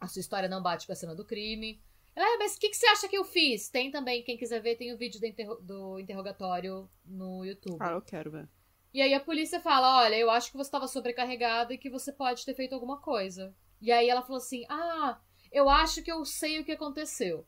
[0.00, 1.80] a sua história não bate com a cena do crime.
[2.14, 3.70] Ela, ah, mas o que, que, você acha que eu fiz?
[3.70, 7.78] Tem também, quem quiser ver, tem o vídeo do, interro do interrogatório no YouTube.
[7.80, 8.48] Ah, eu quero ver.
[8.92, 12.12] E aí a polícia fala: olha, eu acho que você estava sobrecarregada e que você
[12.12, 13.54] pode ter feito alguma coisa.
[13.80, 15.18] E aí ela falou assim: ah,
[15.50, 17.46] eu acho que eu sei o que aconteceu.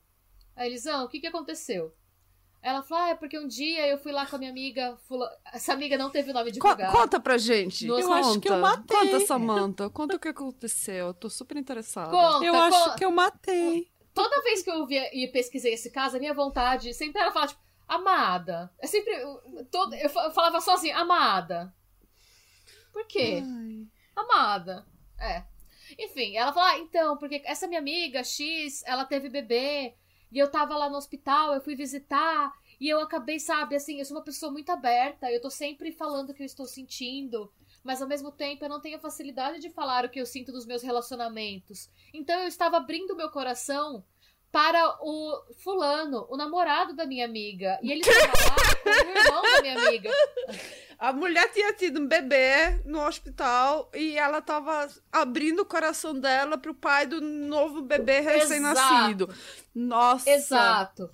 [0.55, 1.93] Aí eles, ah, o que, que aconteceu?
[2.65, 4.97] Ela falou, ah, é porque um dia eu fui lá com a minha amiga.
[5.07, 5.29] Fula...
[5.53, 7.85] Essa amiga não teve o nome de Co Conta pra gente.
[7.85, 8.13] eu conta.
[8.15, 8.97] acho que eu matei.
[8.97, 9.89] Conta, Samantha.
[9.91, 11.07] Conta o que aconteceu.
[11.07, 12.09] Eu tô super interessada.
[12.09, 13.87] Conta, eu acho que eu matei.
[14.15, 17.49] Toda vez que eu via e pesquisei esse caso, a minha vontade sempre era falar,
[17.49, 18.71] tipo, amada.
[18.79, 19.13] É sempre.
[19.71, 21.73] Todo, eu falava só assim, amada.
[22.91, 23.41] Por quê?
[23.43, 23.87] Ai.
[24.15, 24.85] Amada.
[25.19, 25.43] É.
[25.99, 29.95] Enfim, ela falou, ah, então, porque essa minha amiga X, ela teve bebê.
[30.31, 32.51] E eu tava lá no hospital, eu fui visitar.
[32.79, 35.31] E eu acabei, sabe, assim, eu sou uma pessoa muito aberta.
[35.31, 37.51] Eu tô sempre falando o que eu estou sentindo.
[37.85, 40.65] mas ao mesmo tempo eu não tenho facilidade de falar o que eu sinto dos
[40.65, 41.87] meus relacionamentos.
[42.11, 44.03] Então eu estava abrindo meu coração
[44.55, 47.77] para o fulano, o namorado da minha amiga.
[47.83, 50.09] E ele estava lá com o irmão da minha amiga.
[50.97, 56.57] A mulher tinha tido um bebê no hospital e ela estava abrindo o coração dela
[56.57, 59.29] para o pai do novo bebê recém-nascido.
[59.75, 60.29] Nossa!
[60.29, 61.09] Exato.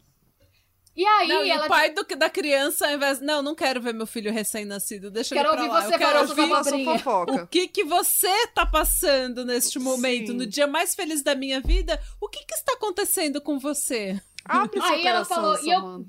[0.96, 1.64] E aí, não, ela...
[1.64, 3.22] e o pai do, da criança, ao invés.
[3.22, 5.10] Não, não quero ver meu filho recém-nascido.
[5.10, 5.82] Deixa quero ele pra ouvir lá.
[5.82, 7.44] você Eu quero ouvir sua fofoca.
[7.44, 10.38] o que que você tá passando neste momento, Sim.
[10.38, 12.00] no dia mais feliz da minha vida.
[12.20, 14.22] O que que está acontecendo com você?
[14.44, 16.06] Abre seu Aí ela falou, e eu-.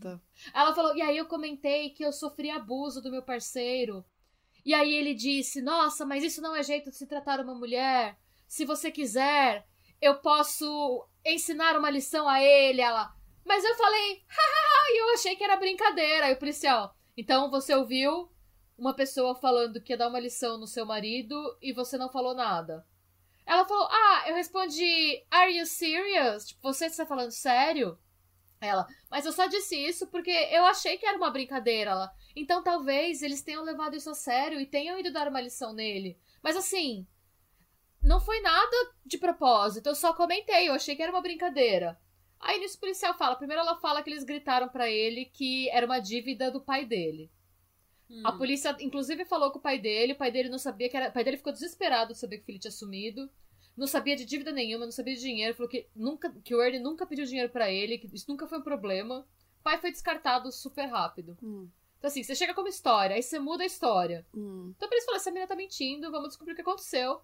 [0.52, 4.04] Ela falou, e aí eu comentei que eu sofri abuso do meu parceiro.
[4.64, 8.16] E aí ele disse, nossa, mas isso não é jeito de se tratar uma mulher.
[8.48, 9.66] Se você quiser,
[10.00, 12.80] eu posso ensinar uma lição a ele.
[12.80, 13.12] Ela,
[13.44, 16.26] mas eu falei, hahaha, e eu achei que era brincadeira.
[16.26, 18.30] Aí o policial, então você ouviu
[18.78, 22.34] uma pessoa falando que ia dar uma lição no seu marido e você não falou
[22.34, 22.86] nada.
[23.44, 26.46] Ela falou, ah, eu respondi, are you serious?
[26.46, 27.98] Tipo, você está falando sério?
[28.60, 31.90] Ela, mas eu só disse isso porque eu achei que era uma brincadeira.
[31.90, 35.72] Ela, então talvez eles tenham levado isso a sério e tenham ido dar uma lição
[35.72, 36.16] nele.
[36.40, 37.06] Mas assim,
[38.00, 42.00] não foi nada de propósito, eu só comentei, eu achei que era uma brincadeira.
[42.42, 45.86] Aí nisso o policial fala, primeiro ela fala que eles gritaram pra ele que era
[45.86, 47.30] uma dívida do pai dele.
[48.10, 48.20] Hum.
[48.24, 50.12] A polícia, inclusive, falou com o pai dele.
[50.12, 51.08] O pai dele não sabia que era.
[51.08, 53.30] O pai dele ficou desesperado de saber que o filho tinha sumido.
[53.76, 55.54] Não sabia de dívida nenhuma, não sabia de dinheiro.
[55.54, 58.58] Falou que, nunca, que o Ernie nunca pediu dinheiro pra ele, que isso nunca foi
[58.58, 59.20] um problema.
[59.60, 61.38] O pai foi descartado super rápido.
[61.42, 64.26] Hum, Então, assim, você chega como história, aí você muda a história.
[64.34, 64.74] hum.
[64.76, 67.12] Então, por isso, fala: essa menina tá mentindo, vamos descobrir o que aconteceu.
[67.14, 67.22] O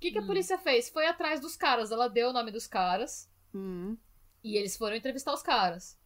[0.00, 0.26] que, que a Hum.
[0.26, 0.88] polícia fez?
[0.88, 1.90] Foi atrás dos caras.
[1.90, 3.28] Ela deu o nome dos caras.
[3.54, 3.96] Hum.
[4.42, 5.98] E eles foram entrevistar os caras.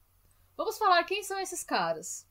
[0.57, 2.29] Vamos falar quem são esses caras.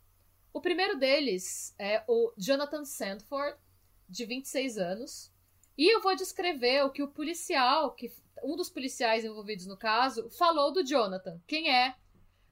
[0.54, 3.58] O primeiro deles é o Jonathan Sandford,
[4.08, 5.34] de 26 anos.
[5.78, 8.12] E eu vou descrever o que o policial, que
[8.44, 11.42] um dos policiais envolvidos no caso, falou do Jonathan.
[11.48, 11.96] Quem é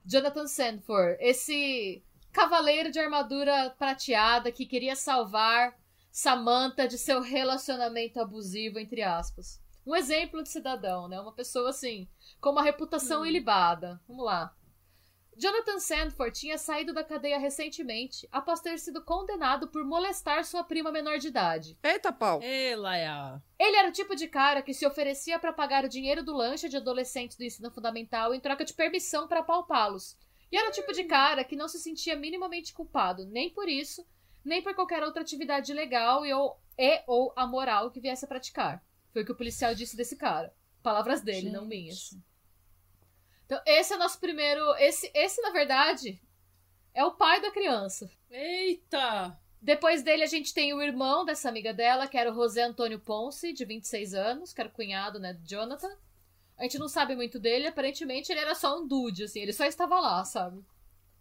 [0.04, 1.16] Jonathan Sandford?
[1.20, 5.78] Esse cavaleiro de armadura prateada que queria salvar
[6.10, 9.61] Samantha de seu relacionamento abusivo, entre aspas.
[9.86, 11.20] Um exemplo de cidadão, né?
[11.20, 12.08] Uma pessoa assim,
[12.40, 14.00] com uma reputação ilibada.
[14.06, 14.54] Vamos lá.
[15.36, 20.92] Jonathan Sandford tinha saído da cadeia recentemente após ter sido condenado por molestar sua prima
[20.92, 21.78] menor de idade.
[21.82, 22.42] Eita, pau.
[22.42, 23.42] Ei, Laia.
[23.58, 26.68] Ele era o tipo de cara que se oferecia para pagar o dinheiro do lanche
[26.68, 30.18] de adolescentes do ensino fundamental em troca de permissão para apalpá-los.
[30.50, 34.06] E era o tipo de cara que não se sentia minimamente culpado, nem por isso,
[34.44, 38.84] nem por qualquer outra atividade legal e ou, e ou amoral que viesse a praticar.
[39.12, 40.54] Foi o que o policial disse desse cara.
[40.82, 41.68] Palavras dele, não Gente.
[41.68, 42.16] minhas.
[43.46, 44.74] Então, esse é o nosso primeiro.
[44.76, 46.20] Esse, esse, na verdade,
[46.94, 48.10] é o pai da criança.
[48.30, 49.38] Eita!
[49.60, 52.98] Depois dele, a gente tem o irmão dessa amiga dela, que era o José Antônio
[52.98, 55.94] Ponce, de 26 anos, que era o cunhado, né, do Jonathan.
[56.58, 59.64] A gente não sabe muito dele, aparentemente ele era só um dude, assim, ele só
[59.64, 60.64] estava lá, sabe?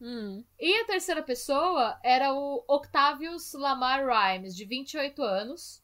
[0.02, 0.44] Hum.
[0.60, 5.81] E a terceira pessoa era o Octavius Lamar Rhymes, de 28 anos.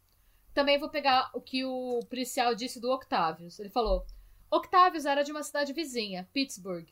[0.57, 3.59] Também vou pegar o que o policial disse do Octavius.
[3.59, 4.03] Ele falou:
[4.49, 6.87] Octavius era de uma cidade vizinha, Pittsburgh,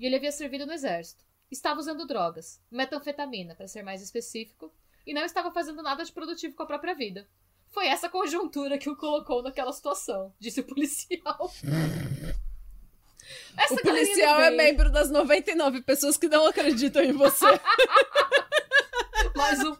[0.00, 1.24] e ele havia servido no exército.
[1.48, 4.74] Estava usando drogas, metanfetamina, para ser mais específico,
[5.06, 7.24] e não estava fazendo nada de produtivo com a própria vida.
[7.70, 11.52] Foi essa conjuntura que o colocou naquela situação, disse o policial.
[13.56, 17.46] Essa O policial é membro das 99 pessoas que não acreditam em você.
[19.36, 19.76] Mais um.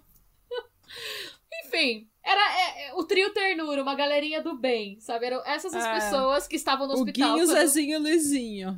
[1.67, 5.27] Enfim, era é, é, o trio ternura, uma galerinha do bem, sabe?
[5.27, 5.95] Eram essas as É.
[5.95, 7.35] pessoas que estavam no o hospital.
[7.35, 8.77] Guinho, quando- Zezinho e Luizinho.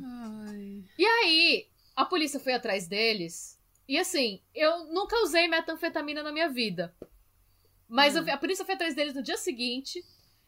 [0.49, 0.83] Ai.
[0.97, 3.57] E aí, a polícia foi atrás deles.
[3.87, 6.93] E assim, eu nunca usei metanfetamina na minha vida.
[7.87, 10.03] Mas eu vi- a polícia foi atrás deles no dia seguinte.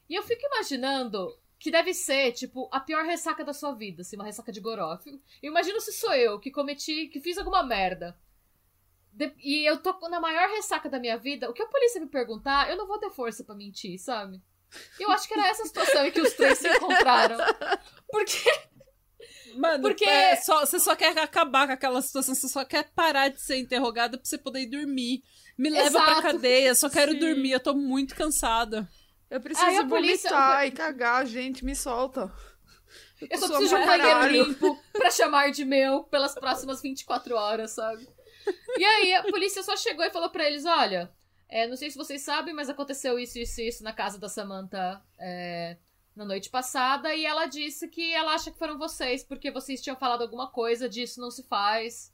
[0.09, 4.15] E eu fico imaginando que deve ser, tipo, a pior ressaca da sua vida, assim,
[4.17, 4.97] uma ressaca de goró.
[5.05, 8.17] Eu Eu imagino se sou eu que cometi, que fiz alguma merda.
[9.19, 11.49] De- e eu tô na maior ressaca da minha vida.
[11.49, 14.41] O que a polícia me perguntar, eu não vou ter força pra mentir, sabe?
[14.97, 17.37] Eu acho que era essa situação em que os três se encontraram.
[18.09, 18.49] Porque
[19.55, 23.27] Mano, Porque- é só, você só quer acabar com aquela situação, você só quer parar
[23.29, 25.21] de ser interrogada pra você poder ir dormir.
[25.57, 26.21] Me leva pra Exato.
[26.21, 27.19] cadeia, só quero Sim.
[27.19, 28.87] dormir, eu tô muito cansada.
[29.29, 32.31] Eu preciso Aí a polícia- vomitar e cagar, gente, me solta.
[33.19, 36.81] Eu tô só preciso de um pra banheiro limpo pra chamar de meu pelas próximas
[36.81, 38.07] 24 horas, sabe?
[38.77, 41.11] E aí a polícia só chegou e falou pra eles: olha,
[41.47, 44.29] é, não sei se vocês sabem, mas aconteceu isso, isso e isso na casa da
[44.29, 45.77] Samantha é,
[46.15, 47.13] na noite passada.
[47.15, 50.87] E ela disse que ela acha que foram vocês, porque vocês tinham falado alguma coisa
[50.87, 52.13] disso, não se faz.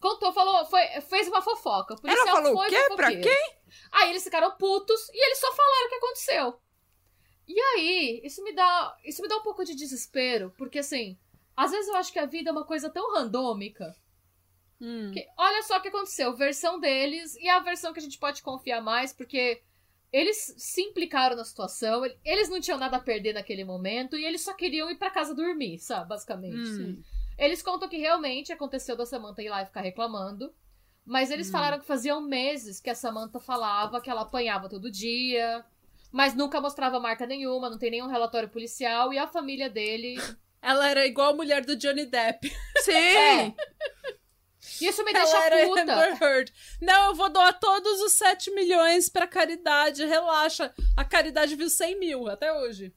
[0.00, 1.94] Contou, falou, foi, fez uma fofoca.
[1.94, 2.94] O Ela falou foi o quê?
[2.94, 3.56] Pra quem?
[3.90, 6.60] Aí eles ficaram putos e eles só falaram o que aconteceu.
[7.48, 11.16] E aí, isso me dá, isso me dá um pouco de desespero, porque assim,
[11.56, 13.96] às vezes eu acho que a vida é uma coisa tão randômica.
[14.80, 15.10] Hum.
[15.12, 18.42] que- olha só o que aconteceu, versão deles e a versão que a gente pode
[18.42, 19.62] confiar mais, porque
[20.12, 24.24] eles se implicaram na situação, ele- eles não tinham nada a perder naquele momento e
[24.24, 26.56] eles só queriam ir pra casa dormir, sabe, basicamente.
[26.80, 27.02] Hum.
[27.38, 30.54] Eles contam que realmente aconteceu da Samantha ir lá e ficar reclamando.
[31.04, 31.52] Mas eles Hum.
[31.52, 35.64] falaram que faziam meses que a Samantha falava que ela apanhava todo dia.
[36.10, 39.12] Mas nunca mostrava marca nenhuma, não tem nenhum relatório policial.
[39.12, 40.16] E a família dele.
[40.62, 42.50] Ela era igual a mulher do Johnny Depp.
[42.78, 42.92] Sim!
[42.92, 43.54] É.
[44.80, 45.80] Isso me deixa Ela era puta.
[45.82, 46.52] Amber Heard.
[46.80, 50.04] Não, eu vou doar todos os 7 milhões pra caridade.
[50.04, 50.72] Relaxa.
[50.96, 52.92] A caridade viu 100 mil até hoje.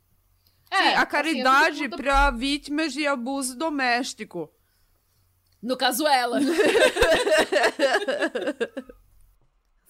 [0.71, 4.51] É, Sim, assim, a eu caridade puta- para vítimas de abuso doméstico.
[5.61, 6.39] No caso, ela.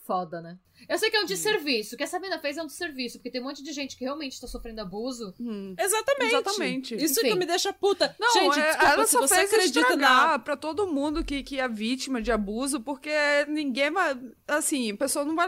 [0.06, 0.58] Foda, né?
[0.90, 1.94] Eu sei que é um desserviço.
[1.94, 4.04] O que essa menina fez é um desserviço, porque tem um monte de gente que
[4.04, 5.36] realmente tá sofrendo abuso.
[5.40, 5.76] Hum.
[5.78, 6.34] Exatamente.
[6.34, 6.96] Exatamente.
[6.96, 7.30] Isso Enfim.
[7.30, 8.16] que me deixa puta.
[8.20, 10.40] Não, Gente, é- desculpa, ela se só você fez acredita na...
[10.40, 13.12] pra todo mundo que, que é vítima de abuso, porque
[13.48, 14.20] ninguém vai.
[14.48, 15.48] Assim, a pessoa não vai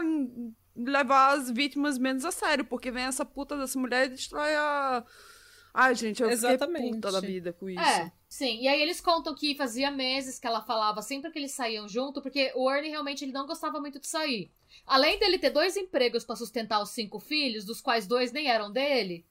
[0.76, 5.04] levar as vítimas menos a sério, porque vem essa puta dessa mulher e destrói a.
[5.74, 6.94] Ai, gente, eu fiquei Exatamente.
[6.96, 7.80] puta da vida com isso.
[7.80, 8.60] É, sim.
[8.60, 12.20] E aí eles contam que fazia meses que ela falava sempre que eles saíam junto,
[12.20, 14.50] porque o Ernie realmente ele não gostava muito de sair.
[14.86, 18.70] Além dele ter dois empregos pra sustentar os cinco filhos, dos quais dois nem eram
[18.70, 19.24] dele.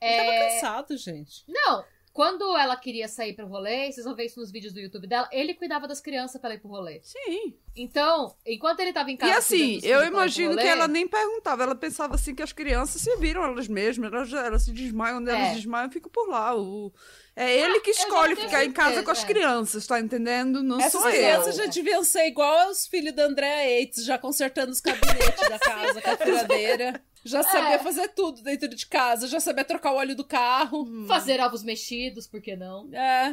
[0.00, 0.48] Ele tava É...
[0.54, 1.44] cansado, gente.
[1.46, 5.06] Não, quando ela queria sair pro rolê, vocês vão ver isso nos vídeos do YouTube
[5.06, 7.00] dela, ele cuidava das crianças pra ela ir pro rolê.
[7.02, 7.54] Sim.
[7.76, 9.32] Então, enquanto ele tava em casa.
[9.32, 13.00] E assim, eu imagino que rolê, ela nem perguntava, ela pensava assim que as crianças
[13.00, 15.40] se viram elas mesmas, elas, elas se desmaiam, quando É.
[15.40, 16.56] elas desmaiam, ficam por lá.
[16.56, 16.92] O...
[17.42, 19.26] É ele que escolhe ficar em casa com as é.
[19.26, 20.62] crianças, tá entendendo?
[20.62, 21.64] Não Essas sou crianças eu.
[21.64, 26.02] já deviam ser igual aos filhos da Andrea Yates, já consertando os gabinetes da casa
[26.02, 27.02] com a furadeira.
[27.24, 27.78] Já sabia É.
[27.78, 30.86] fazer tudo dentro de casa, já sabia trocar o óleo do carro.
[31.06, 32.88] Fazer ovos mexidos, por que não?
[32.94, 33.32] É.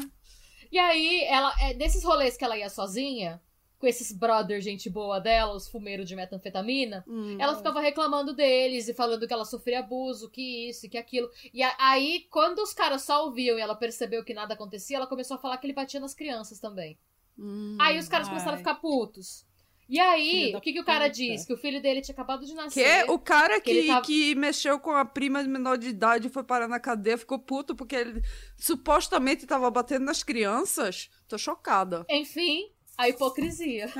[0.71, 3.41] E aí, ela, é, nesses rolês que ela ia sozinha,
[3.79, 7.37] com esses brother gente boa dela, os fumeiros de metanfetamina, Hum.
[7.39, 11.29] ela ficava reclamando deles e falando que ela sofria abuso, que isso e que aquilo.
[11.53, 15.07] E a- aí, quando os caras só ouviam e ela percebeu que nada acontecia, ela
[15.07, 16.97] começou a falar que ele batia nas crianças também.
[17.37, 17.77] Hum.
[17.79, 18.33] Aí os caras Ai.
[18.33, 19.45] começaram a ficar putos.
[19.89, 21.45] E aí, o que, que o cara diz?
[21.45, 22.81] Que o filho dele tinha acabado de Que nascer.
[22.83, 26.29] é o cara que, que tava- que mexeu com a prima menor de idade e
[26.29, 28.21] foi parar na cadeia, ficou puto porque ele
[28.57, 31.09] supostamente tava batendo nas crianças.
[31.27, 32.05] Tô chocada.
[32.09, 33.87] Enfim, a hipocrisia.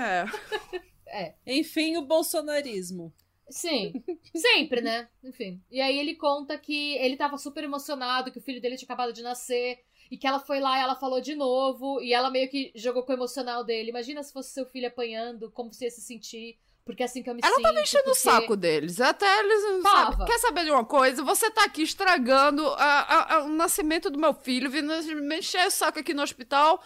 [1.10, 1.36] É.
[1.48, 3.14] Enfim, o bolsonarismo.
[3.50, 3.94] Sim,
[4.36, 5.08] sempre, né?
[5.24, 5.62] Enfim.
[5.72, 9.14] E aí ele conta que ele tava super emocionado, que o filho dele tinha acabado
[9.14, 9.80] de nascer,
[10.12, 13.04] e que ela foi lá e ela falou de novo, e ela meio que jogou
[13.04, 13.90] com o emocional dele.
[13.90, 17.30] Imagina se fosse seu filho apanhando, como você ia se sentir, porque é assim que
[17.30, 17.64] eu me Ela sinto.
[17.64, 19.00] tava enchendo o porque- saco deles.
[19.00, 19.64] Até eles.
[19.64, 20.12] não Tava.
[20.18, 21.24] Sabe, quer saber de uma coisa?
[21.24, 24.94] Você tá aqui estragando a- a- a- o nascimento do meu filho, vindo
[25.24, 26.84] me encher o saco aqui no hospital.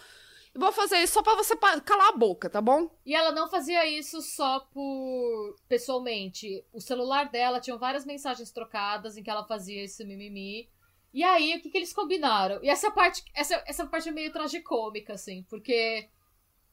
[0.54, 2.90] Vou fazer isso só pra você calar a boca, tá bom?
[3.06, 6.66] E ela não fazia isso só por pessoalmente.
[6.74, 10.70] O celular dela tinha várias mensagens trocadas em que ela fazia esse mimimi.
[11.14, 12.60] E aí, o que, que eles combinaram?
[12.64, 16.10] E essa parte, essa, essa parte é meio tragicômica, assim, porque.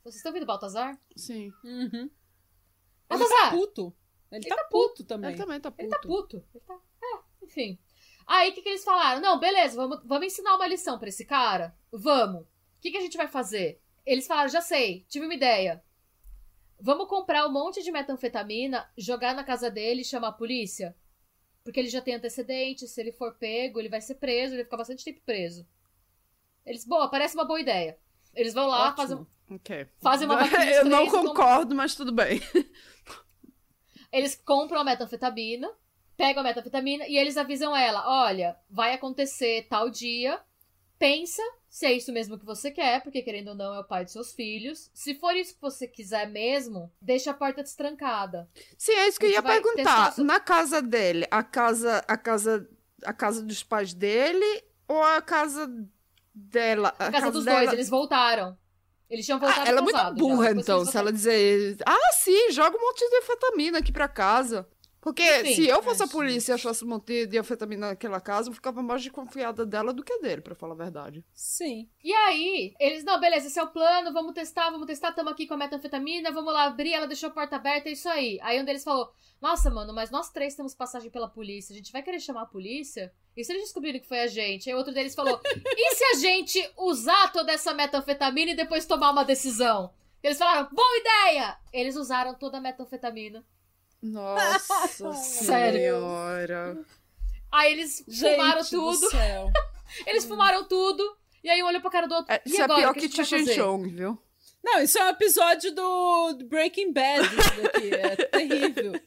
[0.02, 0.98] Vocês estão ouvindo o Baltazar?
[1.16, 1.52] Sim.
[1.64, 1.90] Uhum.
[1.92, 2.10] Ele
[3.08, 3.50] Baltazar!
[3.50, 3.94] tá puto.
[4.30, 5.30] Ele, tá, puto também.
[5.30, 5.82] Ele também tá puto.
[5.82, 6.44] Ele tá puto.
[6.54, 6.78] Ele tá.
[7.02, 7.78] É, enfim.
[8.26, 9.20] Aí o que, que eles falaram?
[9.20, 11.74] Não, beleza, vamos, vamos ensinar uma lição pra esse cara?
[11.90, 12.46] Vamos.
[12.78, 13.80] O que, que a gente vai fazer?
[14.06, 15.82] Eles falaram, já sei, tive uma ideia.
[16.80, 20.96] Vamos comprar um monte de metanfetamina, jogar na casa dele e chamar a polícia?
[21.64, 24.64] Porque ele já tem antecedentes, se ele for pego, ele vai ser preso, ele vai
[24.64, 25.66] ficar bastante tempo preso.
[26.64, 27.98] Eles, boa, parece uma boa ideia.
[28.34, 28.96] Eles vão lá, Ótimo.
[28.96, 29.86] fazem, Ok.
[30.00, 30.36] fazem uma
[30.72, 32.40] Eu não três e compram- concordo, mas tudo bem.
[34.12, 35.70] Eles compram a metanfetamina,
[36.16, 40.40] pegam a metanfetamina e eles avisam ela: olha, vai acontecer tal dia,
[40.98, 44.04] pensa se é isso mesmo que você quer, porque querendo ou não é o pai
[44.04, 44.90] de seus filhos.
[44.92, 48.48] Se for isso que você quiser mesmo, deixa a porta destrancada.
[48.76, 50.18] Sim, é isso que eu A ia perguntar.
[50.18, 52.68] Na casa dele, a casa, a casa,
[53.04, 55.70] a casa dos pais dele ou a casa
[56.34, 56.94] dela?
[56.98, 57.60] A casa dos dela...
[57.60, 58.56] dois, eles voltaram.
[59.10, 62.12] Eles tinham voltado Ah, ela é muito já, burra, que então, se ela dizer, ah,
[62.12, 64.68] sim, joga um monte de anfetamina aqui pra casa.
[65.08, 68.50] Porque Enfim, se eu fosse a polícia e achasse um monte de anfetamina naquela casa,
[68.50, 71.24] eu ficava mais desconfiada dela do que dele, pra falar a verdade.
[71.32, 71.88] Sim.
[72.04, 75.46] E aí, eles, não, beleza, esse é o plano, vamos testar, vamos testar, tamo aqui
[75.46, 78.38] com a metanfetamina, vamos lá abrir, ela deixou a porta aberta, é isso aí.
[78.42, 79.10] Aí um deles falou,
[79.40, 82.46] nossa, mano, mas nós três temos passagem pela polícia, a gente vai querer chamar a
[82.46, 83.10] polícia?
[83.34, 84.68] E se eles descobrirem que foi a gente?
[84.68, 89.10] Aí outro deles falou, e se a gente usar toda essa metanfetamina e depois tomar
[89.10, 89.90] uma decisão?
[90.22, 91.56] Eles falaram, boa ideia!
[91.72, 93.42] Eles usaram toda a metanfetamina.
[94.02, 96.78] Nossa senhora.
[97.50, 99.10] Aí eles Gente fumaram do tudo.
[99.10, 99.50] céu.
[100.06, 101.16] Eles fumaram tudo.
[101.42, 102.30] E aí um olhou pra cara do outro.
[102.32, 103.54] É, e isso é agora, pior o que, que?
[103.54, 104.18] Chong, viu?
[104.62, 107.94] Não, isso é um episódio do do Breaking Bad, isso daqui.
[107.94, 109.00] É terrível.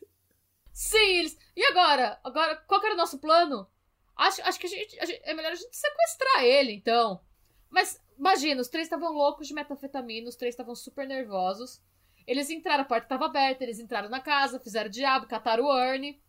[0.74, 1.38] Sim, eles...
[1.56, 2.20] E agora?
[2.24, 3.68] Agora, qual que era o nosso plano?
[4.16, 7.22] Acho, acho que a gente, a gente- é melhor a gente sequestrar ele, então.
[7.70, 11.80] Mas, imagina, os três estavam loucos de metanfetamina, os três estavam super nervosos.
[12.28, 15.78] Eles entraram, a porta estava aberta, eles entraram na casa, fizeram o diabo, cataram o
[15.78, 16.22] Ernie,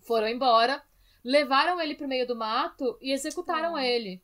[0.00, 0.82] foram embora,
[1.24, 3.84] levaram ele pro meio do mato e executaram Ah.
[3.84, 4.22] ele.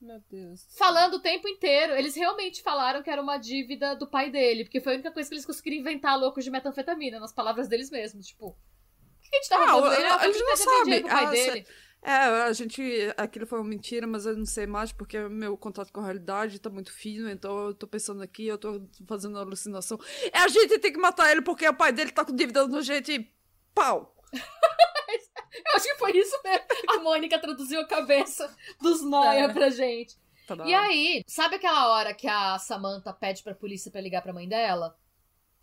[0.00, 0.66] Meu Deus.
[0.76, 1.92] Falando o tempo inteiro.
[1.94, 5.28] Eles realmente falaram que era uma dívida do pai dele, porque foi a única coisa
[5.28, 8.26] que eles conseguiram inventar loucos de metanfetamina, nas palavras deles mesmos.
[8.26, 8.56] Tipo,
[9.22, 9.92] que a gente tava Ah, fazendo?
[9.94, 10.32] Ele, não ah, eu
[10.84, 11.66] dinheiro pro pai Ah, dele.
[12.04, 12.82] É, a gente.
[13.16, 16.58] Aquilo foi uma mentira, mas eu não sei mais porque meu contato com a realidade
[16.58, 19.98] tá muito fino, então eu tô pensando aqui, eu tô fazendo alucinação.
[20.32, 22.82] É, a gente tem que matar ele porque o pai dele tá com dívida no
[22.82, 23.32] gente e
[23.74, 24.16] pau.
[25.54, 26.64] Eu acho que foi isso mesmo.
[26.88, 28.50] A Mônica traduziu a cabeça
[28.80, 29.48] dos Noia É.
[29.52, 30.16] pra gente.
[30.46, 30.64] Tadá.
[30.66, 34.48] E aí, sabe aquela hora que a Samantha pede pra polícia pra ligar pra mãe
[34.48, 34.96] dela?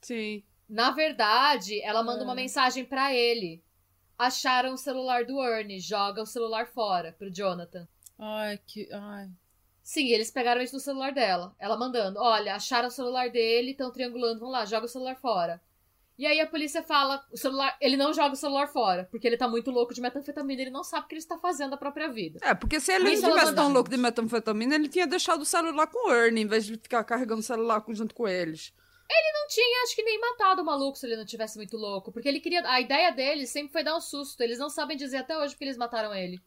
[0.02, 0.44] Sim.
[0.70, 3.64] Na verdade, ela manda uma mensagem pra ele.
[4.18, 7.88] Acharam o celular do Ernie, joga o celular fora pro Jonathan.
[8.20, 8.88] Ai, que.
[8.94, 9.30] Ai.
[9.82, 11.56] Sim, eles pegaram isso no celular dela.
[11.58, 15.60] Ela mandando: Olha, acharam o celular dele, estão triangulando, vamos lá, joga o celular fora.
[16.20, 17.78] E aí a polícia fala: o celular.
[17.80, 20.84] Ele não joga o celular fora, porque ele tá muito louco de metanfetamina, ele não
[20.84, 22.40] sabe o que ele está fazendo da própria vida.
[22.44, 25.42] É, porque se ele Isso não ela tivesse tão louco de metanfetamina, ele tinha deixado
[25.42, 28.74] o celular com o Ernie, em vez de ficar carregando o celular junto com eles.
[29.10, 32.28] Não tinha, acho que nem matado o maluco se ele não tivesse muito louco, porque
[32.28, 32.62] ele queria.
[32.70, 34.42] A ideia dele sempre foi dar um susto.
[34.42, 36.40] Eles não sabem dizer até hoje porque eles mataram ele.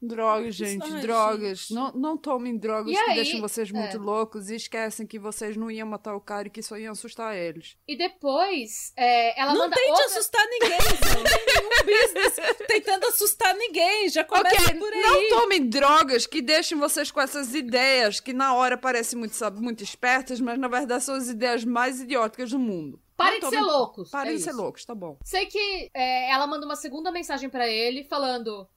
[0.00, 1.58] Drogas, gente, Ai, drogas.
[1.58, 1.74] gente.
[1.74, 3.98] Não, não tomem drogas E que aí, deixam vocês muito é.
[3.98, 7.36] loucos e esquecem que vocês não iam matar o cara e que só iam assustar
[7.36, 7.76] eles.
[7.86, 10.06] E depois, é, ela Não manda tente outra...
[10.06, 10.78] assustar ninguém,
[11.16, 14.08] não tem nenhum business tentando assustar ninguém.
[14.08, 15.00] Já começa Ok, por aí.
[15.02, 19.60] não tomem drogas que deixem vocês com essas ideias que na hora parecem muito, sabe,
[19.60, 23.00] muito espertas, mas na verdade são as ideias mais idióticas do mundo.
[23.16, 24.10] Parem Não de ser loucos.
[24.10, 25.18] Parem é de ser loucos, tá bom.
[25.24, 28.68] Sei que é, ela manda uma segunda mensagem pra ele falando: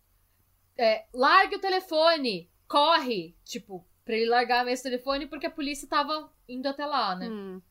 [0.82, 3.36] é, largue o telefone, corre.
[3.46, 7.30] Tipo, pra ele largar mesmo o telefone porque a polícia tava indo até lá, né?
[7.30, 7.62] Hum.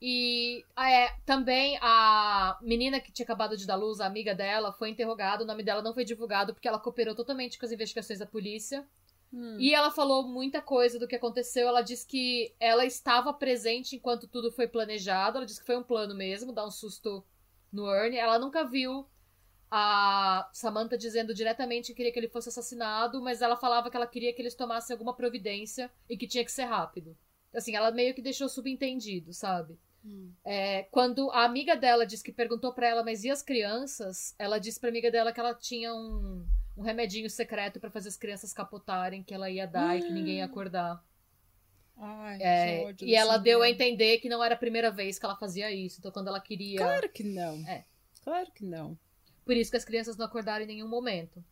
[0.00, 4.90] E é, também a menina que tinha acabado de dar luz, a amiga dela, foi
[4.90, 5.42] interrogada.
[5.42, 8.86] O nome dela não foi divulgado porque ela cooperou totalmente com as investigações da polícia.
[9.32, 9.56] Hum.
[9.58, 11.66] E ela falou muita coisa do que aconteceu.
[11.66, 15.38] Ela disse que ela estava presente enquanto tudo foi planejado.
[15.38, 17.24] Ela disse que foi um plano mesmo, dar um susto
[17.72, 18.18] no Ernie.
[18.18, 19.06] Ela nunca viu
[19.70, 24.06] a Samantha dizendo diretamente que queria que ele fosse assassinado, mas ela falava que ela
[24.06, 27.16] queria que eles tomassem alguma providência e que tinha que ser rápido.
[27.54, 29.78] Assim, ela meio que deixou subentendido, sabe?
[30.44, 34.34] É, quando a amiga dela disse que perguntou pra ela, mas e as crianças?
[34.38, 36.46] Ela disse pra amiga dela que ela tinha um,
[36.76, 40.36] um remedinho secreto pra fazer as crianças capotarem, que ela ia dar e que ninguém
[40.38, 41.02] ia acordar.
[41.96, 45.36] Ai, É, e ela deu a entender que não era a primeira vez que ela
[45.36, 45.98] fazia isso.
[45.98, 46.78] Então, quando ela queria.
[46.78, 47.56] Claro que não.
[47.66, 47.84] É.
[48.22, 48.96] Claro que não.
[49.48, 51.42] Por isso que as crianças não acordaram em nenhum momento.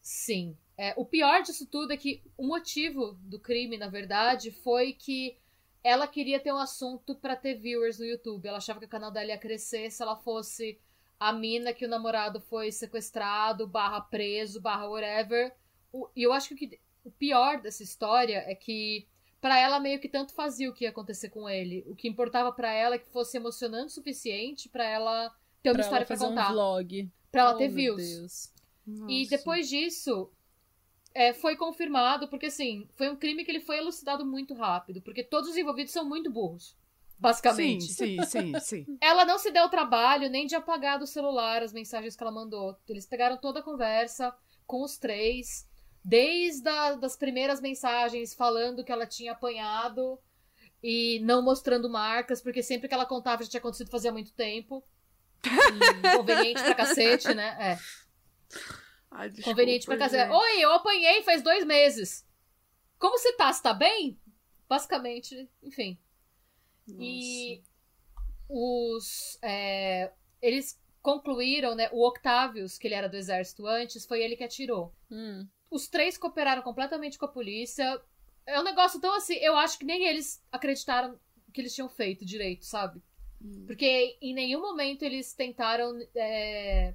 [0.00, 0.56] Sim.
[0.76, 5.36] É, o pior disso tudo é que o motivo do crime, na verdade, foi que
[5.84, 8.46] ela queria ter um assunto pra ter viewers no YouTube.
[8.46, 10.78] Ela achava que o canal dela ia crescer se ela fosse
[11.20, 15.54] a mina que o namorado foi sequestrado, barra preso, barra whatever.
[15.92, 19.06] O- e eu acho que o, que o pior dessa história é que
[19.40, 21.84] pra ela meio que tanto fazia o que ia acontecer com ele.
[21.86, 25.32] O que importava pra ela é que fosse emocionante o suficiente pra ela
[25.62, 26.50] ter uma Pra história fazer contar.
[26.50, 27.10] um vlog.
[27.30, 28.52] Pra ela Oh, ter views.
[29.08, 30.30] E depois disso,
[31.14, 35.22] é, foi confirmado, porque assim, foi um crime que ele foi elucidado muito rápido, porque
[35.24, 36.70] todos os envolvidos são muito burros.
[36.70, 37.92] Sim, Basicamente.
[37.92, 38.86] sim, sim, sim.
[39.00, 42.32] Ela não se deu o trabalho nem de apagar do celular as mensagens que ela
[42.32, 42.76] mandou.
[42.88, 44.34] Eles pegaram toda a conversa
[44.66, 45.68] com os três,
[46.04, 50.18] desde a, das primeiras mensagens falando que ela tinha apanhado
[50.82, 54.82] e não mostrando marcas, porque sempre que ela contava já tinha acontecido fazia muito tempo.
[55.44, 57.56] Inconveniente pra cacete, né?
[57.58, 57.78] É.
[59.10, 60.18] Ai, desculpa, Conveniente pra casa.
[60.18, 60.32] gente.
[60.32, 62.26] Oi, eu apanhei faz dois meses.
[62.98, 63.52] Como você tá?
[63.52, 64.18] Você tá bem?
[64.68, 65.98] Basicamente, enfim.
[66.88, 67.62] E
[68.48, 69.38] os.
[69.42, 71.88] é, eles concluíram, né?
[71.92, 74.94] O Octavius, que ele era do exército antes, foi ele que atirou.
[75.10, 75.46] Hum.
[75.70, 78.00] Os três cooperaram completamente com a polícia.
[78.46, 81.18] É um negócio tão assim, eu acho que nem eles acreditaram
[81.52, 83.02] que eles tinham feito direito, sabe?
[83.66, 86.94] Porque em nenhum momento eles tentaram é,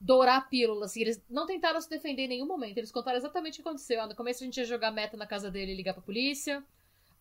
[0.00, 2.78] dourar a pílula, assim, eles não tentaram se defender em nenhum momento.
[2.78, 4.02] Eles contaram exatamente o que aconteceu.
[4.02, 6.64] Ah, No começo a gente ia jogar meta na casa dele e ligar pra polícia.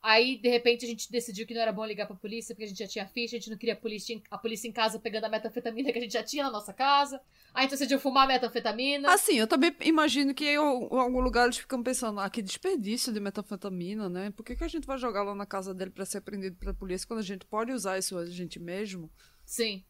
[0.04, 2.68] Aí, de repente, a gente decidiu que não era bom ligar pra polícia, porque a
[2.68, 5.24] gente já tinha ficha, a gente não queria a polícia, a polícia em casa pegando
[5.24, 7.22] a metanfetamina que a gente já tinha na nossa casa.
[7.54, 9.10] Aí a gente decidiu fumar metanfetamina.
[9.14, 13.20] Assim, eu também imagino que em algum lugar eles ficam pensando, ah, que desperdício de
[13.22, 14.30] metanfetamina, né?
[14.32, 16.74] Por que, que a gente vai jogar lá na casa dele pra ser apreendido pela
[16.74, 19.10] polícia quando a gente pode usar isso a gente mesmo?
[19.46, 19.86] Sim.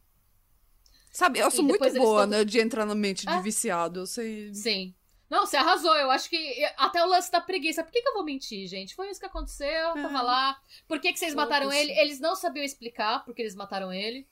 [1.10, 3.42] Sabe, eu sou muito boa, né, de entrar na mente de é?
[3.42, 4.54] viciado, eu sei...
[4.54, 4.94] Sim.
[5.34, 5.96] Não, você arrasou.
[5.96, 7.84] Eu acho que até o lance da preguiça.
[7.84, 8.94] Por que, que eu vou mentir, gente?
[8.94, 10.02] Foi isso que aconteceu, é.
[10.04, 10.62] tava lá.
[10.88, 11.92] Por que, que vocês mataram ele?
[11.94, 14.28] Eles não sabiam explicar porque eles mataram ele.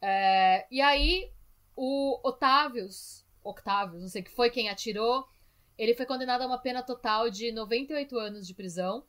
[0.00, 1.30] É, e aí,
[1.76, 5.28] o Otávios, Octávios, não sei que foi quem atirou,
[5.76, 9.04] ele foi condenado a uma pena total de 98 anos de prisão.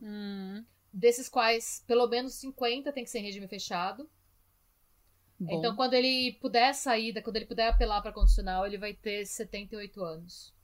[0.00, 0.64] Hum.
[0.92, 4.08] Desses quais, pelo menos 50 tem que ser em regime fechado.
[5.44, 5.58] Bom.
[5.58, 10.02] Então, quando ele puder sair, quando ele puder apelar para condicional, ele vai ter 78
[10.02, 10.54] anos.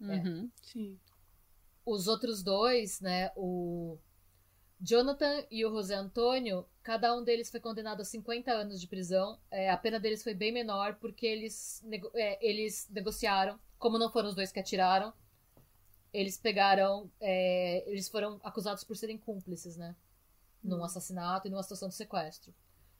[0.00, 0.04] É.
[0.04, 0.50] Uhum.
[0.52, 0.62] É.
[0.62, 0.98] Sim.
[1.84, 3.98] Os outros dois, né, o
[4.80, 9.38] Jonathan e o José Antônio, cada um deles foi condenado a 50 anos de prisão.
[9.50, 14.10] É, a pena deles foi bem menor porque eles, nego é, eles negociaram, como não
[14.10, 15.12] foram os dois que atiraram,
[16.12, 17.10] eles pegaram.
[17.20, 19.94] É, eles foram acusados por serem cúmplices, né?
[20.64, 22.54] Num assassinato e numa situação de sequestro.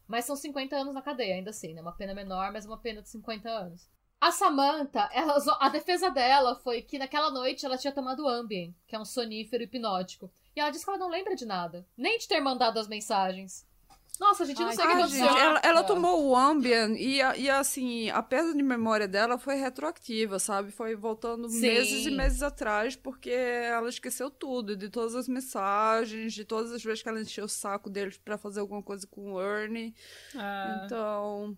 [0.06, 1.80] Mas são 50 anos na cadeia, ainda assim, né?
[1.80, 3.88] Uma pena menor, mas uma pena de 50 anos.
[4.20, 8.94] A Samantha, ela, a defesa dela foi que naquela noite ela tinha tomado Ambien, que
[8.94, 10.30] é um sonífero hipnótico.
[10.54, 13.66] E ela disse que ela não lembra de nada, nem de ter mandado as mensagens.
[14.18, 15.26] Nossa, gente, não Ai, sei o que aconteceu.
[15.26, 19.56] Gente, ela, ela tomou o Ambien e, e, assim, a perda de memória dela foi
[19.56, 20.70] retroativa, sabe?
[20.70, 21.60] Foi voltando Sim.
[21.60, 26.82] meses e meses atrás, porque ela esqueceu tudo, de todas as mensagens, de todas as
[26.82, 29.94] vezes que ela encheu o saco deles para fazer alguma coisa com o Ernie.
[30.36, 30.82] Ah.
[30.84, 31.56] Então...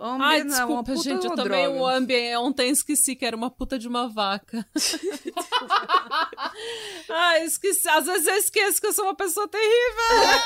[0.00, 3.86] Ambien Ai, desculpa, gente, eu tomei o Ambien ontem esqueci que era uma puta de
[3.86, 4.66] uma vaca.
[7.10, 7.86] Ai, esqueci.
[7.88, 10.40] Às vezes eu esqueço que eu sou uma pessoa terrível.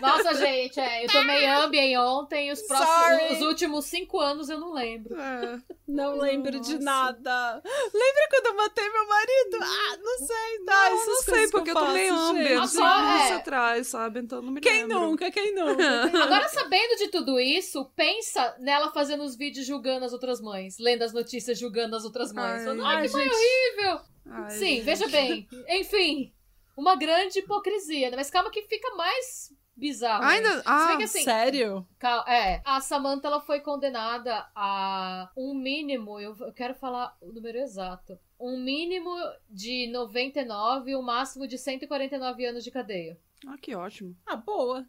[0.00, 4.72] Nossa, gente, é, eu tomei Ambien ontem os próximos, os últimos cinco anos eu não
[4.72, 5.20] lembro.
[5.20, 5.58] É.
[5.88, 6.78] Não lembro Nossa.
[6.78, 7.62] de nada.
[7.92, 9.58] Lembra quando eu matei meu marido?
[9.60, 10.90] Ah, não sei, tá?
[10.90, 13.34] Não, não sei, porque eu, eu tomei Ambien cinco anos é.
[13.34, 14.20] atrás, sabe?
[14.20, 15.00] Então não me quem lembro.
[15.00, 16.02] Nunca, quem nunca?
[16.22, 20.76] Agora, sabendo de tudo isso, pensa nela fazendo fazendo os vídeos julgando as outras mães,
[20.78, 22.60] lendo as notícias julgando as outras mães.
[22.60, 24.00] Ai, falando, Ai que mãe horrível!
[24.26, 24.82] Ai, Sim, gente.
[24.82, 25.48] veja bem.
[25.70, 26.34] Enfim,
[26.76, 28.16] uma grande hipocrisia, né?
[28.16, 30.22] Mas calma que fica mais bizarro.
[30.22, 30.62] Ainda?
[30.66, 31.88] Ah, assim, sério?
[32.28, 37.56] É, a Samantha ela foi condenada a um mínimo, eu, eu quero falar o número
[37.56, 39.10] exato, um mínimo
[39.48, 43.18] de 99 e um máximo de 149 anos de cadeia.
[43.46, 44.14] Ah, que ótimo.
[44.26, 44.86] Ah, boa.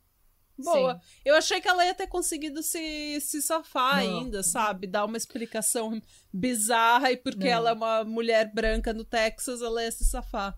[0.57, 0.95] Boa.
[0.95, 1.21] Sim.
[1.25, 4.19] Eu achei que ela ia ter conseguido se, se safar não.
[4.19, 4.87] ainda, sabe?
[4.87, 6.01] Dar uma explicação
[6.31, 7.51] bizarra e porque não.
[7.51, 10.55] ela é uma mulher branca no Texas, ela ia se safar.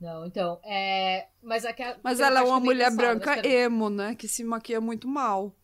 [0.00, 1.26] Não, então, é.
[1.42, 4.14] Mas, a, Mas ela é uma mulher branca emo, né?
[4.14, 5.56] Que se maquia muito mal.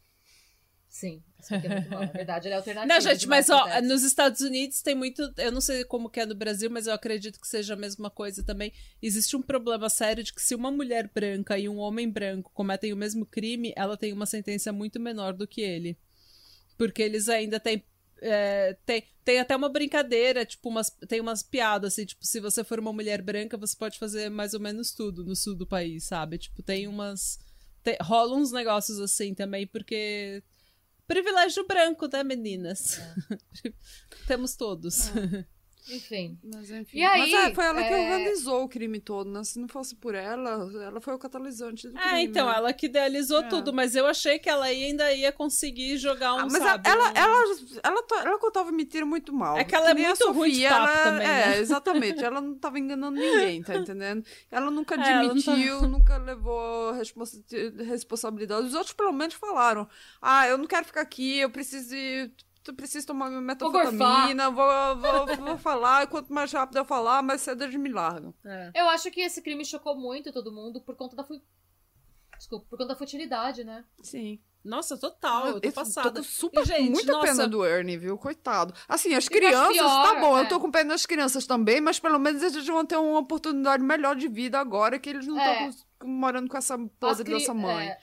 [0.88, 1.22] Sim.
[1.50, 2.94] É Na verdade, ele é alternativa.
[2.94, 5.32] Não, gente, mas ó, nos Estados Unidos tem muito.
[5.36, 8.10] Eu não sei como que é no Brasil, mas eu acredito que seja a mesma
[8.10, 8.72] coisa também.
[9.02, 12.92] Existe um problema sério de que se uma mulher branca e um homem branco cometem
[12.92, 15.98] o mesmo crime, ela tem uma sentença muito menor do que ele.
[16.76, 17.84] Porque eles ainda têm
[18.26, 22.64] é, tem, tem até uma brincadeira, tipo, umas, tem umas piadas, assim, tipo, se você
[22.64, 26.04] for uma mulher branca, você pode fazer mais ou menos tudo no sul do país,
[26.04, 26.38] sabe?
[26.38, 27.38] Tipo, tem umas.
[27.82, 30.42] Tem, rola uns negócios assim também, porque
[31.06, 32.98] Privilégio branco, né, meninas?
[32.98, 33.72] É.
[34.26, 35.08] Temos todos.
[35.16, 35.53] É.
[35.90, 36.38] Enfim.
[36.42, 36.98] Mas, enfim.
[36.98, 37.88] E aí, Mas é, foi ela é...
[37.88, 39.44] que organizou o crime todo, né?
[39.44, 42.16] Se não fosse por ela, ela foi o catalisante do é, crime.
[42.16, 42.54] É, então, né?
[42.56, 43.48] ela que idealizou é.
[43.48, 47.04] tudo, mas eu achei que ela ainda ia conseguir jogar um, ah, mas sabe, ela,
[47.04, 47.12] um...
[47.14, 47.46] ela,
[47.82, 49.58] ela, ela, ela contava mentira muito mal.
[49.58, 51.58] É que ela é muito Sofia, ruim de papo ela, também, É, né?
[51.58, 52.24] exatamente.
[52.24, 54.24] ela não tava enganando ninguém, tá entendendo?
[54.50, 55.86] Ela nunca admitiu, tá...
[55.88, 57.42] nunca levou responsa
[57.86, 58.66] responsabilidade.
[58.66, 59.86] Os outros, pelo menos, falaram,
[60.22, 62.32] ah, eu não quero ficar aqui, eu preciso ir
[62.64, 67.62] tu precisa tomar metafetamina, vou, vou, vou, falar, quanto mais rápido eu falar, mais cedo
[67.62, 68.34] eles me largam.
[68.44, 68.72] É.
[68.74, 71.22] Eu acho que esse crime chocou muito todo mundo por conta da...
[71.22, 71.40] Fu...
[72.36, 73.84] Desculpa, por conta da futilidade, né?
[74.02, 74.40] Sim.
[74.64, 76.10] Nossa, total, eu tô passada.
[76.10, 77.26] Tô com super, e, gente, muita nossa...
[77.26, 78.16] pena do Ernie, viu?
[78.16, 78.72] Coitado.
[78.88, 80.40] Assim, as crianças, pior, tá bom, é.
[80.40, 83.82] eu tô com pena das crianças também, mas pelo menos eles vão ter uma oportunidade
[83.82, 86.06] melhor de vida agora, que eles não estão é.
[86.06, 87.34] morando com essa podre cri...
[87.34, 87.88] dessa mãe.
[87.88, 87.98] É.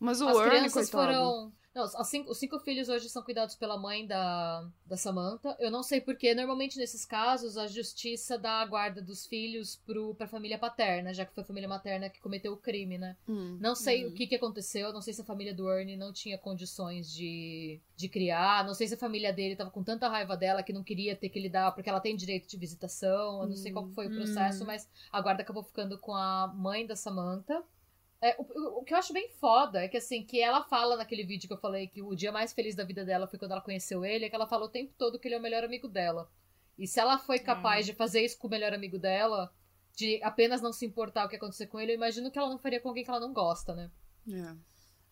[0.00, 1.06] Mas o as Ernie, crianças coitado.
[1.06, 5.54] foram Não, os cinco, os cinco filhos hoje são cuidados pela mãe da, da Samantha.
[5.60, 6.34] Eu não sei porquê.
[6.34, 11.26] Normalmente, nesses casos, a justiça dá a guarda dos filhos pro, pra família paterna, já
[11.26, 13.14] que foi a família materna que cometeu o crime, né?
[13.28, 13.58] Hum.
[13.60, 14.90] Não sei o que, que aconteceu.
[14.90, 18.64] Não sei se a família do Ernie não tinha condições de, de criar.
[18.64, 21.28] Não sei se a família dele tava com tanta raiva dela que não queria ter
[21.28, 23.42] que lidar, porque ela tem direito de visitação.
[23.42, 24.66] Eu não sei qual foi o processo, Hum.
[24.66, 27.62] mas a guarda acabou ficando com a mãe da Samantha.
[28.20, 31.24] É, o, o- que eu acho bem foda é que assim, que ela fala naquele
[31.24, 33.60] vídeo que eu falei que o dia mais feliz da vida dela foi quando ela
[33.60, 35.86] conheceu ele, é que ela fala o tempo todo que ele é o melhor amigo
[35.88, 36.30] dela.
[36.78, 39.52] E se ela foi capaz de fazer isso com o melhor amigo dela,
[39.94, 42.58] de apenas não se importar o que acontecer com ele, eu imagino que ela não
[42.58, 43.90] faria com alguém que ela não gosta, né?
[44.30, 44.56] É.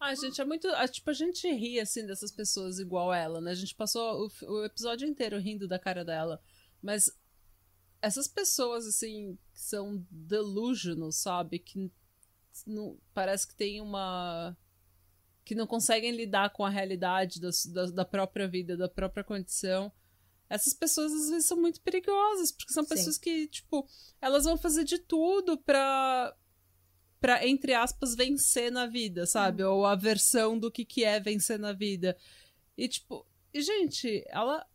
[0.00, 0.68] Ai, gente, é muito.
[0.68, 3.52] ah, Tipo, a gente ri, assim, dessas pessoas igual ela, né?
[3.52, 6.38] A gente passou o, o episódio inteiro rindo da cara dela.
[6.82, 7.10] Mas
[8.02, 11.58] essas pessoas, assim, que são delusional, sabe?
[11.58, 11.90] Que
[12.66, 14.56] não, parece que tem uma.
[15.44, 19.92] que não conseguem lidar com a realidade das- da, da própria vida, da própria condição.
[20.48, 22.88] Essas pessoas às vezes são muito perigosas, porque são Sim.
[22.90, 23.86] pessoas que, tipo,
[24.20, 26.34] elas vão fazer de tudo pra,
[27.20, 29.62] pra entre aspas, vencer na vida, sabe?
[29.64, 32.16] Ou a versão do que, que é vencer na vida.
[32.76, 34.66] E, tipo, e, gente, ela,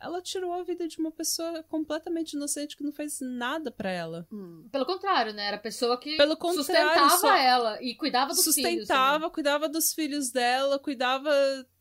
[0.00, 4.26] ela tirou a vida de uma pessoa completamente inocente que não fez nada pra ela.
[4.32, 4.68] Hum.
[4.70, 5.46] Pelo contrário, né?
[5.46, 6.16] Era a pessoa que
[6.54, 8.56] sustentava só- ela e cuidava dos filhos.
[8.62, 8.70] né?
[8.80, 11.30] Sustentava, cuidava dos filhos dela, cuidava,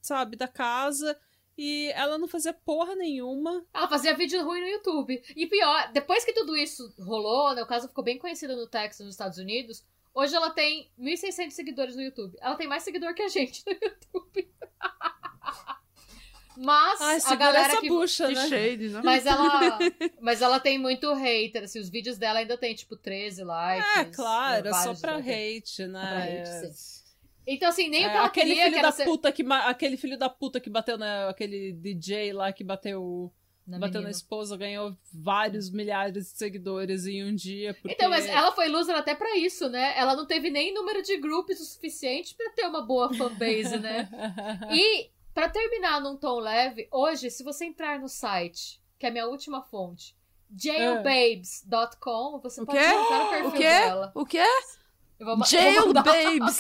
[0.02, 1.18] sabe, da casa.
[1.60, 3.66] E ela não fazia porra nenhuma.
[3.74, 5.24] Ela fazia vídeo ruim no YouTube.
[5.36, 9.04] E pior, depois que tudo isso rolou, né, o caso ficou bem conhecido no Texas,
[9.06, 9.84] nos Estados Unidos,
[10.14, 12.38] hoje ela tem 1.600 seguidores no YouTube.
[12.42, 14.52] Ela tem mais seguidor que a gente no YouTube.
[16.58, 17.88] Mas Ai, a galera essa que...
[17.88, 18.48] bucha, Que né?
[18.48, 19.02] shade, né?
[19.04, 19.78] Mas ela,
[20.20, 23.98] mas ela tem muito hater, assim, os vídeos dela ainda tem, tipo, 13 likes.
[23.98, 26.00] É, claro, é só pra hate, né?
[26.02, 26.72] Pra hate, É.
[26.72, 26.98] sim.
[27.50, 29.06] Então, assim, nem o É, que ela aquele queria filho que da ser...
[29.06, 33.32] puta que aquele filho da puta que bateu na aquele DJ lá que bateu
[33.66, 38.26] Na bateu na esposa ganhou vários milhares de seguidores em um dia porque Então, mas
[38.26, 39.94] ela foi loser até pra isso, né?
[39.98, 44.10] Ela não teve nem número de grupos o suficiente pra ter uma boa fanbase, né?
[44.74, 49.12] E, pra terminar num tom leve, hoje, se você entrar no site, que é a
[49.12, 50.16] minha última fonte,
[50.56, 52.86] jailbabes.com, você O pode quê?
[52.86, 53.64] entrar no perfil O quê?
[53.64, 54.12] dela.
[54.16, 54.46] O quê?
[55.20, 56.60] Eu vou, ma- eu Jail vou mandar- Babes.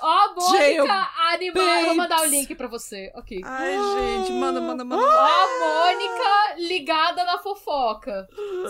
[0.00, 1.64] Ó, Mônica Jail animal.
[1.64, 3.12] Eu vou mandar o link pra você.
[3.14, 3.40] Ok.
[3.44, 5.00] Ai, gente, manda, manda, manda.
[5.00, 8.26] Ó, Mônica ligada na fofoca.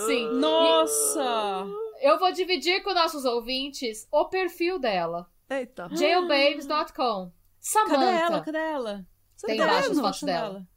[0.06, 0.28] Sim.
[0.34, 1.64] Nossa!
[2.02, 5.26] Eu vou dividir com nossos ouvintes o perfil dela.
[5.48, 5.88] Eita.
[5.92, 7.32] jailbabes.com.
[7.62, 7.94] Samantha.
[7.96, 8.40] Cadê ela?
[8.44, 9.06] Cadê ela?
[9.36, 10.04] Você Tem tá embaixo as vendo?
[10.04, 10.46] fotos dela.
[10.48, 10.68] ela.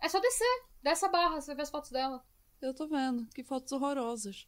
[0.00, 2.22] É só descer dessa barra, você ver as fotos dela.
[2.62, 3.26] Eu tô vendo.
[3.34, 4.46] Que fotos horrorosas.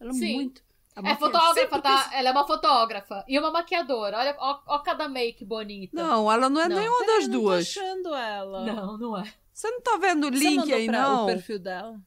[0.00, 0.34] Ela é Sim.
[0.34, 0.62] muito.
[1.04, 2.10] É fotógrafa, tá?
[2.12, 3.24] Ela é uma fotógrafa.
[3.28, 4.18] E uma maquiadora.
[4.18, 5.94] Olha, ó, ó cada make bonita.
[5.96, 6.76] Não, ela não é Não.
[6.76, 7.68] nenhuma das eu não tô duas.
[7.68, 8.64] achando ela.
[8.64, 9.32] não, não é.
[9.52, 11.24] Você não tá vendo o link aí, não?
[11.24, 12.00] O perfil dela?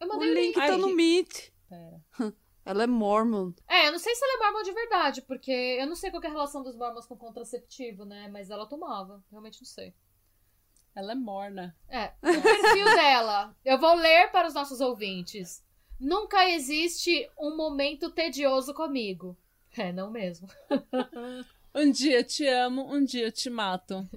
[0.00, 0.44] Eu O mandei o link.
[0.46, 1.50] link tá Ai, no que- Meet.
[1.68, 2.04] Pera.
[2.64, 3.52] Ela é Mormon.
[3.68, 6.20] É, eu não sei se ela é mormon de verdade, porque eu não sei qual
[6.20, 8.28] que é a relação dos mormons com contraceptivo, né?
[8.32, 9.22] Mas ela tomava.
[9.30, 9.94] Realmente não sei.
[10.94, 11.76] Ela é morna.
[11.88, 13.54] É, o perfil dela.
[13.64, 15.62] Eu vou ler para os nossos ouvintes.
[16.00, 19.36] Nunca existe um momento tedioso comigo.
[19.76, 20.48] É, não mesmo.
[21.76, 24.08] Um dia te amo, um dia te mato.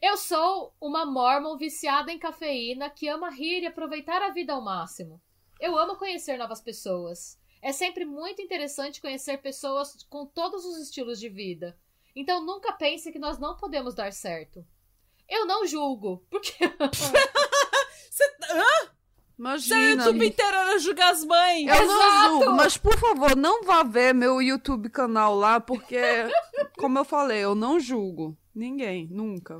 [0.00, 4.64] Eu sou uma mormon viciada em cafeína que ama rir e aproveitar a vida ao
[4.64, 5.20] máximo.
[5.60, 7.38] Eu amo conhecer novas pessoas.
[7.62, 11.78] É sempre muito interessante conhecer pessoas com todos os estilos de vida.
[12.14, 14.66] Então nunca pense que nós não podemos dar certo.
[15.28, 16.52] Eu não julgo, porque
[18.10, 18.82] Você Seu
[19.38, 20.04] Imagina.
[20.04, 21.66] YouTube inteiro era julgar as mães.
[21.66, 22.28] Eu não Exato!
[22.28, 25.98] julgo, mas por favor, não vá ver meu YouTube canal lá, porque,
[26.78, 28.36] como eu falei, eu não julgo.
[28.54, 29.58] Ninguém, nunca.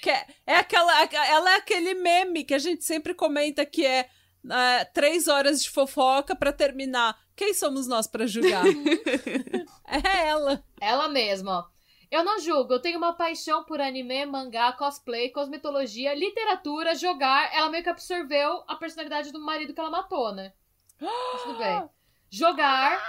[0.00, 4.08] Que é, é aquela, ela é aquele meme que a gente sempre comenta que é,
[4.48, 7.18] é, três horas de fofoca pra terminar.
[7.36, 8.64] Quem somos nós pra julgar?
[9.86, 10.64] é ela.
[10.80, 11.80] ela mesma, ó.
[12.10, 17.54] Eu não julgo, eu tenho uma paixão por anime, mangá, cosplay, cosmetologia, literatura, jogar.
[17.54, 20.52] Ela meio que absorveu a personalidade do marido que ela matou, né?
[21.00, 21.88] Mas tudo bem.
[22.28, 23.00] Jogar.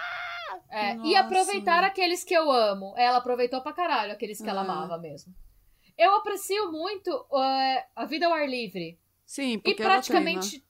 [0.70, 2.94] é, e aproveitar aqueles que eu amo.
[2.96, 4.66] Ela aproveitou pra caralho aqueles que ela Ah.
[4.66, 5.34] amava mesmo.
[5.98, 7.10] Eu aprecio muito
[7.40, 9.00] é, a vida ao ar livre.
[9.26, 10.64] Sim, E porque ela praticamente.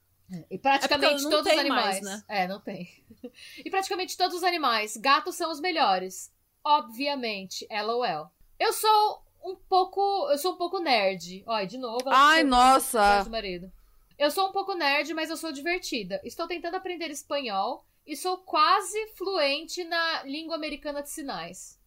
[0.50, 2.00] E É praticamente porque ela não todos os tem animais.
[2.00, 2.24] mais, né?
[2.28, 2.88] É, não tem.
[3.64, 4.96] e praticamente todos os animais.
[4.96, 6.32] Gatos são os melhores.
[6.64, 7.66] Obviamente.
[7.70, 8.30] LOL.
[8.58, 10.00] Eu sou um pouco.
[10.30, 11.42] Eu sou um pouco nerd.
[11.46, 12.02] Olha, de novo.
[12.06, 13.22] ela Ai, nossa.
[13.24, 13.70] do marido.
[14.18, 16.20] Eu sou um pouco nerd, mas eu sou divertida.
[16.24, 21.80] Estou tentando aprender espanhol e sou quase fluente na língua americana de sinais.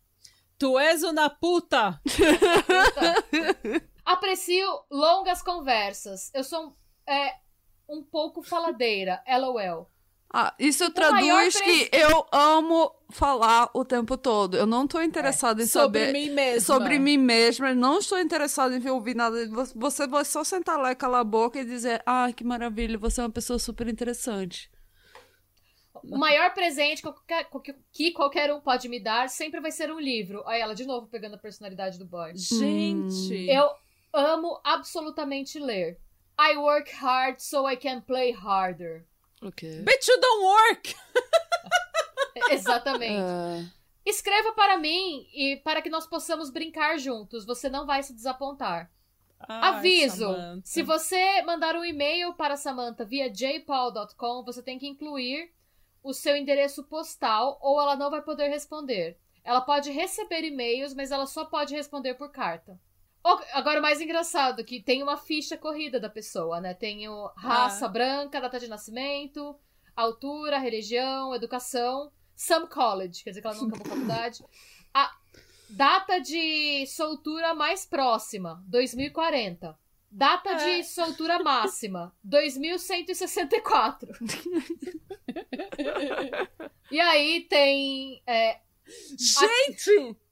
[0.58, 2.02] Tu és uma puta!
[4.06, 6.32] Aprecio longas conversas.
[6.34, 6.76] Eu sou
[7.08, 7.34] é,
[7.90, 9.24] um pouco faladeira.
[9.28, 9.90] LOL.
[10.38, 14.58] Ah, isso traduz que eu amo falar o tempo todo.
[14.58, 15.64] Eu não tô interessada é.
[15.64, 16.08] em sobre saber...
[16.08, 16.60] Sobre mim mesma.
[16.60, 17.74] Sobre mim mesma.
[17.74, 19.38] Não estou interessada em ouvir nada.
[19.76, 23.22] Você vai só sentar lá e calar a boca e dizer ah, que maravilha, você
[23.22, 24.70] é uma pessoa super interessante.
[26.04, 27.02] O maior presente
[27.92, 30.44] que qualquer um pode me dar sempre vai ser um livro.
[30.46, 32.36] Aí ela de novo pegando a personalidade do boy.
[32.36, 33.50] Gente!
[33.50, 33.70] Eu
[34.14, 35.98] amo absolutamente ler.
[36.38, 39.06] I work hard so I can play harder.
[39.42, 39.82] Okay.
[39.84, 40.96] But you don't work!
[42.52, 43.22] Exatamente.
[43.22, 43.70] Uh...
[44.06, 47.46] Escreva para mim e para que nós possamos brincar juntos.
[47.46, 48.92] Você não vai se desapontar.
[49.48, 50.62] Ai, Aviso: Samantha.
[50.64, 55.52] se você mandar um e-mail para Samantha via jpaul.com, você tem que incluir
[56.04, 59.18] o seu endereço postal ou ela não vai poder responder.
[59.44, 62.80] Ela pode receber e-mails, mas ela só pode responder por carta.
[63.54, 66.76] Agora, o mais engraçado, que tem uma ficha corrida da pessoa, né?
[66.76, 67.90] Tem o raça ah.
[67.90, 69.58] branca, data de nascimento,
[69.96, 74.46] altura, religião, educação, some college, quer dizer que ela não acabou faculdade.
[74.94, 75.12] A
[75.70, 79.76] data de soltura mais próxima, 2040.
[80.12, 80.78] Data é.
[80.78, 84.12] de soltura máxima, 2164.
[86.92, 88.22] e aí tem.
[88.26, 88.60] É,
[89.18, 90.16] Gente!
[90.22, 90.25] A...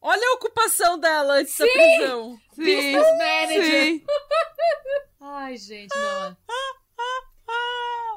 [0.00, 2.40] Olha a ocupação dela antes sim, da prisão.
[2.52, 3.64] Sim, Business manager.
[3.64, 4.04] Sim.
[5.20, 6.36] Ai, gente, não.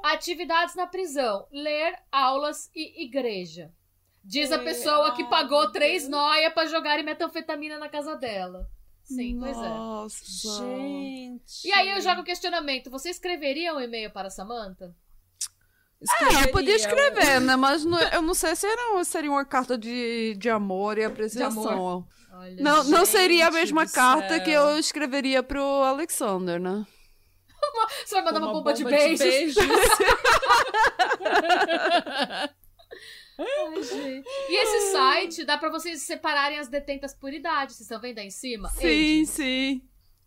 [0.04, 3.72] Atividades na prisão: ler, aulas e igreja.
[4.24, 8.70] Diz a pessoa que pagou três noia para jogar metanfetamina na casa dela.
[9.04, 10.24] Sim, Nossa.
[10.24, 10.66] pois é.
[10.66, 11.68] Gente.
[11.68, 14.96] E aí eu jogo o questionamento: você escreveria um e-mail para Samantha?
[16.02, 17.56] É, eu podia escrever, né?
[17.56, 22.08] Mas não, eu não sei se era, seria uma carta de, de amor e apreciação.
[22.34, 24.44] Olha, não, não seria a mesma carta céu.
[24.44, 26.88] que eu escreveria pro Alexander, né?
[28.04, 29.20] Você vai mandar uma, uma bomba, bomba, de beijos?
[29.20, 29.58] De beijos.
[33.42, 37.74] Ai, e esse site dá para vocês separarem as detentas por idade.
[37.74, 38.70] Vocês estão vendo aí em cima?
[38.70, 39.82] Sim, sim.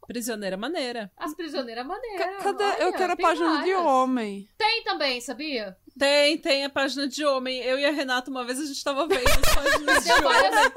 [0.06, 1.10] Prisioneira maneira.
[1.16, 2.42] As prisioneiras maneiras.
[2.42, 2.64] Cadê?
[2.64, 3.64] Olha, eu quero a página várias.
[3.64, 4.48] de homem.
[4.58, 5.76] Tem também, sabia?
[5.98, 7.60] Tem, tem a página de homem.
[7.62, 10.72] Eu e a Renata, uma vez a gente tava vendo as páginas de homem.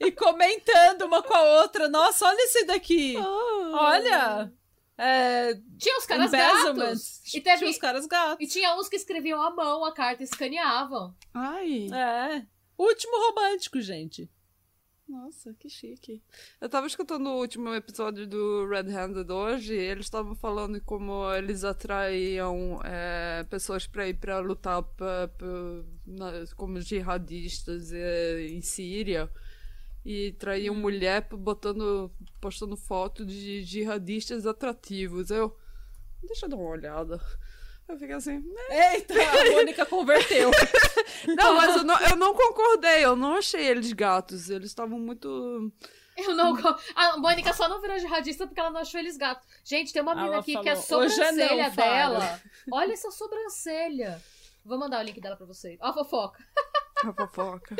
[0.00, 1.88] E comentando uma com a outra.
[1.88, 3.14] Nossa, olha esse daqui.
[3.18, 3.72] Oh.
[3.74, 4.52] Olha.
[4.98, 7.20] É, tinha os caras gatos.
[7.34, 8.36] E teve, tinha os caras gatos.
[8.44, 11.14] E tinha uns que escreviam à mão a carta e escaneavam.
[11.32, 11.86] Ai.
[11.92, 12.46] É.
[12.76, 14.28] Último romântico, gente.
[15.12, 16.22] Nossa, que chique.
[16.58, 21.64] Eu tava escutando o último episódio do Red Handed hoje, eles estavam falando como eles
[21.64, 25.48] atraíam é, pessoas para ir para lutar pra, pra,
[26.06, 29.30] na, como jihadistas é, em Síria.
[30.02, 30.80] E traíam hum.
[30.80, 32.10] mulher botando,
[32.40, 35.30] postando foto de jihadistas atrativos.
[35.30, 35.54] Eu.
[36.22, 37.20] Deixa eu dar uma olhada.
[37.88, 38.38] Eu fiquei assim.
[38.38, 38.94] Né?
[38.94, 40.50] Eita, a Mônica converteu.
[41.36, 44.48] não, mas eu não, eu não concordei, eu não achei eles gatos.
[44.48, 45.72] Eles estavam muito.
[46.16, 46.54] Eu não.
[46.94, 49.46] A Mônica só não virou jihadista porque ela não achou eles gatos.
[49.64, 52.40] Gente, tem uma menina aqui falou, que a sobrancelha não, dela.
[52.70, 54.22] Olha essa sobrancelha.
[54.64, 55.78] Vou mandar o link dela pra vocês.
[55.80, 56.44] Ó a fofoca.
[57.04, 57.76] A fofoca.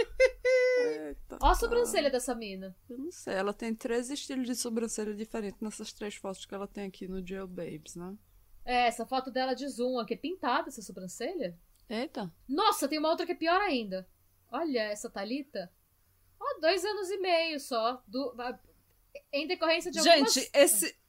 [0.85, 2.75] Eita, Ó a sobrancelha dessa mina.
[2.91, 6.67] Eu não sei, ela tem três estilos de sobrancelha diferentes nessas três fotos que ela
[6.67, 8.17] tem aqui no Jail Babes, né?
[8.65, 11.59] É, essa foto dela de zoom aqui, é pintada essa sobrancelha.
[11.89, 12.33] Eita.
[12.49, 14.09] Nossa, tem uma outra que é pior ainda.
[14.51, 15.71] Olha essa Talita.
[16.41, 18.03] Ó, dois anos e meio só.
[18.07, 18.35] Do,
[19.33, 20.33] em decorrência de algumas...
[20.33, 21.03] Gente, esse...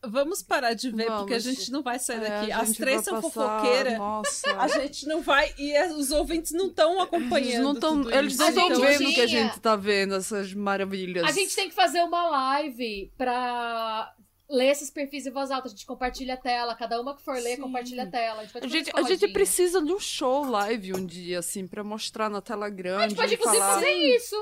[0.00, 1.22] Vamos parar de ver, Vamos.
[1.22, 2.52] porque a gente não vai sair é, daqui.
[2.52, 3.98] As três são fofoqueiras.
[3.98, 4.56] Nossa.
[4.56, 5.52] A gente não vai.
[5.58, 7.36] E os ouvintes não estão acompanhando.
[7.36, 11.24] Eles não estão eles não estão vendo o que a gente tá vendo, essas maravilhas.
[11.24, 14.14] A gente tem que fazer uma live pra
[14.48, 15.66] ler esses perfis em voz alta.
[15.66, 16.74] A gente compartilha a tela.
[16.74, 17.62] Cada uma que for ler, Sim.
[17.62, 18.40] compartilha a tela.
[18.40, 21.84] A gente, a gente, a gente precisa de um show live um dia, assim, pra
[21.84, 23.04] mostrar na tela grande.
[23.04, 23.74] A gente pode, inclusive, falar...
[23.74, 24.36] fazer isso.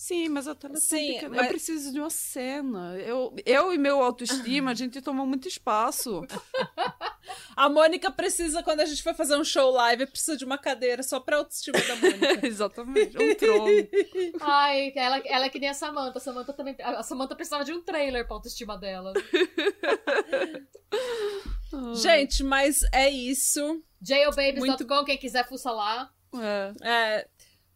[0.00, 1.36] Sim, mas a tela é Sim, pequena.
[1.36, 1.44] Mas...
[1.44, 2.96] Eu preciso de uma cena.
[2.96, 6.22] Eu, eu e meu autoestima, a gente toma muito espaço.
[7.54, 11.02] a Mônica precisa, quando a gente for fazer um show live, precisa de uma cadeira
[11.02, 12.40] só pra autoestima da Mônica.
[12.48, 13.66] Exatamente, um trono.
[14.40, 16.16] Ai, ela, ela é que nem a Samanta.
[16.16, 16.74] A Samanta também.
[16.78, 19.12] A Samanta precisava de um trailer pra autoestima dela.
[21.96, 23.84] gente, mas é isso.
[24.00, 25.04] Jailbabies.com, muito...
[25.04, 26.10] quem quiser fuça lá.
[26.32, 26.72] É.
[26.88, 27.28] é.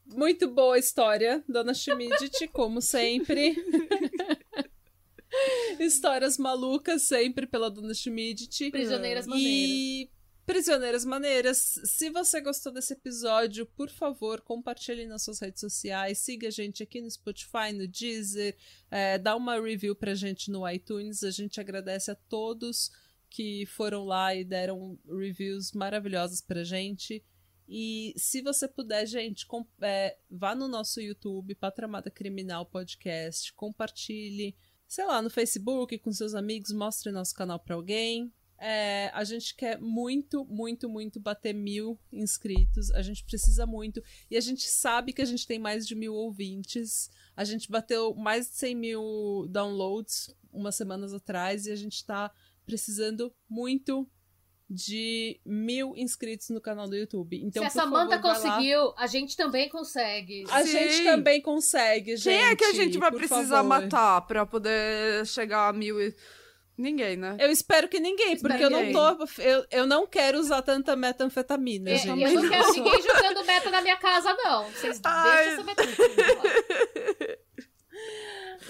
[0.07, 3.57] Muito boa história, Dona Schmidt, como sempre.
[5.81, 8.71] Histórias malucas sempre pela Dona Schmidt.
[8.71, 9.53] Prisioneiras maneiras.
[9.53, 10.11] E
[10.47, 16.49] Prisioneiras Maneiras, se você gostou desse episódio, por favor, compartilhe nas suas redes sociais, siga
[16.49, 18.55] a gente aqui no Spotify, no Deezer,
[18.91, 22.91] é, dá uma review pra gente no iTunes, a gente agradece a todos
[23.31, 27.25] que foram lá e deram reviews maravilhosas pra gente.
[27.66, 29.47] E se você puder, gente,
[29.81, 36.35] é, vá no nosso YouTube, Patramada Criminal Podcast, compartilhe, sei lá, no Facebook, com seus
[36.35, 38.32] amigos, mostre nosso canal pra alguém.
[38.59, 42.91] É, a gente quer muito, muito, muito bater mil inscritos.
[42.93, 44.03] A gente precisa muito.
[44.31, 47.11] E a gente sabe que a gente tem mais de mil ouvintes.
[47.36, 51.66] A gente bateu mais de 100 mil downloads umas semanas atrás.
[51.66, 52.32] E a gente tá
[52.65, 54.09] precisando muito
[54.75, 57.41] de mil inscritos no canal do YouTube.
[57.43, 58.95] Então, Se a Samanta conseguiu, lá.
[58.99, 60.45] a gente também consegue.
[60.51, 60.73] A Sim.
[60.73, 62.37] gente também consegue, gente.
[62.37, 63.69] Quem é que a gente vai precisar favor.
[63.69, 66.15] matar pra poder chegar a mil e
[66.77, 67.37] Ninguém, né?
[67.39, 68.93] Eu espero que ninguém, espero porque ninguém.
[68.93, 69.41] eu não tô.
[69.41, 72.21] Eu, eu não quero usar tanta metanfetamina, é, gente.
[72.21, 74.69] Eu não quero ninguém jogando meta na minha casa, não.
[74.73, 75.37] Vocês Ai.
[75.37, 75.85] deixam essa meta.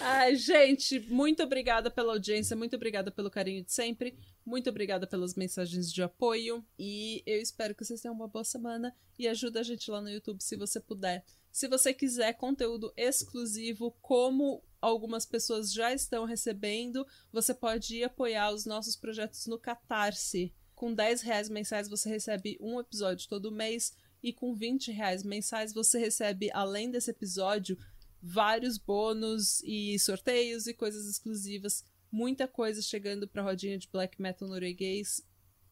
[0.00, 5.34] Ai, gente, muito obrigada pela audiência, muito obrigada pelo carinho de sempre, muito obrigada pelas
[5.34, 9.62] mensagens de apoio e eu espero que vocês tenham uma boa semana e ajuda a
[9.62, 11.24] gente lá no YouTube se você puder.
[11.50, 18.50] Se você quiser conteúdo exclusivo, como algumas pessoas já estão recebendo, você pode ir apoiar
[18.52, 20.52] os nossos projetos no Catarse.
[20.74, 23.94] Com 10 reais mensais você recebe um episódio todo mês
[24.24, 27.78] e com 20 reais mensais você recebe, além desse episódio,
[28.24, 31.84] vários bônus e sorteios e coisas exclusivas.
[32.10, 35.22] Muita coisa chegando pra rodinha de black metal norueguês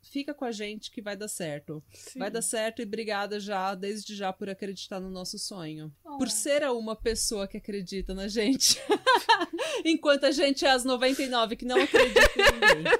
[0.03, 1.83] fica com a gente que vai dar certo.
[1.93, 2.19] Sim.
[2.19, 5.93] Vai dar certo e obrigada já, desde já, por acreditar no nosso sonho.
[6.05, 6.19] Oh.
[6.19, 8.79] Por ser a uma pessoa que acredita na gente.
[9.85, 12.93] Enquanto a gente é as 99 que não acreditam em ninguém.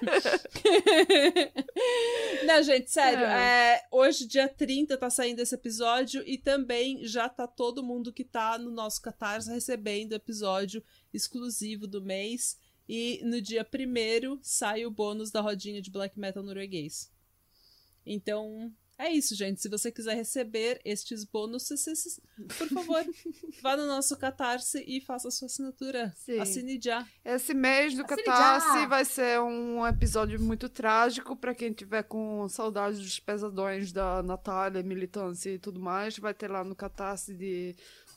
[2.47, 3.25] não, gente, sério.
[3.25, 3.75] É.
[3.75, 8.25] É, hoje, dia 30, tá saindo esse episódio e também já tá todo mundo que
[8.25, 12.57] tá no nosso Catarse recebendo episódio exclusivo do mês.
[12.95, 17.11] E no dia primeiro sai o bônus da rodinha de black metal norueguês.
[18.05, 19.63] Então, é isso, gente.
[19.63, 21.69] Se você quiser receber estes bônus,
[22.59, 23.03] por favor,
[23.63, 26.13] vá no nosso Catarse e faça a sua assinatura.
[26.17, 26.39] Sim.
[26.39, 27.07] Assine já.
[27.25, 28.87] Esse mês do Assine Catarse já.
[28.87, 34.83] vai ser um episódio muito trágico para quem tiver com saudades dos pesadões da Natália,
[34.83, 36.19] militância e tudo mais.
[36.19, 37.75] Vai ter lá no Catarse de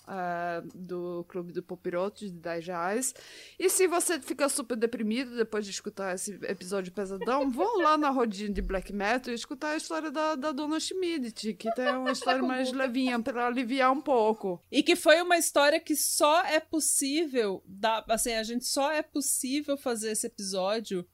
[0.07, 3.13] uh, do Clube do Popirotes, de 10 reais.
[3.59, 8.09] E se você fica super deprimido depois de escutar esse episódio pesadão, vão lá na
[8.09, 12.11] rodinha de Black Metal e escutar a história da, da Dona Schmidt, que tem uma
[12.11, 14.63] história mais levinha para aliviar um pouco.
[14.71, 19.01] E que foi uma história que só é possível, da, assim, a gente só é
[19.01, 21.05] possível fazer esse episódio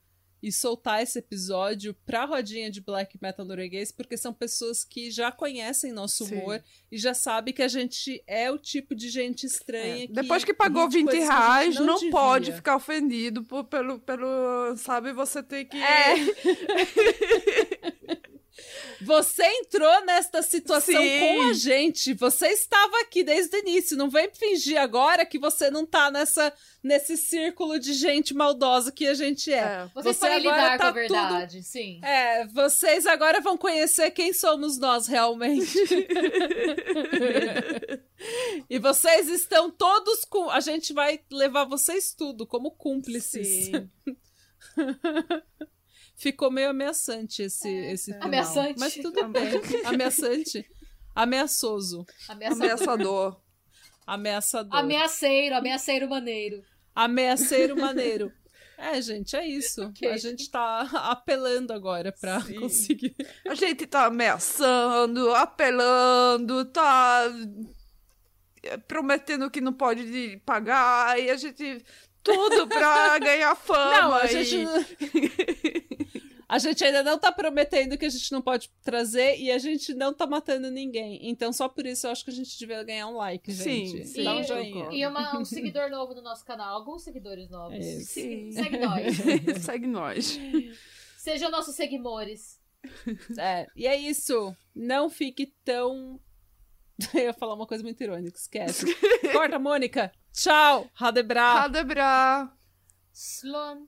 [0.42, 5.32] e soltar esse episódio pra rodinha de black metal norueguês, porque são pessoas que já
[5.32, 6.64] conhecem nosso humor Sim.
[6.92, 10.06] e já sabem que a gente é o tipo de gente estranha.
[10.06, 10.08] É.
[10.08, 14.76] Que Depois que pagou 20 reais, não, não pode ficar ofendido por, pelo, pelo.
[14.78, 15.78] Sabe, você tem que.
[15.78, 16.16] É.
[19.04, 21.20] Você entrou nesta situação Sim.
[21.20, 22.14] com a gente.
[22.14, 23.98] Você estava aqui desde o início.
[23.98, 26.54] Não vem fingir agora que você não tá nessa,
[26.84, 29.58] nesse círculo de gente maldosa que a gente é.
[29.58, 29.90] é.
[29.94, 31.66] Vocês você podem lidar tá com a verdade, tudo...
[31.66, 32.00] sim.
[32.04, 35.78] É, vocês agora vão conhecer quem somos nós realmente.
[38.70, 40.50] e vocês estão todos com.
[40.50, 43.66] A gente vai levar vocês tudo como cúmplices.
[43.66, 43.90] Sim.
[46.22, 48.28] Ficou meio ameaçante esse, é, esse final.
[48.28, 48.80] Ameaçante.
[48.80, 49.54] Mas tudo bem.
[49.86, 50.64] ameaçante.
[51.16, 52.06] Ameaçoso.
[52.30, 53.42] Ameaçador.
[54.06, 54.80] Ameaçador.
[54.80, 56.64] Ameaceiro, ameaceiro maneiro.
[56.94, 58.32] Ameaceiro maneiro.
[58.78, 59.82] É, gente, é isso.
[59.90, 60.10] Okay.
[60.10, 62.60] A gente tá apelando agora pra Sim.
[62.60, 63.16] conseguir.
[63.48, 67.32] A gente tá ameaçando, apelando, tá
[68.88, 71.84] prometendo que não pode pagar, e a gente.
[72.24, 74.02] Tudo pra ganhar fama.
[74.02, 74.58] Não, a gente.
[74.58, 76.02] E...
[76.52, 79.94] A gente ainda não tá prometendo que a gente não pode trazer e a gente
[79.94, 81.18] não tá matando ninguém.
[81.30, 84.00] Então, só por isso eu acho que a gente devia ganhar um like, gente.
[84.00, 84.24] Sim, sim.
[84.26, 84.90] Dá um joinha.
[84.92, 86.76] E uma, um seguidor novo no nosso canal.
[86.76, 87.78] Alguns seguidores novos.
[87.78, 88.52] É sim.
[88.52, 89.16] Segue nós.
[89.64, 90.40] Segue nós.
[91.18, 92.60] Sejam nossos seguidores.
[93.40, 94.54] É, e é isso.
[94.76, 96.20] Não fique tão.
[97.14, 98.86] Eu ia falar uma coisa muito irônica, esquece.
[99.32, 100.12] Corta, Mônica.
[100.32, 100.90] Tchau.
[100.94, 101.54] Radebra.
[101.62, 102.52] Radebra.
[103.14, 103.88] Slon.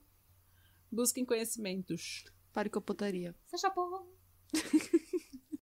[0.91, 2.23] Busquem conhecimentos.
[2.51, 3.35] Pare com a putaria.
[3.45, 4.07] Seja bom.